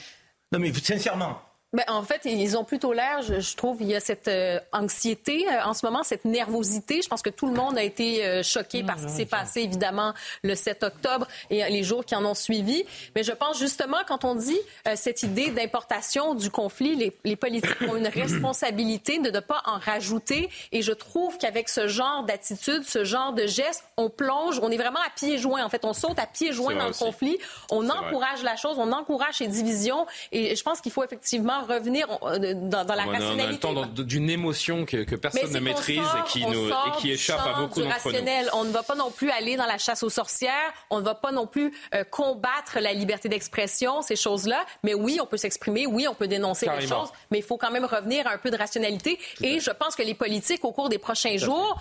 [0.52, 1.42] Non, mais sincèrement.
[1.74, 4.58] Ben, en fait, ils ont plutôt l'air, je, je trouve, il y a cette euh,
[4.72, 7.02] anxiété euh, en ce moment, cette nervosité.
[7.02, 9.64] Je pense que tout le monde a été euh, choqué par ce qui s'est passé,
[9.64, 10.14] évidemment,
[10.44, 12.86] le 7 octobre et les jours qui en ont suivi.
[13.16, 14.58] Mais je pense justement, quand on dit
[14.96, 19.78] cette idée d'importation du conflit, les, les politiques ont une responsabilité de ne pas en
[19.78, 20.50] rajouter.
[20.72, 24.78] Et je trouve qu'avec ce genre d'attitude, ce genre de geste, on plonge, on est
[24.78, 25.66] vraiment à pieds joints.
[25.66, 27.38] En fait, on saute à pieds joints dans le conflit.
[27.72, 30.06] On encourage la chose, on encourage les divisions.
[30.32, 33.60] Et je pense qu'il faut effectivement revenir euh, dans, dans la On on rationalité.
[33.60, 36.94] temps dans- d'une émotion que, que personne ne maîtrise sort- et qui, on nous, sort
[36.96, 38.18] et qui du échappe à beaucoup d'entre nous.
[38.54, 40.74] On ne va pas non plus aller dans la chasse aux sorcières.
[40.90, 44.64] On ne va pas non plus euh, combattre la liberté d'expression, ces choses-là.
[44.84, 45.86] Mais oui, on peut s'exprimer.
[45.88, 47.02] Oui, on peut dénoncer les Carrément.
[47.06, 47.12] choses.
[47.32, 49.20] Mais il faut quand même revenir à un peu de rationalité.
[49.42, 51.80] Et je pense que les politiques, au cours des prochains jours,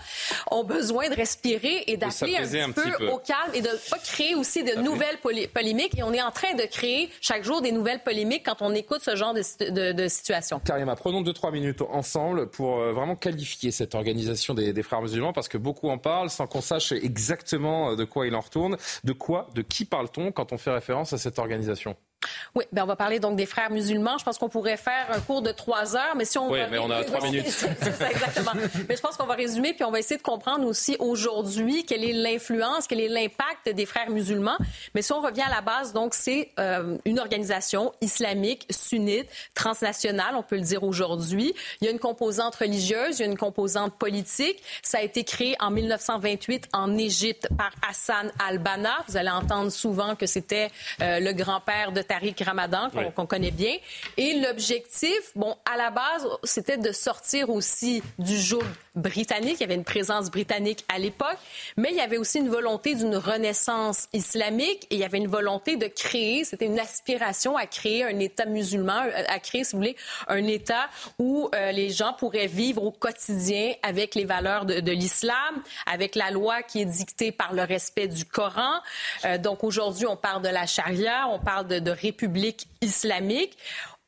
[0.50, 3.08] ont besoin de respirer et d'appeler un, petit un peu, petit peu.
[3.08, 5.18] au calme et de pas créer aussi de nouvelles
[5.52, 5.96] polémiques.
[5.98, 9.00] Et on est en train de créer chaque jour des nouvelles polémiques quand on écoute
[9.02, 10.60] ce genre de, de, de situation.
[10.60, 15.32] Karima, prenons 2-3 minutes ensemble pour euh, vraiment qualifier cette organisation des, des frères musulmans
[15.32, 18.76] parce que beaucoup en parlent sans qu'on sache exactement euh, de quoi il en retourne.
[19.04, 21.96] De quoi, de qui parle-t-on quand on fait référence à cette organisation?
[22.54, 24.16] Oui, ben on va parler donc des frères musulmans.
[24.18, 26.68] Je pense qu'on pourrait faire un cours de trois heures, mais si on Oui, va-
[26.68, 27.46] mais on a trois minutes.
[27.48, 28.52] c'est- c'est ça, exactement.
[28.88, 32.02] mais je pense qu'on va résumer puis on va essayer de comprendre aussi aujourd'hui quelle
[32.04, 34.56] est l'influence, quel est l'impact des frères musulmans.
[34.94, 40.34] Mais si on revient à la base, donc c'est euh, une organisation islamique sunnite transnationale,
[40.36, 41.54] on peut le dire aujourd'hui.
[41.80, 44.62] Il y a une composante religieuse, il y a une composante politique.
[44.82, 48.94] Ça a été créé en 1928 en Égypte par Hassan al-Banna.
[49.08, 50.70] Vous allez entendre souvent que c'était
[51.02, 53.26] euh, le grand-père de Tariq Ramadan, qu'on Oui.
[53.28, 53.74] connaît bien.
[54.16, 58.62] Et l'objectif, bon, à la base, c'était de sortir aussi du joug
[58.94, 59.56] britannique.
[59.58, 61.36] Il y avait une présence britannique à l'époque,
[61.76, 65.28] mais il y avait aussi une volonté d'une renaissance islamique et il y avait une
[65.28, 69.72] volonté de créer, c'était une aspiration à créer un État musulman, euh, à créer, si
[69.72, 69.96] vous voulez,
[70.28, 70.88] un État
[71.18, 76.14] où euh, les gens pourraient vivre au quotidien avec les valeurs de, de l'islam, avec
[76.14, 78.80] la loi qui est dictée par le respect du Coran.
[79.24, 83.56] Euh, donc aujourd'hui, on parle de la charia, on parle de, de république islamique.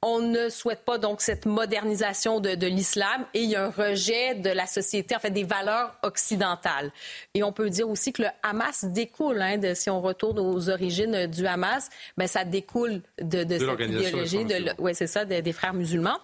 [0.01, 4.36] on ne souhaite pas donc cette modernisation de, l'islam et il y a un rejet
[4.36, 6.93] de la société, en fait, des valeurs occidentales.
[7.35, 10.70] Et on peut dire aussi que le Hamas découle, hein, de, si on retourne aux
[10.70, 15.52] origines du Hamas, ben ça découle de, de, cette idéologie, de, ouais, c'est ça, des
[15.52, 16.20] frères musulmans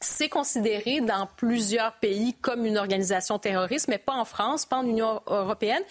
[0.00, 4.86] c'est considéré dans plusieurs pays comme une organisation terroriste, mais pas en France, pas en
[4.86, 5.82] Union européenne.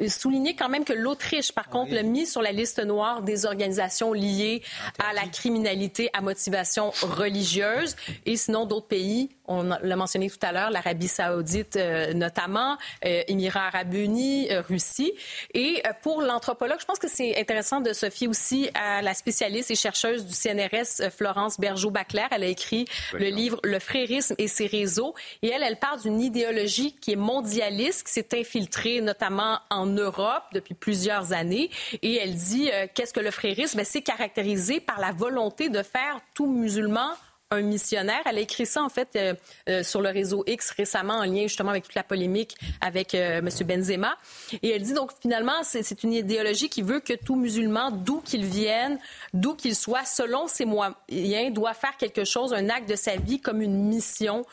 [0.00, 3.44] Euh, souligner quand même que l'Autriche, par contre, l'a mis sur la liste noire des
[3.44, 4.62] organisations liées
[4.98, 7.96] à la criminalité à motivation religieuse.
[8.24, 13.22] Et sinon, d'autres pays on l'a mentionné tout à l'heure, l'Arabie saoudite euh, notamment, euh,
[13.28, 15.12] Émirats arabes unis, euh, Russie.
[15.54, 19.70] Et pour l'anthropologue, je pense que c'est intéressant de se fier aussi à la spécialiste
[19.70, 22.28] et chercheuse du CNRS, Florence Bergeau-Baclair.
[22.30, 25.14] Elle a écrit le livre Le frérisme et ses réseaux.
[25.42, 30.44] Et elle, elle parle d'une idéologie qui est mondialiste, qui s'est infiltrée notamment en Europe
[30.52, 31.70] depuis plusieurs années.
[32.02, 33.78] Et elle dit, qu'est-ce que le frérisme?
[33.78, 37.10] Ben, c'est caractérisé par la volonté de faire tout musulman
[37.50, 38.22] un missionnaire.
[38.26, 39.34] Elle a écrit ça, en fait, euh,
[39.68, 43.38] euh, sur le réseau X récemment, en lien justement avec toute la polémique avec euh,
[43.38, 43.48] M.
[43.64, 44.16] Benzema.
[44.62, 48.44] Et elle dit donc, finalement, c'est une idéologie qui veut que tout musulman, d'où qu'il
[48.44, 48.98] vienne,
[49.32, 53.40] d'où qu'il soit, selon ses moyens, doit faire quelque chose, un acte de sa vie
[53.40, 54.44] comme une mission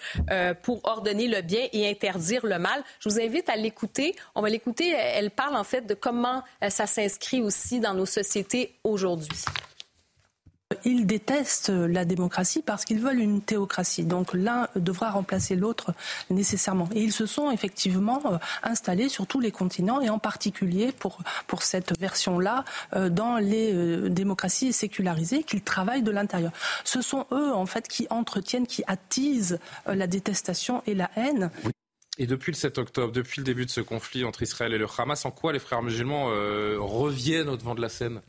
[0.62, 2.84] pour ordonner le bien et interdire le mal.
[3.00, 4.16] Je vous invite à l'écouter.
[4.36, 4.90] On va l'écouter.
[4.90, 9.44] Elle parle, en fait, de comment ça s'inscrit aussi dans nos sociétés aujourd'hui.
[10.86, 14.04] Ils détestent la démocratie parce qu'ils veulent une théocratie.
[14.04, 15.94] Donc l'un devra remplacer l'autre
[16.30, 16.90] nécessairement.
[16.94, 21.20] Et ils se sont effectivement euh, installés sur tous les continents et en particulier pour,
[21.48, 26.52] pour cette version-là euh, dans les euh, démocraties sécularisées qu'ils travaillent de l'intérieur.
[26.84, 31.52] Ce sont eux en fait qui entretiennent, qui attisent la détestation et la haine.
[32.18, 34.88] Et depuis le 7 octobre, depuis le début de ce conflit entre Israël et le
[34.98, 36.26] Hamas, en quoi les frères musulmans
[36.78, 38.22] reviennent au devant de la scène?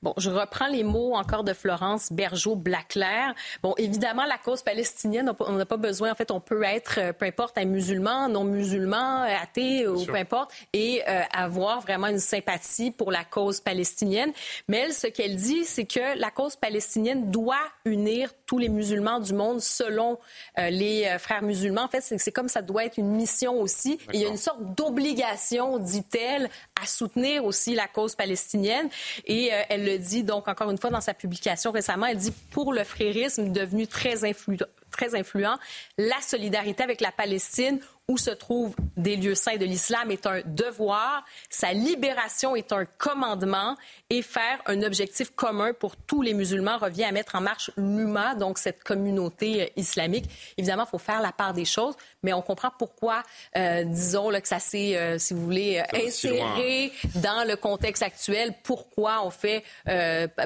[0.00, 3.34] Bon, je reprends les mots encore de Florence Bergeau-Blaclair.
[3.64, 7.12] Bon, évidemment, la cause palestinienne, on n'a pas besoin, en fait, on peut être, euh,
[7.12, 12.06] peu importe, un musulman, non musulman, euh, athée ou peu importe, et euh, avoir vraiment
[12.06, 14.30] une sympathie pour la cause palestinienne.
[14.68, 19.18] Mais elle, ce qu'elle dit, c'est que la cause palestinienne doit unir tous les musulmans
[19.18, 20.18] du monde selon
[20.56, 21.82] les frères musulmans.
[21.82, 23.98] En fait, c'est comme ça doit être une mission aussi.
[24.14, 26.48] il y a une sorte d'obligation, dit-elle,
[26.80, 28.88] à soutenir aussi la cause palestinienne.
[29.26, 32.06] Et elle le dit donc encore une fois dans sa publication récemment.
[32.06, 35.56] Elle dit pour le frérisme devenu très influent, très influent,
[35.96, 40.40] la solidarité avec la Palestine où se trouvent des lieux saints de l'islam est un
[40.46, 43.76] devoir, sa libération est un commandement.
[44.10, 48.34] Et faire un objectif commun pour tous les musulmans revient à mettre en marche l'UMA,
[48.34, 50.24] donc cette communauté euh, islamique.
[50.56, 53.22] Évidemment, il faut faire la part des choses, mais on comprend pourquoi,
[53.56, 58.54] euh, disons là, que ça s'est, euh, si vous voulez, inséré dans le contexte actuel,
[58.62, 59.62] pourquoi on fait,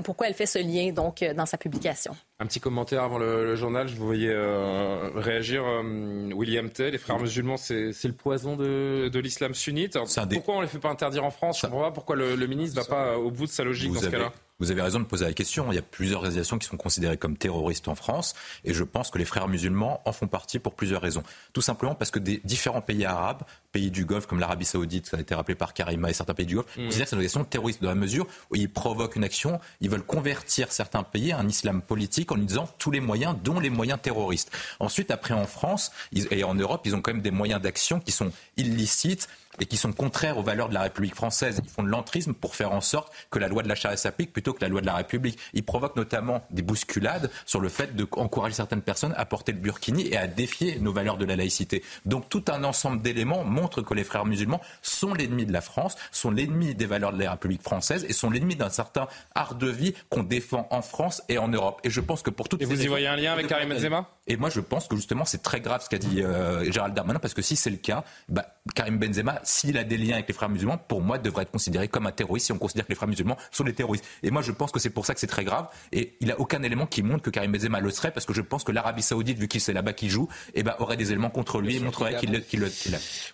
[0.04, 2.16] pourquoi elle fait ce lien donc dans sa publication.
[2.42, 3.86] Un petit commentaire avant le, journal.
[3.86, 5.62] Je vous voyais euh, réagir.
[5.64, 9.96] Euh, William Tell, les frères musulmans, c'est le poison de, l'islam sunnite.
[10.32, 11.60] Pourquoi on ne les fait pas interdire en France?
[11.60, 13.92] Je ne comprends pas pourquoi le, ministre ne va pas au bout de sa logique
[13.92, 14.32] dans ce cas-là.
[14.62, 15.72] Vous avez raison de poser la question.
[15.72, 19.10] Il y a plusieurs organisations qui sont considérées comme terroristes en France et je pense
[19.10, 21.24] que les frères musulmans en font partie pour plusieurs raisons.
[21.52, 25.16] Tout simplement parce que des différents pays arabes, pays du Golfe comme l'Arabie Saoudite, ça
[25.16, 26.84] a été rappelé par Karima et certains pays du Golfe, mmh.
[26.84, 29.90] considèrent que c'est une organisation terroriste dans la mesure où ils provoquent une action, ils
[29.90, 33.70] veulent convertir certains pays à un islam politique en utilisant tous les moyens, dont les
[33.70, 34.52] moyens terroristes.
[34.78, 38.12] Ensuite, après en France et en Europe, ils ont quand même des moyens d'action qui
[38.12, 39.28] sont illicites
[39.60, 41.60] et qui sont contraires aux valeurs de la République française.
[41.62, 44.32] Ils font de l'entrisme pour faire en sorte que la loi de la charia s'applique
[44.32, 45.38] plutôt que la loi de la République.
[45.52, 50.08] Ils provoquent notamment des bousculades sur le fait d'encourager certaines personnes à porter le burkini
[50.08, 51.82] et à défier nos valeurs de la laïcité.
[52.06, 55.96] Donc tout un ensemble d'éléments montre que les frères musulmans sont l'ennemi de la France,
[56.10, 59.68] sont l'ennemi des valeurs de la République française et sont l'ennemi d'un certain art de
[59.68, 61.80] vie qu'on défend en France et en Europe.
[61.84, 64.08] Et je pense que pour toutes et vous y voyez un lien avec Karim Benzema
[64.26, 67.18] Et moi je pense que justement c'est très grave ce qu'a dit euh, Gérald Darmanin
[67.18, 70.34] parce que si c'est le cas, bah, Karim Benzema s'il a des liens avec les
[70.34, 72.96] frères musulmans, pour moi, devrait être considéré comme un terroriste si on considère que les
[72.96, 74.04] frères musulmans sont des terroristes.
[74.22, 75.68] Et moi, je pense que c'est pour ça que c'est très grave.
[75.92, 78.42] Et il n'a aucun élément qui montre que Karim Benzema le serait, parce que je
[78.42, 81.30] pense que l'Arabie Saoudite, vu qu'il c'est là-bas qu'il joue, eh ben, aurait des éléments
[81.30, 82.68] contre lui et montrerait qu'il le,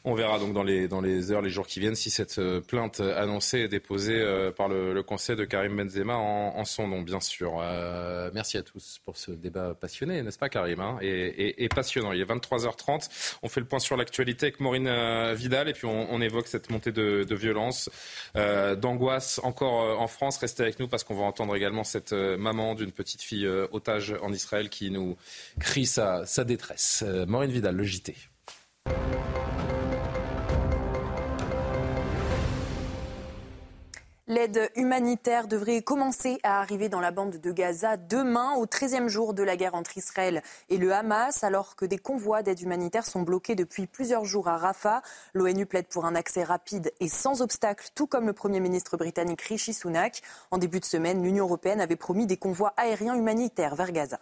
[0.05, 2.60] On verra donc dans les, dans les heures, les jours qui viennent, si cette euh,
[2.60, 7.20] plainte annoncée est déposée euh, par le, conseil de Karim Benzema en, son nom, bien
[7.20, 7.59] sûr.
[7.60, 12.12] Euh, merci à tous pour ce débat passionné, n'est-ce pas, Karim hein, et, passionnant.
[12.12, 13.09] Il est 23h30.
[13.43, 14.89] On fait le point sur l'actualité avec Maureen
[15.35, 17.91] Vidal et puis on, on évoque cette montée de, violence,
[18.37, 20.39] euh, d'angoisse encore euh, en France.
[20.39, 24.15] Restez avec nous parce qu'on va entendre également cette euh, maman d'une petite fille otage
[24.23, 25.16] en Israël qui nous
[25.61, 27.05] crie sa, sa détresse.
[27.27, 28.15] Maureen Vidal, le JT.
[34.30, 39.32] L'aide humanitaire devrait commencer à arriver dans la bande de Gaza demain, au 13e jour
[39.32, 43.22] de la guerre entre Israël et le Hamas, alors que des convois d'aide humanitaire sont
[43.22, 45.00] bloqués depuis plusieurs jours à Rafah.
[45.32, 49.40] L'ONU plaide pour un accès rapide et sans obstacle, tout comme le Premier ministre britannique
[49.40, 50.20] Rishi Sunak.
[50.50, 54.18] En début de semaine, l'Union européenne avait promis des convois aériens humanitaires vers Gaza.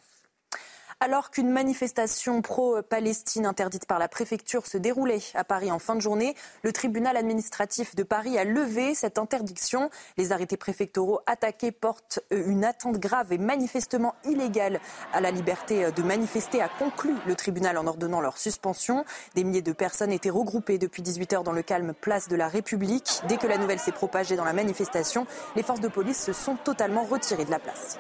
[0.98, 6.00] Alors qu'une manifestation pro-Palestine interdite par la préfecture se déroulait à Paris en fin de
[6.00, 9.90] journée, le tribunal administratif de Paris a levé cette interdiction.
[10.16, 14.80] Les arrêtés préfectoraux attaqués portent une attente grave et manifestement illégale
[15.12, 19.04] à la liberté de manifester, a conclu le tribunal en ordonnant leur suspension.
[19.34, 22.48] Des milliers de personnes étaient regroupées depuis 18 heures dans le calme place de la
[22.48, 23.20] République.
[23.28, 26.56] Dès que la nouvelle s'est propagée dans la manifestation, les forces de police se sont
[26.56, 27.98] totalement retirées de la place.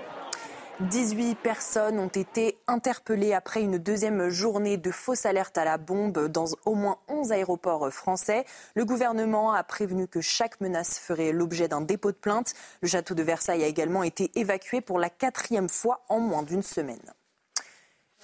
[0.80, 6.28] 18 personnes ont été interpellées après une deuxième journée de fausse alerte à la bombe
[6.28, 8.44] dans au moins 11 aéroports français.
[8.74, 12.52] Le gouvernement a prévenu que chaque menace ferait l'objet d'un dépôt de plainte.
[12.82, 16.62] Le château de Versailles a également été évacué pour la quatrième fois en moins d'une
[16.62, 17.14] semaine.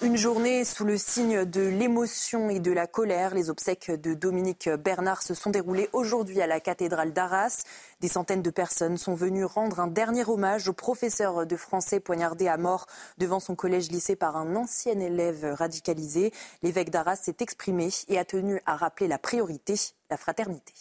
[0.05, 3.37] Une journée sous le signe de l'émotion et de la colère.
[3.37, 7.63] Les obsèques de Dominique Bernard se sont déroulées aujourd'hui à la cathédrale d'Arras.
[8.01, 12.49] Des centaines de personnes sont venues rendre un dernier hommage au professeur de français poignardé
[12.49, 12.87] à mort
[13.19, 16.33] devant son collège-lycée par un ancien élève radicalisé.
[16.65, 19.75] L'évêque d'Arras s'est exprimé et a tenu à rappeler la priorité,
[20.11, 20.75] la fraternité.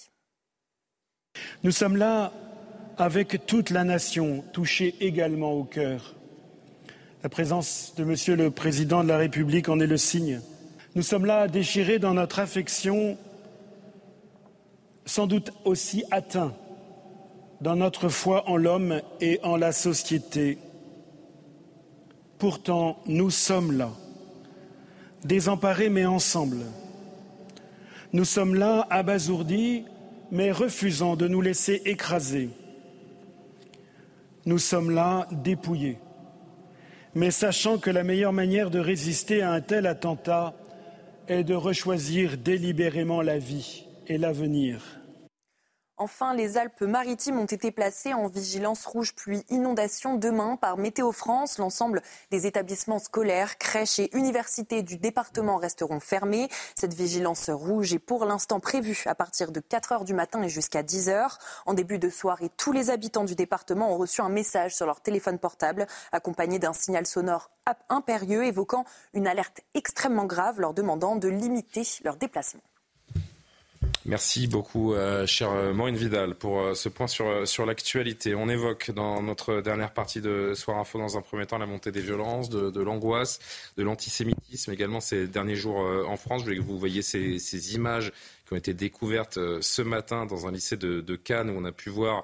[1.63, 2.33] Nous sommes là
[2.97, 6.15] avec toute la nation, touchée également au cœur
[7.23, 10.41] la présence de Monsieur le Président de la République en est le signe.
[10.95, 13.15] Nous sommes là déchirés dans notre affection,
[15.05, 16.53] sans doute aussi atteints
[17.61, 20.57] dans notre foi en l'homme et en la société.
[22.39, 23.91] Pourtant, nous sommes là,
[25.23, 26.65] désemparés mais ensemble.
[28.13, 29.85] Nous sommes là, abasourdis,
[30.31, 32.49] mais refusant de nous laisser écraser.
[34.47, 35.99] Nous sommes là, dépouillés
[37.15, 40.53] mais sachant que la meilleure manière de résister à un tel attentat
[41.27, 45.00] est de rechoisir délibérément la vie et l'avenir.
[46.01, 51.59] Enfin, les Alpes-Maritimes ont été placées en vigilance rouge pluie inondation demain par Météo France.
[51.59, 52.01] L'ensemble
[52.31, 56.49] des établissements scolaires, crèches et universités du département resteront fermés.
[56.73, 60.49] Cette vigilance rouge est pour l'instant prévue à partir de 4 heures du matin et
[60.49, 61.37] jusqu'à 10 heures.
[61.67, 65.01] En début de soirée, tous les habitants du département ont reçu un message sur leur
[65.01, 67.51] téléphone portable accompagné d'un signal sonore
[67.89, 72.63] impérieux évoquant une alerte extrêmement grave leur demandant de limiter leurs déplacements.
[74.05, 78.33] Merci beaucoup, euh, cher euh, Maureen Vidal, pour euh, ce point sur, sur l'actualité.
[78.33, 81.91] On évoque dans notre dernière partie de Soir Info, dans un premier temps, la montée
[81.91, 83.37] des violences, de, l'angoisse,
[83.77, 86.39] de l'antisémitisme également ces derniers jours en France.
[86.39, 88.11] Je voulais que vous voyez ces images
[88.51, 91.71] qui ont été découvertes euh, ce matin dans un lycée de, Cannes où on a
[91.71, 92.23] pu voir,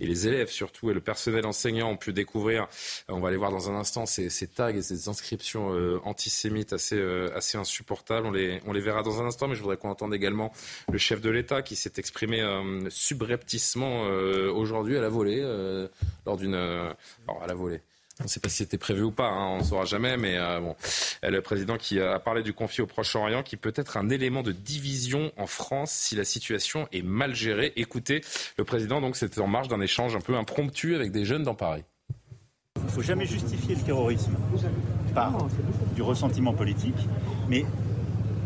[0.00, 3.36] et les élèves surtout, et le personnel enseignant ont pu découvrir, euh, on va aller
[3.38, 7.00] voir dans un instant, ces, tags et ces inscriptions euh, antisémites assez,
[7.34, 8.26] assez insupportables.
[8.26, 10.52] On les, on les verra dans un instant, mais je voudrais qu'on entende également
[10.90, 12.42] le chef de l'État qui s'est exprimé
[12.90, 14.02] subrepticement
[14.52, 15.40] aujourd'hui à la volée,
[16.26, 16.54] lors d'une...
[16.54, 17.80] à la volée
[18.22, 20.36] on ne sait pas si c'était prévu ou pas, hein, on ne saura jamais, mais
[20.36, 20.76] euh, bon,
[21.22, 24.52] le président qui a parlé du conflit au Proche-Orient, qui peut être un élément de
[24.52, 27.72] division en France si la situation est mal gérée.
[27.74, 28.22] Écoutez,
[28.58, 31.56] le président, donc, c'était en marge d'un échange un peu impromptu avec des jeunes dans
[31.56, 31.82] Paris.
[32.76, 34.32] Il ne faut jamais justifier le terrorisme
[35.14, 35.48] par
[35.96, 37.08] du ressentiment politique,
[37.48, 37.64] mais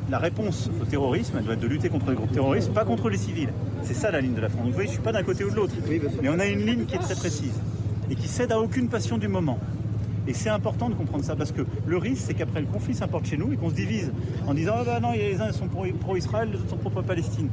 [0.08, 3.18] la réponse au terrorisme doit être de lutter contre les groupes terroristes, pas contre les
[3.18, 3.52] civils.
[3.82, 4.66] C'est ça la ligne de la France.
[4.66, 5.74] vous voyez, je ne suis pas d'un côté ou de l'autre,
[6.22, 7.60] mais on a une ligne qui est très précise
[8.10, 9.58] et qui cède à aucune passion du moment.
[10.28, 13.26] Et c'est important de comprendre ça parce que le risque, c'est qu'après le conflit s'importe
[13.26, 14.12] chez nous et qu'on se divise
[14.46, 15.68] en disant Ah bah non, les uns sont
[16.00, 17.48] pro-Israël, les autres sont pro-Palestine.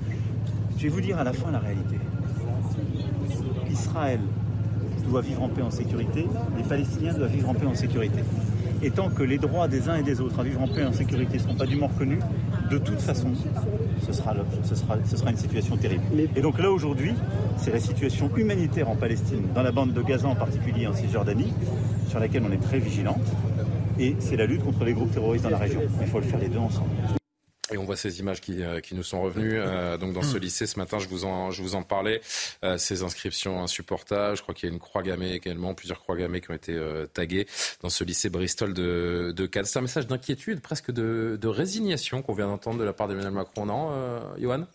[0.77, 1.97] Je vais vous dire à la fin la réalité.
[3.69, 4.19] Israël
[5.07, 6.25] doit vivre en paix en sécurité,
[6.57, 8.23] les Palestiniens doivent vivre en paix en sécurité.
[8.81, 10.85] Et tant que les droits des uns et des autres à vivre en paix et
[10.85, 12.19] en sécurité ne seront pas dûment reconnus,
[12.73, 13.27] de toute façon,
[14.05, 14.33] ce sera,
[15.29, 16.03] une situation terrible.
[16.35, 17.13] Et donc là, aujourd'hui,
[17.57, 21.53] c'est la situation humanitaire en Palestine, dans la bande de Gaza en particulier, en Cisjordanie,
[22.09, 23.21] sur laquelle on est très vigilante.
[23.99, 25.81] Et c'est la lutte contre les groupes terroristes dans la région.
[26.01, 26.89] Il faut le faire les deux ensemble.
[27.73, 29.57] Et on voit ces images qui, euh, qui nous sont revenues.
[29.57, 32.21] Euh, donc dans ce lycée ce matin, je vous en, je vous en parlais.
[32.63, 34.37] Euh, ces inscriptions insupportables.
[34.37, 36.79] Je crois qu'il y a une croix gammée également, plusieurs croix gammées qui ont été
[37.13, 37.47] taguées
[37.81, 39.65] dans ce lycée Bristol de, de Cannes.
[39.65, 43.33] C'est un message d'inquiétude, presque de, de résignation qu'on vient d'entendre de la part d'Emmanuel
[43.33, 43.89] Macron, non,
[44.39, 44.65] Johan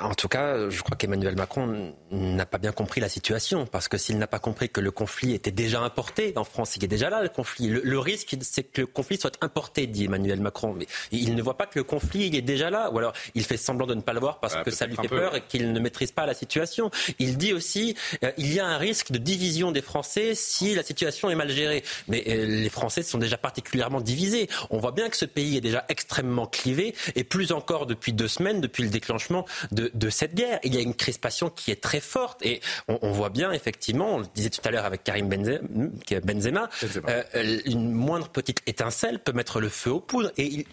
[0.00, 3.98] en tout cas, je crois qu'Emmanuel Macron n'a pas bien compris la situation, parce que
[3.98, 7.10] s'il n'a pas compris que le conflit était déjà importé en France, il est déjà
[7.10, 7.68] là le conflit.
[7.68, 10.74] Le, risque, c'est que le conflit soit importé, dit Emmanuel Macron.
[10.74, 13.44] Mais il ne voit pas que le conflit, il est déjà là, ou alors il
[13.44, 15.40] fait semblant de ne pas le voir parce ah, que ça lui fait peur et
[15.40, 16.90] qu'il ne maîtrise pas la situation.
[17.18, 20.84] Il dit aussi, euh, il y a un risque de division des Français si la
[20.84, 21.82] situation est mal gérée.
[22.06, 24.48] Mais euh, les Français sont déjà particulièrement divisés.
[24.70, 28.28] On voit bien que ce pays est déjà extrêmement clivé, et plus encore depuis deux
[28.28, 30.58] semaines, depuis le déclenchement de, cette guerre.
[30.62, 34.18] Il y a une crispation qui est très forte et on, voit bien effectivement, on
[34.18, 36.68] le disait tout à l'heure avec Karim Benzema,
[37.08, 40.30] euh, une moindre petite étincelle peut mettre le feu aux poudres.
[40.38, 40.66] Et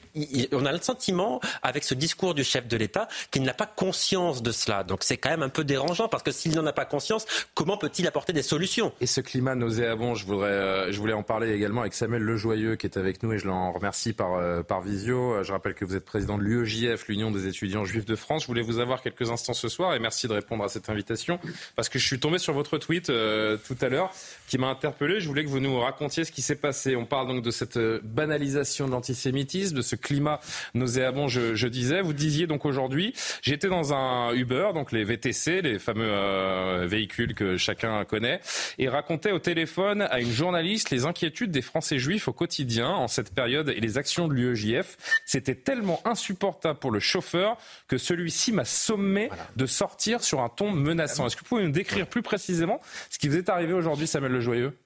[0.51, 4.43] on a le sentiment, avec ce discours du chef de l'État, qu'il n'a pas conscience
[4.43, 4.83] de cela.
[4.83, 7.77] Donc c'est quand même un peu dérangeant parce que s'il n'en a pas conscience, comment
[7.77, 8.91] peut-il apporter des solutions?
[9.01, 12.75] Et ce climat nauséabond, je, voudrais, euh, je voulais en parler également avec Samuel Lejoyeux
[12.75, 15.43] qui est avec nous et je l'en remercie par, euh, par visio.
[15.43, 18.43] Je rappelle que vous êtes président de l'UEJF, l'Union des étudiants juifs de France.
[18.43, 21.39] Je voulais vous avoir quelques instants ce soir et merci de répondre à cette invitation
[21.75, 24.11] parce que je suis tombé sur votre tweet euh, tout à l'heure
[24.47, 25.19] qui m'a interpellé.
[25.19, 26.95] Je voulais que vous nous racontiez ce qui s'est passé.
[26.95, 30.39] On parle donc de cette euh, banalisation de l'antisémitisme, de ce climat
[30.73, 32.01] nauséabond, je, je disais.
[32.01, 37.35] Vous disiez donc aujourd'hui, j'étais dans un Uber, donc les VTC, les fameux euh, véhicules
[37.35, 38.41] que chacun connaît,
[38.77, 43.07] et racontait au téléphone à une journaliste les inquiétudes des Français juifs au quotidien en
[43.07, 44.97] cette période et les actions de l'UEJF.
[45.25, 47.57] C'était tellement insupportable pour le chauffeur
[47.87, 51.27] que celui-ci m'a sommé de sortir sur un ton menaçant.
[51.27, 52.79] Est-ce que vous pouvez nous décrire plus précisément
[53.09, 54.77] ce qui vous est arrivé aujourd'hui, Samuel Lejoyeux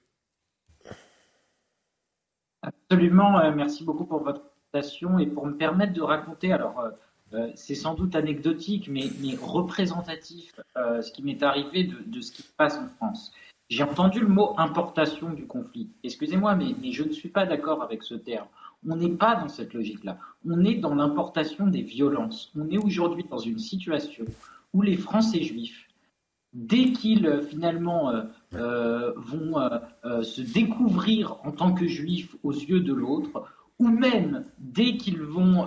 [2.62, 3.38] Absolument.
[3.40, 4.42] Euh, merci beaucoup pour votre
[4.72, 6.52] invitation et pour me permettre de raconter.
[6.52, 6.90] Alors, euh,
[7.34, 9.10] euh, c'est sans doute anecdotique, mais,
[9.40, 13.32] représentatif, ce qui m'est arrivé de, ce qui se passe en France.
[13.70, 15.88] J'ai entendu le mot importation du conflit.
[16.04, 18.46] Excusez-moi, mais, mais je ne suis pas d'accord avec ce terme.
[18.88, 20.18] On n'est pas dans cette logique-là.
[20.46, 22.52] On est dans l'importation des violences.
[22.56, 24.24] On est aujourd'hui dans une situation
[24.72, 25.88] où les Français juifs,
[26.54, 28.22] dès qu'ils euh, finalement euh,
[28.54, 29.54] euh, vont
[30.22, 33.44] se découvrir en tant que juifs aux yeux de l'autre,
[33.78, 35.66] ou même dès qu'ils vont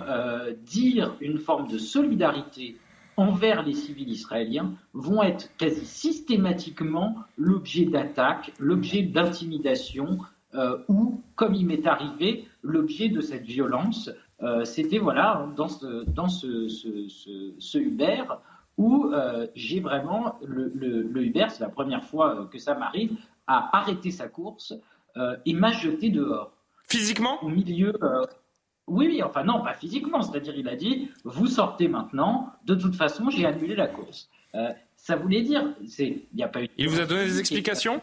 [0.64, 2.78] dire une forme de solidarité
[3.18, 10.20] envers les civils israéliens, vont être quasi systématiquement l'objet d'attaques, l'objet d'intimidation,
[10.88, 14.10] ou, comme il m'est arrivé, l'objet de cette violence,
[14.42, 18.22] euh, c'était voilà dans ce, dans ce, ce, Uber
[18.76, 23.16] où euh, j'ai vraiment le, le, Uber, c'est la première fois euh, que ça m'arrive,
[23.48, 24.74] a arrêté sa course
[25.44, 26.52] et m'a jeté dehors.
[26.84, 27.42] Physiquement?
[27.42, 27.92] Au milieu.
[28.86, 30.22] oui, oui, enfin non, pas physiquement.
[30.22, 32.52] C'est-à-dire, il a dit vous sortez maintenant.
[32.66, 34.30] De toute façon, j'ai annulé la course.
[34.94, 36.68] ça voulait dire, c'est, il a pas eu.
[36.78, 38.00] Il vous a donné des explications?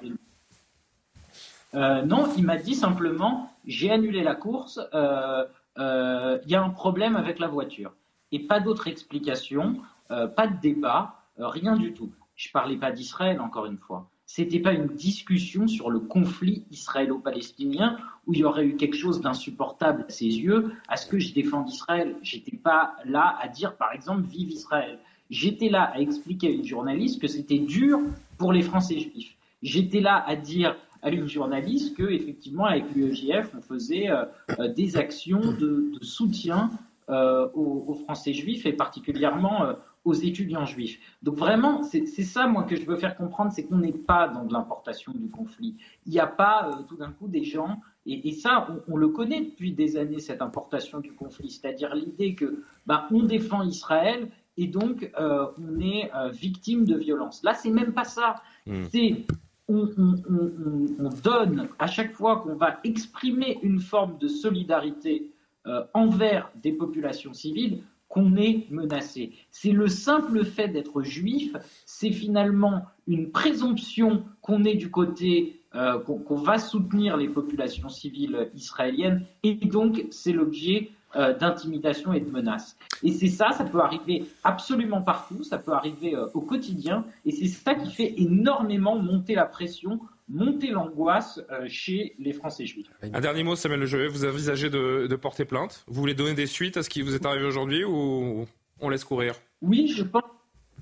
[1.76, 5.44] Non, il m'a dit simplement j'ai annulé la course, il euh,
[5.80, 7.94] euh, y a un problème avec la voiture.
[8.32, 9.82] Et pas d'autre explication,
[10.12, 12.12] euh, pas de débat, rien du tout.
[12.36, 14.10] Je parlais pas d'Israël, encore une fois.
[14.26, 19.22] C'était pas une discussion sur le conflit israélo-palestinien où il y aurait eu quelque chose
[19.22, 20.74] d'insupportable à ses yeux.
[20.88, 25.00] À ce que je défends Israël, j'étais pas là à dire, par exemple, vive Israël.
[25.30, 28.00] J'étais là à expliquer à une journaliste que c'était dur
[28.38, 29.36] pour les Français juifs.
[29.62, 34.26] J'étais là à dire à une journaliste que effectivement avec l'UEJF on faisait euh,
[34.60, 36.72] euh, des actions de, soutien
[37.10, 41.00] euh, aux, Français juifs et particulièrement aux étudiants juifs.
[41.24, 44.44] Donc vraiment, c'est ça moi que je veux faire comprendre, c'est qu'on n'est pas dans
[44.44, 45.78] de l'importation du conflit.
[46.06, 49.74] Il n'y a pas tout d'un coup des gens, et, ça on, le connaît depuis
[49.74, 55.12] des années, cette importation du conflit, c'est-à-dire l'idée que bah, on défend Israël et donc
[55.18, 57.42] on est victime de violence.
[57.44, 58.36] Là, c'est même pas ça.
[58.68, 58.84] Hmm.
[58.92, 59.26] C'est
[59.68, 65.32] on, donne à chaque fois qu'on va exprimer une forme de solidarité
[65.66, 69.34] euh, envers des populations civiles qu'on est menacé.
[69.50, 71.56] C'est le simple fait d'être juif,
[71.86, 78.52] c'est finalement une présomption qu'on est du côté, euh, qu'on va soutenir les populations civiles
[78.54, 82.76] israéliennes, et donc c'est l'objet euh, d'intimidation et de menaces.
[83.02, 87.32] Et c'est ça, ça peut arriver absolument partout, ça peut arriver euh, au quotidien, et
[87.32, 92.90] c'est ça qui fait énormément monter la pression, monter l'angoisse euh, chez les Français juifs.
[93.02, 95.86] Un dernier mot, Samuel Le vous envisagez de, de, porter plainte?
[95.88, 98.46] Vous voulez donner des suites à ce qui vous est arrivé aujourd'hui ou
[98.82, 99.36] on laisse courir?
[99.62, 100.24] Oui, je pense.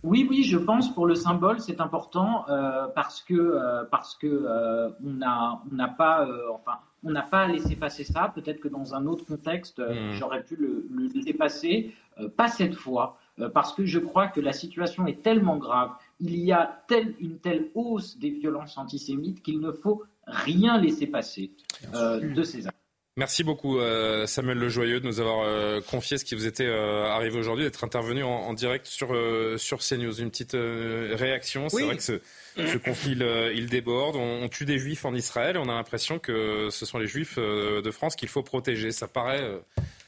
[0.01, 2.45] Oui, oui, je pense pour le symbole, c'est important
[2.93, 8.04] parce que parce que on n'a on n'a pas enfin on n'a pas laissé passer
[8.04, 8.32] ça.
[8.34, 10.14] Peut-être que dans un autre contexte, euh, hmm.
[10.14, 11.94] j'aurais pu le, laisser passer.
[12.20, 15.92] Euh, pas cette fois, euh, parce que je crois que la situation est tellement grave.
[16.20, 16.84] Il y a
[17.20, 21.52] une telle hausse des violences antisémites qu'il ne faut rien laisser passer
[21.92, 22.82] de ces actes.
[23.15, 27.06] Merci beaucoup euh, Samuel Lejoyeux de nous avoir euh, confié ce qui vous était euh,
[27.06, 29.15] arrivé aujourd'hui, d'être intervenu en, direct sur,
[29.57, 30.19] sur CNews.
[30.19, 32.22] Une petite réaction, c'est vrai que ce,
[32.56, 33.15] ce conflit
[33.53, 36.98] il, déborde, on, tue des juifs en Israël et on a l'impression que ce sont
[36.98, 38.91] les juifs de France qu'il faut protéger.
[38.91, 39.48] Ça paraît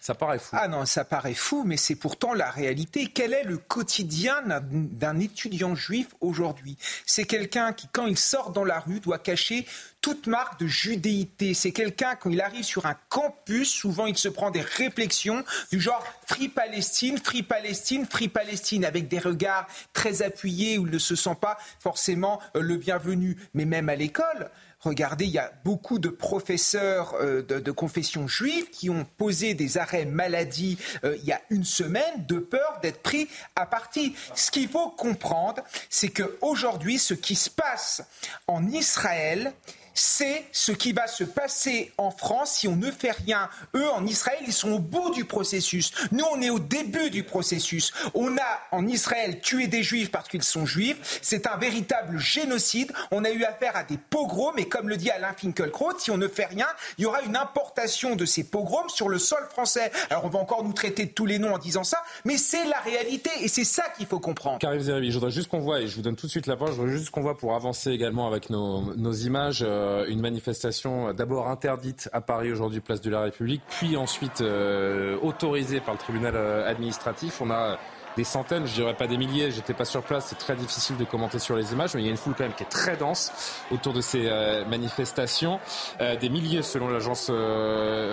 [0.06, 0.56] ça paraît fou.
[0.56, 3.08] Ah non, ça paraît fou, mais c'est pourtant la réalité.
[3.12, 4.36] Quel est le quotidien
[4.70, 6.78] d'un étudiant juif aujourd'hui?
[7.08, 9.66] C'est quelqu'un qui, quand il sort dans la rue, doit cacher
[10.02, 11.56] toute marque de judéité.
[11.56, 15.82] C'est quelqu'un, quand il arrive sur un campus, souvent il se prend des réflexions du
[15.82, 21.00] genre Free Palestine, Free Palestine, Free Palestine, avec des regards très appuyés où il ne
[21.00, 23.38] se sent pas forcément euh, le bienvenu.
[23.56, 24.52] Mais même à l'école,
[24.86, 29.80] Regardez, il y a beaucoup de professeurs euh, de, confession juive qui ont posé des
[29.80, 34.16] arrêts maladie euh, il y a une semaine de peur d'être pris à partie.
[34.36, 38.04] Ce qu'il faut comprendre, c'est qu'aujourd'hui, ce qui se passe
[38.46, 39.54] en Israël,
[39.96, 43.50] c'est ce qui va se passer en France si on ne fait rien.
[43.76, 45.92] Eux, en Israël, ils sont au bout du processus.
[46.12, 47.94] Nous, on est au début du processus.
[48.14, 51.20] On a, en Israël, tué des juifs parce qu'ils sont juifs.
[51.22, 52.92] C'est un véritable génocide.
[53.12, 56.18] On a eu affaire à des pogroms, mais comme le dit Alain Finkielkraut, si on
[56.18, 56.68] ne fait rien,
[56.98, 59.92] il y aura une importation de ces pogroms sur le sol français.
[60.10, 62.66] Alors, on va encore nous traiter de tous les noms en disant ça, mais c'est
[62.66, 64.60] la réalité et c'est ça qu'il faut comprendre.
[64.60, 66.58] Karim Zeribi, je voudrais juste qu'on voit, et je vous donne tout de suite la
[66.58, 69.64] parole, je voudrais juste qu'on voit pour avancer également avec nos, images.
[69.66, 74.42] Euh, euh, une manifestation d'abord interdite à Paris aujourd'hui, place de la République, puis ensuite
[74.42, 77.42] euh, autorisée par le tribunal euh, administratif.
[77.42, 77.78] On a
[78.18, 81.04] des centaines, je dirais pas des milliers, j'étais pas sur place, c'est très difficile de
[81.04, 82.96] commenter sur les images, mais il y a une foule quand même qui est très
[82.96, 83.32] dense
[83.72, 84.30] autour de ces
[84.70, 85.60] manifestations,
[86.00, 87.30] des milliers selon l'agence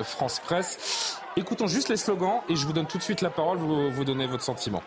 [0.02, 1.20] France Presse.
[1.36, 4.04] Écoutons juste les slogans et je vous donne tout de suite la parole, vous, vous
[4.04, 4.82] donnez votre sentiment.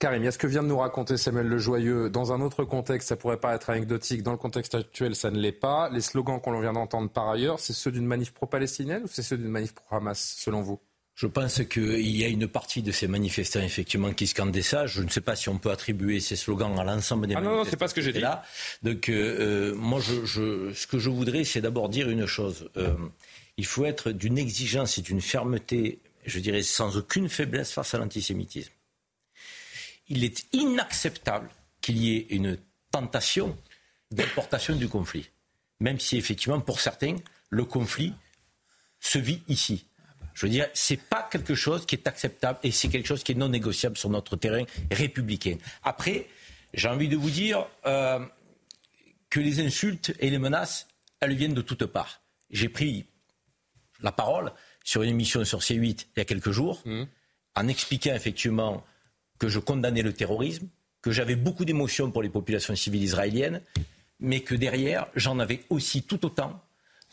[0.00, 3.10] Karim, est ce que vient de nous raconter Samuel Le Joyeux, dans un autre contexte,
[3.10, 4.22] ça pourrait pas être anecdotique.
[4.22, 5.90] Dans le contexte actuel, ça ne l'est pas.
[5.90, 9.36] Les slogans qu'on vient d'entendre par ailleurs, c'est ceux d'une manif pro-palestinienne ou c'est ceux
[9.36, 10.80] d'une manif pro-Hamas, selon vous?
[11.16, 14.86] Je pense qu'il y a une partie de ces manifestants effectivement qui scandaient ça.
[14.86, 17.58] Je ne sais pas si on peut attribuer ces slogans à l'ensemble des ah manifestants.
[17.58, 18.20] Non, non, c'est pas ce que j'ai dit.
[18.20, 18.42] Là.
[18.82, 22.70] Donc, euh, euh, moi, je, ce que je voudrais, c'est d'abord dire une chose.
[22.78, 22.94] Euh,
[23.58, 27.98] il faut être d'une exigence et d'une fermeté, je dirais, sans aucune faiblesse face à
[27.98, 28.72] l'antisémitisme
[30.10, 31.48] il est inacceptable
[31.80, 32.58] qu'il y ait une
[32.90, 33.56] tentation
[34.10, 35.30] d'importation du conflit.
[35.78, 37.16] Même si effectivement, pour certains,
[37.48, 38.12] le conflit
[38.98, 39.86] se vit ici.
[40.34, 43.22] Je veux dire, ce n'est pas quelque chose qui est acceptable et c'est quelque chose
[43.22, 45.56] qui est non négociable sur notre terrain républicain.
[45.82, 46.26] Après,
[46.74, 48.24] j'ai envie de vous dire euh,
[49.30, 50.88] que les insultes et les menaces,
[51.20, 52.20] elles viennent de toutes parts.
[52.50, 53.06] J'ai pris
[54.00, 54.52] la parole
[54.84, 57.04] sur une émission sur C8 il y a quelques jours, mmh.
[57.54, 58.84] en expliquant effectivement
[59.40, 60.68] que je condamnais le terrorisme,
[61.02, 63.62] que j'avais beaucoup d'émotions pour les populations civiles israéliennes,
[64.20, 66.62] mais que derrière, j'en avais aussi tout autant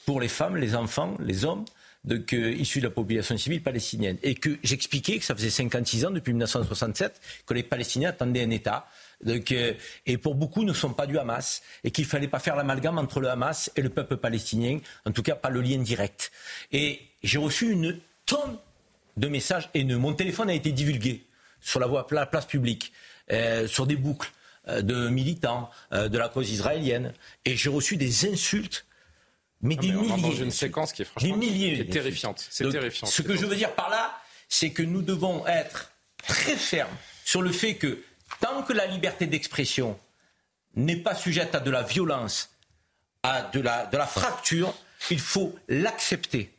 [0.06, 1.64] pour les femmes, les enfants, les hommes
[2.04, 2.22] de,
[2.52, 4.18] issus de la population civile palestinienne.
[4.24, 8.50] Et que j'expliquais que ça faisait 56 ans, depuis 1967, que les Palestiniens attendaient un
[8.50, 8.88] État.
[10.06, 12.98] Et pour beaucoup ne sont pas du Hamas, et qu'il ne fallait pas faire l'amalgame
[12.98, 16.32] entre le Hamas et le peuple palestinien, en tout cas pas le lien direct.
[16.74, 18.58] Et j'ai reçu une tonne
[19.16, 19.98] de messages haineux.
[19.98, 21.27] Mon téléphone a été divulgué
[21.62, 22.94] sur la, voie, la place publique,
[23.32, 24.32] euh, sur des boucles
[24.68, 27.14] euh, de militants euh, de la cause israélienne.
[27.46, 28.86] Et j'ai reçu des insultes
[29.62, 30.22] mais des milliers.
[30.22, 32.46] dans une séquence qui est franchement des milliers, terrifiante.
[32.50, 33.08] C'est terrifiant.
[33.08, 35.92] Ce que je veux dire par là, c'est que nous devons être
[36.26, 38.04] très fermes sur le fait que
[38.40, 40.00] tant que la liberté d'expression
[40.76, 42.52] n'est pas sujette à de la violence,
[43.24, 44.74] à de la, de la fracture,
[45.10, 46.52] il faut l'accepter.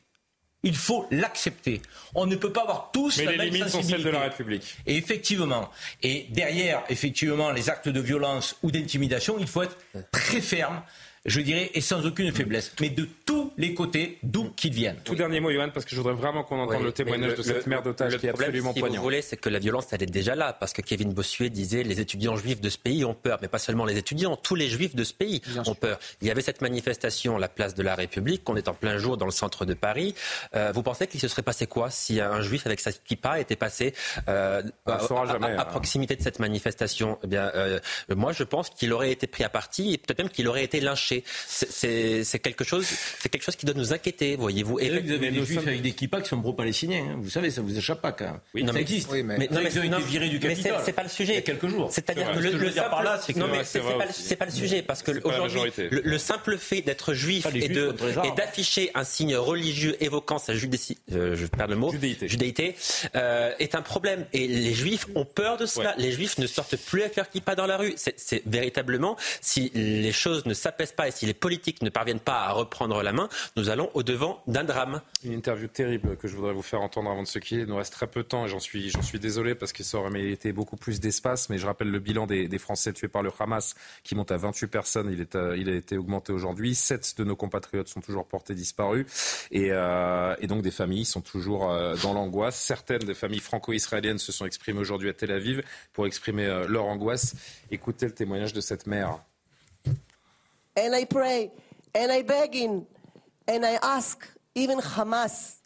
[0.64, 1.80] Il faut l'accepter.
[2.14, 4.22] On ne peut pas avoir tous Mais la les même limites sont celles de la
[4.22, 4.76] République.
[4.86, 5.70] Et effectivement,
[6.02, 9.76] et derrière effectivement les actes de violence ou d'intimidation, il faut être
[10.10, 10.82] très ferme
[11.28, 14.98] je dirais, et sans aucune faiblesse, mais de tous les côtés, d'où qu'ils viennent.
[15.04, 17.66] Tout dernier mot, Johan, parce que je voudrais vraiment qu'on entende le témoignage de cette
[17.66, 18.96] mère d'otage qui est absolument si poignant.
[18.96, 21.82] vous voulez, c'est que la violence, elle est déjà là, parce que Kevin Bossuet disait
[21.82, 24.68] les étudiants juifs de ce pays ont peur, mais pas seulement les étudiants, tous les
[24.68, 25.98] juifs de ce pays ont peur.
[26.20, 29.16] Il y avait cette manifestation, la place de la République, on est en plein jour
[29.16, 30.14] dans le centre de Paris.
[30.54, 33.56] Euh, vous pensez qu'il se serait passé quoi si un juif avec sa kippa était
[33.56, 33.94] passé
[34.28, 35.64] euh, à, jamais, à, hein.
[35.64, 37.18] proximité de cette manifestation?
[37.24, 37.80] Eh bien, euh,
[38.14, 40.80] moi, je pense qu'il aurait été pris à partie et peut-être même qu'il aurait été
[40.80, 42.24] lynché marché.
[42.24, 42.86] C'est quelque chose,
[43.18, 44.78] c'est quelque chose qui doit nous inquiéter, voyez-vous.
[44.80, 47.04] Et vous avez des juifs avec des kippas qui sont pro-palestiniens.
[47.10, 47.16] Hein.
[47.20, 48.40] Vous savez, ça vous échappe pas quand même.
[48.54, 49.10] Oui, ça existe.
[49.12, 50.72] mais, mais, non, mais, ils ont été virés du Capitole.
[50.72, 51.32] Mais c'est pas le sujet.
[51.32, 51.90] Il y a quelques jours.
[51.90, 52.90] C'est-à-dire que le, le simple...
[52.90, 53.38] par là, c'est que...
[53.38, 53.98] non, mais c'est pas,
[54.36, 58.90] pas, le sujet parce que aujourd'hui, le, simple fait d'être juif et de et d'afficher
[58.94, 62.76] un signe religieux évoquant sa judéité, euh, je perds le mot, judéité, judéité
[63.14, 64.26] euh, est un problème.
[64.32, 65.94] Et les juifs ont peur de cela.
[65.98, 67.94] Les juifs ne sortent plus avec leur kippa dans la rue.
[67.96, 72.40] C'est véritablement, si les choses ne s'apaisent pas et si les politiques ne parviennent pas
[72.40, 75.00] à reprendre la main, nous allons au devant d'un drame.
[75.22, 77.60] Une interview terrible que je voudrais vous faire entendre avant de se quitter.
[77.60, 80.52] Il nous reste très peu de temps et j'en suis, désolé parce qu'il aurait mérité
[80.52, 81.50] beaucoup plus d'espace.
[81.50, 84.66] Mais je rappelle le bilan des, Français tués par le Hamas qui monte à 28
[84.66, 85.10] personnes.
[85.12, 86.74] Il, est, il a été augmenté aujourd'hui.
[86.74, 89.06] Sept de nos compatriotes sont toujours portés disparus.
[89.52, 92.60] Et, euh, et donc des familles sont toujours euh, dans l'angoisse.
[92.60, 95.62] Certaines des familles franco-israéliennes se sont exprimées aujourd'hui à Tel Aviv
[95.92, 97.36] pour exprimer euh, leur angoisse.
[97.70, 99.20] Écoutez le témoignage de cette mère.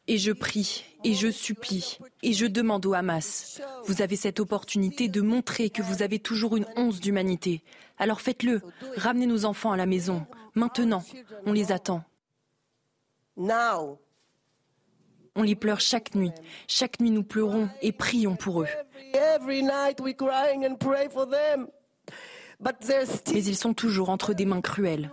[0.09, 5.09] Et je prie, et je supplie, et je demande au Hamas, vous avez cette opportunité
[5.09, 7.63] de montrer que vous avez toujours une once d'humanité.
[7.99, 8.61] Alors faites-le,
[8.97, 10.27] ramenez nos enfants à la maison.
[10.55, 11.05] Maintenant,
[11.47, 12.03] on les attend.
[15.35, 16.33] On les pleure chaque nuit.
[16.69, 18.69] Chaque nuit, nous pleurons et prions pour eux.
[22.65, 25.11] Mais ils sont toujours entre des mains cruelles.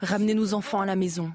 [0.00, 1.32] Ramenez nos enfants à la maison.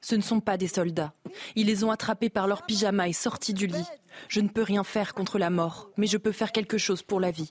[0.00, 1.12] Ce ne sont pas des soldats.
[1.56, 3.86] Ils les ont attrapés par leur pyjama et sortis du lit.
[4.28, 7.20] Je ne peux rien faire contre la mort, mais je peux faire quelque chose pour
[7.20, 7.50] la vie.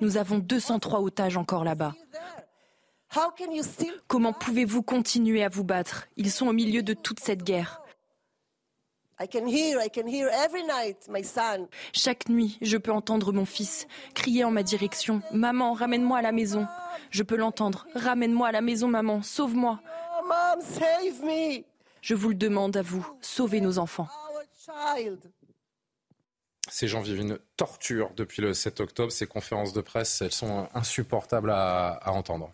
[0.00, 1.94] Nous avons 203 otages encore là-bas.
[4.06, 6.06] Comment pouvez-vous continuer à vous battre?
[6.16, 7.82] Ils sont au milieu de toute cette guerre.
[11.92, 16.32] Chaque nuit, je peux entendre mon fils crier en ma direction Maman, ramène-moi à la
[16.32, 16.66] maison.
[17.10, 19.80] Je peux l'entendre Ramène-moi à la maison, maman, sauve-moi.
[22.00, 24.08] Je vous le demande à vous, sauvez nos enfants.
[26.70, 29.10] Ces gens vivent une torture depuis le 7 octobre.
[29.10, 32.52] Ces conférences de presse, elles sont insupportables à entendre.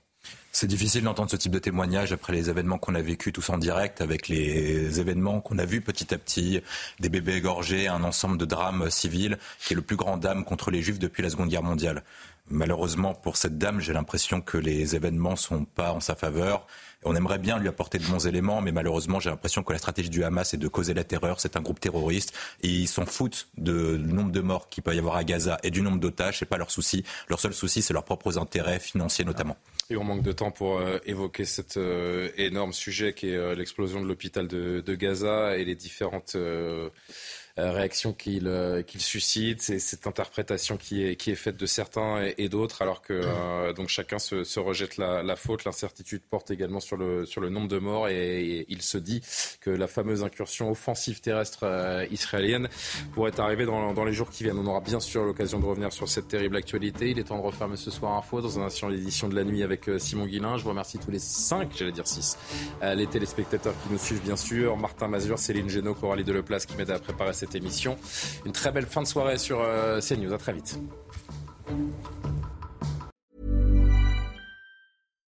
[0.56, 3.58] C'est difficile d'entendre ce type de témoignage après les événements qu'on a vécus tous en
[3.58, 6.62] direct, avec les événements qu'on a vus petit à petit,
[7.00, 10.70] des bébés égorgés, un ensemble de drames civils, qui est le plus grand drame contre
[10.70, 12.04] les juifs depuis la Seconde Guerre mondiale.
[12.50, 16.68] Malheureusement pour cette dame, j'ai l'impression que les événements sont pas en sa faveur.
[17.02, 20.08] On aimerait bien lui apporter de bons éléments, mais malheureusement, j'ai l'impression que la stratégie
[20.08, 21.40] du Hamas est de causer la terreur.
[21.40, 22.32] C'est un groupe terroriste.
[22.62, 25.72] Et ils s'en foutent du nombre de morts qu'il peut y avoir à Gaza et
[25.72, 26.38] du nombre d'otages.
[26.38, 27.02] C'est pas leur souci.
[27.28, 29.56] Leur seul souci, c'est leurs propres intérêts financiers notamment.
[29.90, 33.54] Et on manque de temps pour euh, évoquer cet euh, énorme sujet qui est euh,
[33.54, 36.36] l'explosion de l'hôpital de, Gaza et les différentes
[37.56, 42.48] réaction qu'il euh, suscite, c'est cette interprétation qui est, qui est faite de certains et,
[42.48, 45.64] d'autres, alors que euh, donc chacun se, se rejette la, la faute.
[45.64, 49.20] L'incertitude porte également sur le, sur le nombre de morts et, il se dit
[49.60, 52.68] que la fameuse incursion offensive terrestre israélienne
[53.12, 54.58] pourrait arriver dans, dans, les jours qui viennent.
[54.58, 57.10] On aura bien sûr l'occasion de revenir sur cette terrible actualité.
[57.10, 59.62] Il est temps de refermer ce soir Info dans un sur l'édition de la nuit
[59.62, 60.56] avec Simon Guillain.
[60.56, 62.36] Je vous remercie tous les cinq, j'allais dire six,
[62.82, 66.90] les téléspectateurs qui nous suivent bien sûr, Martin Mazur, Céline Génaud, Coralie Deleplace qui m'aide
[66.90, 67.96] à préparer cette émission.
[68.44, 70.32] Une très belle fin de soirée sur euh, CNews.
[70.32, 70.78] À très vite.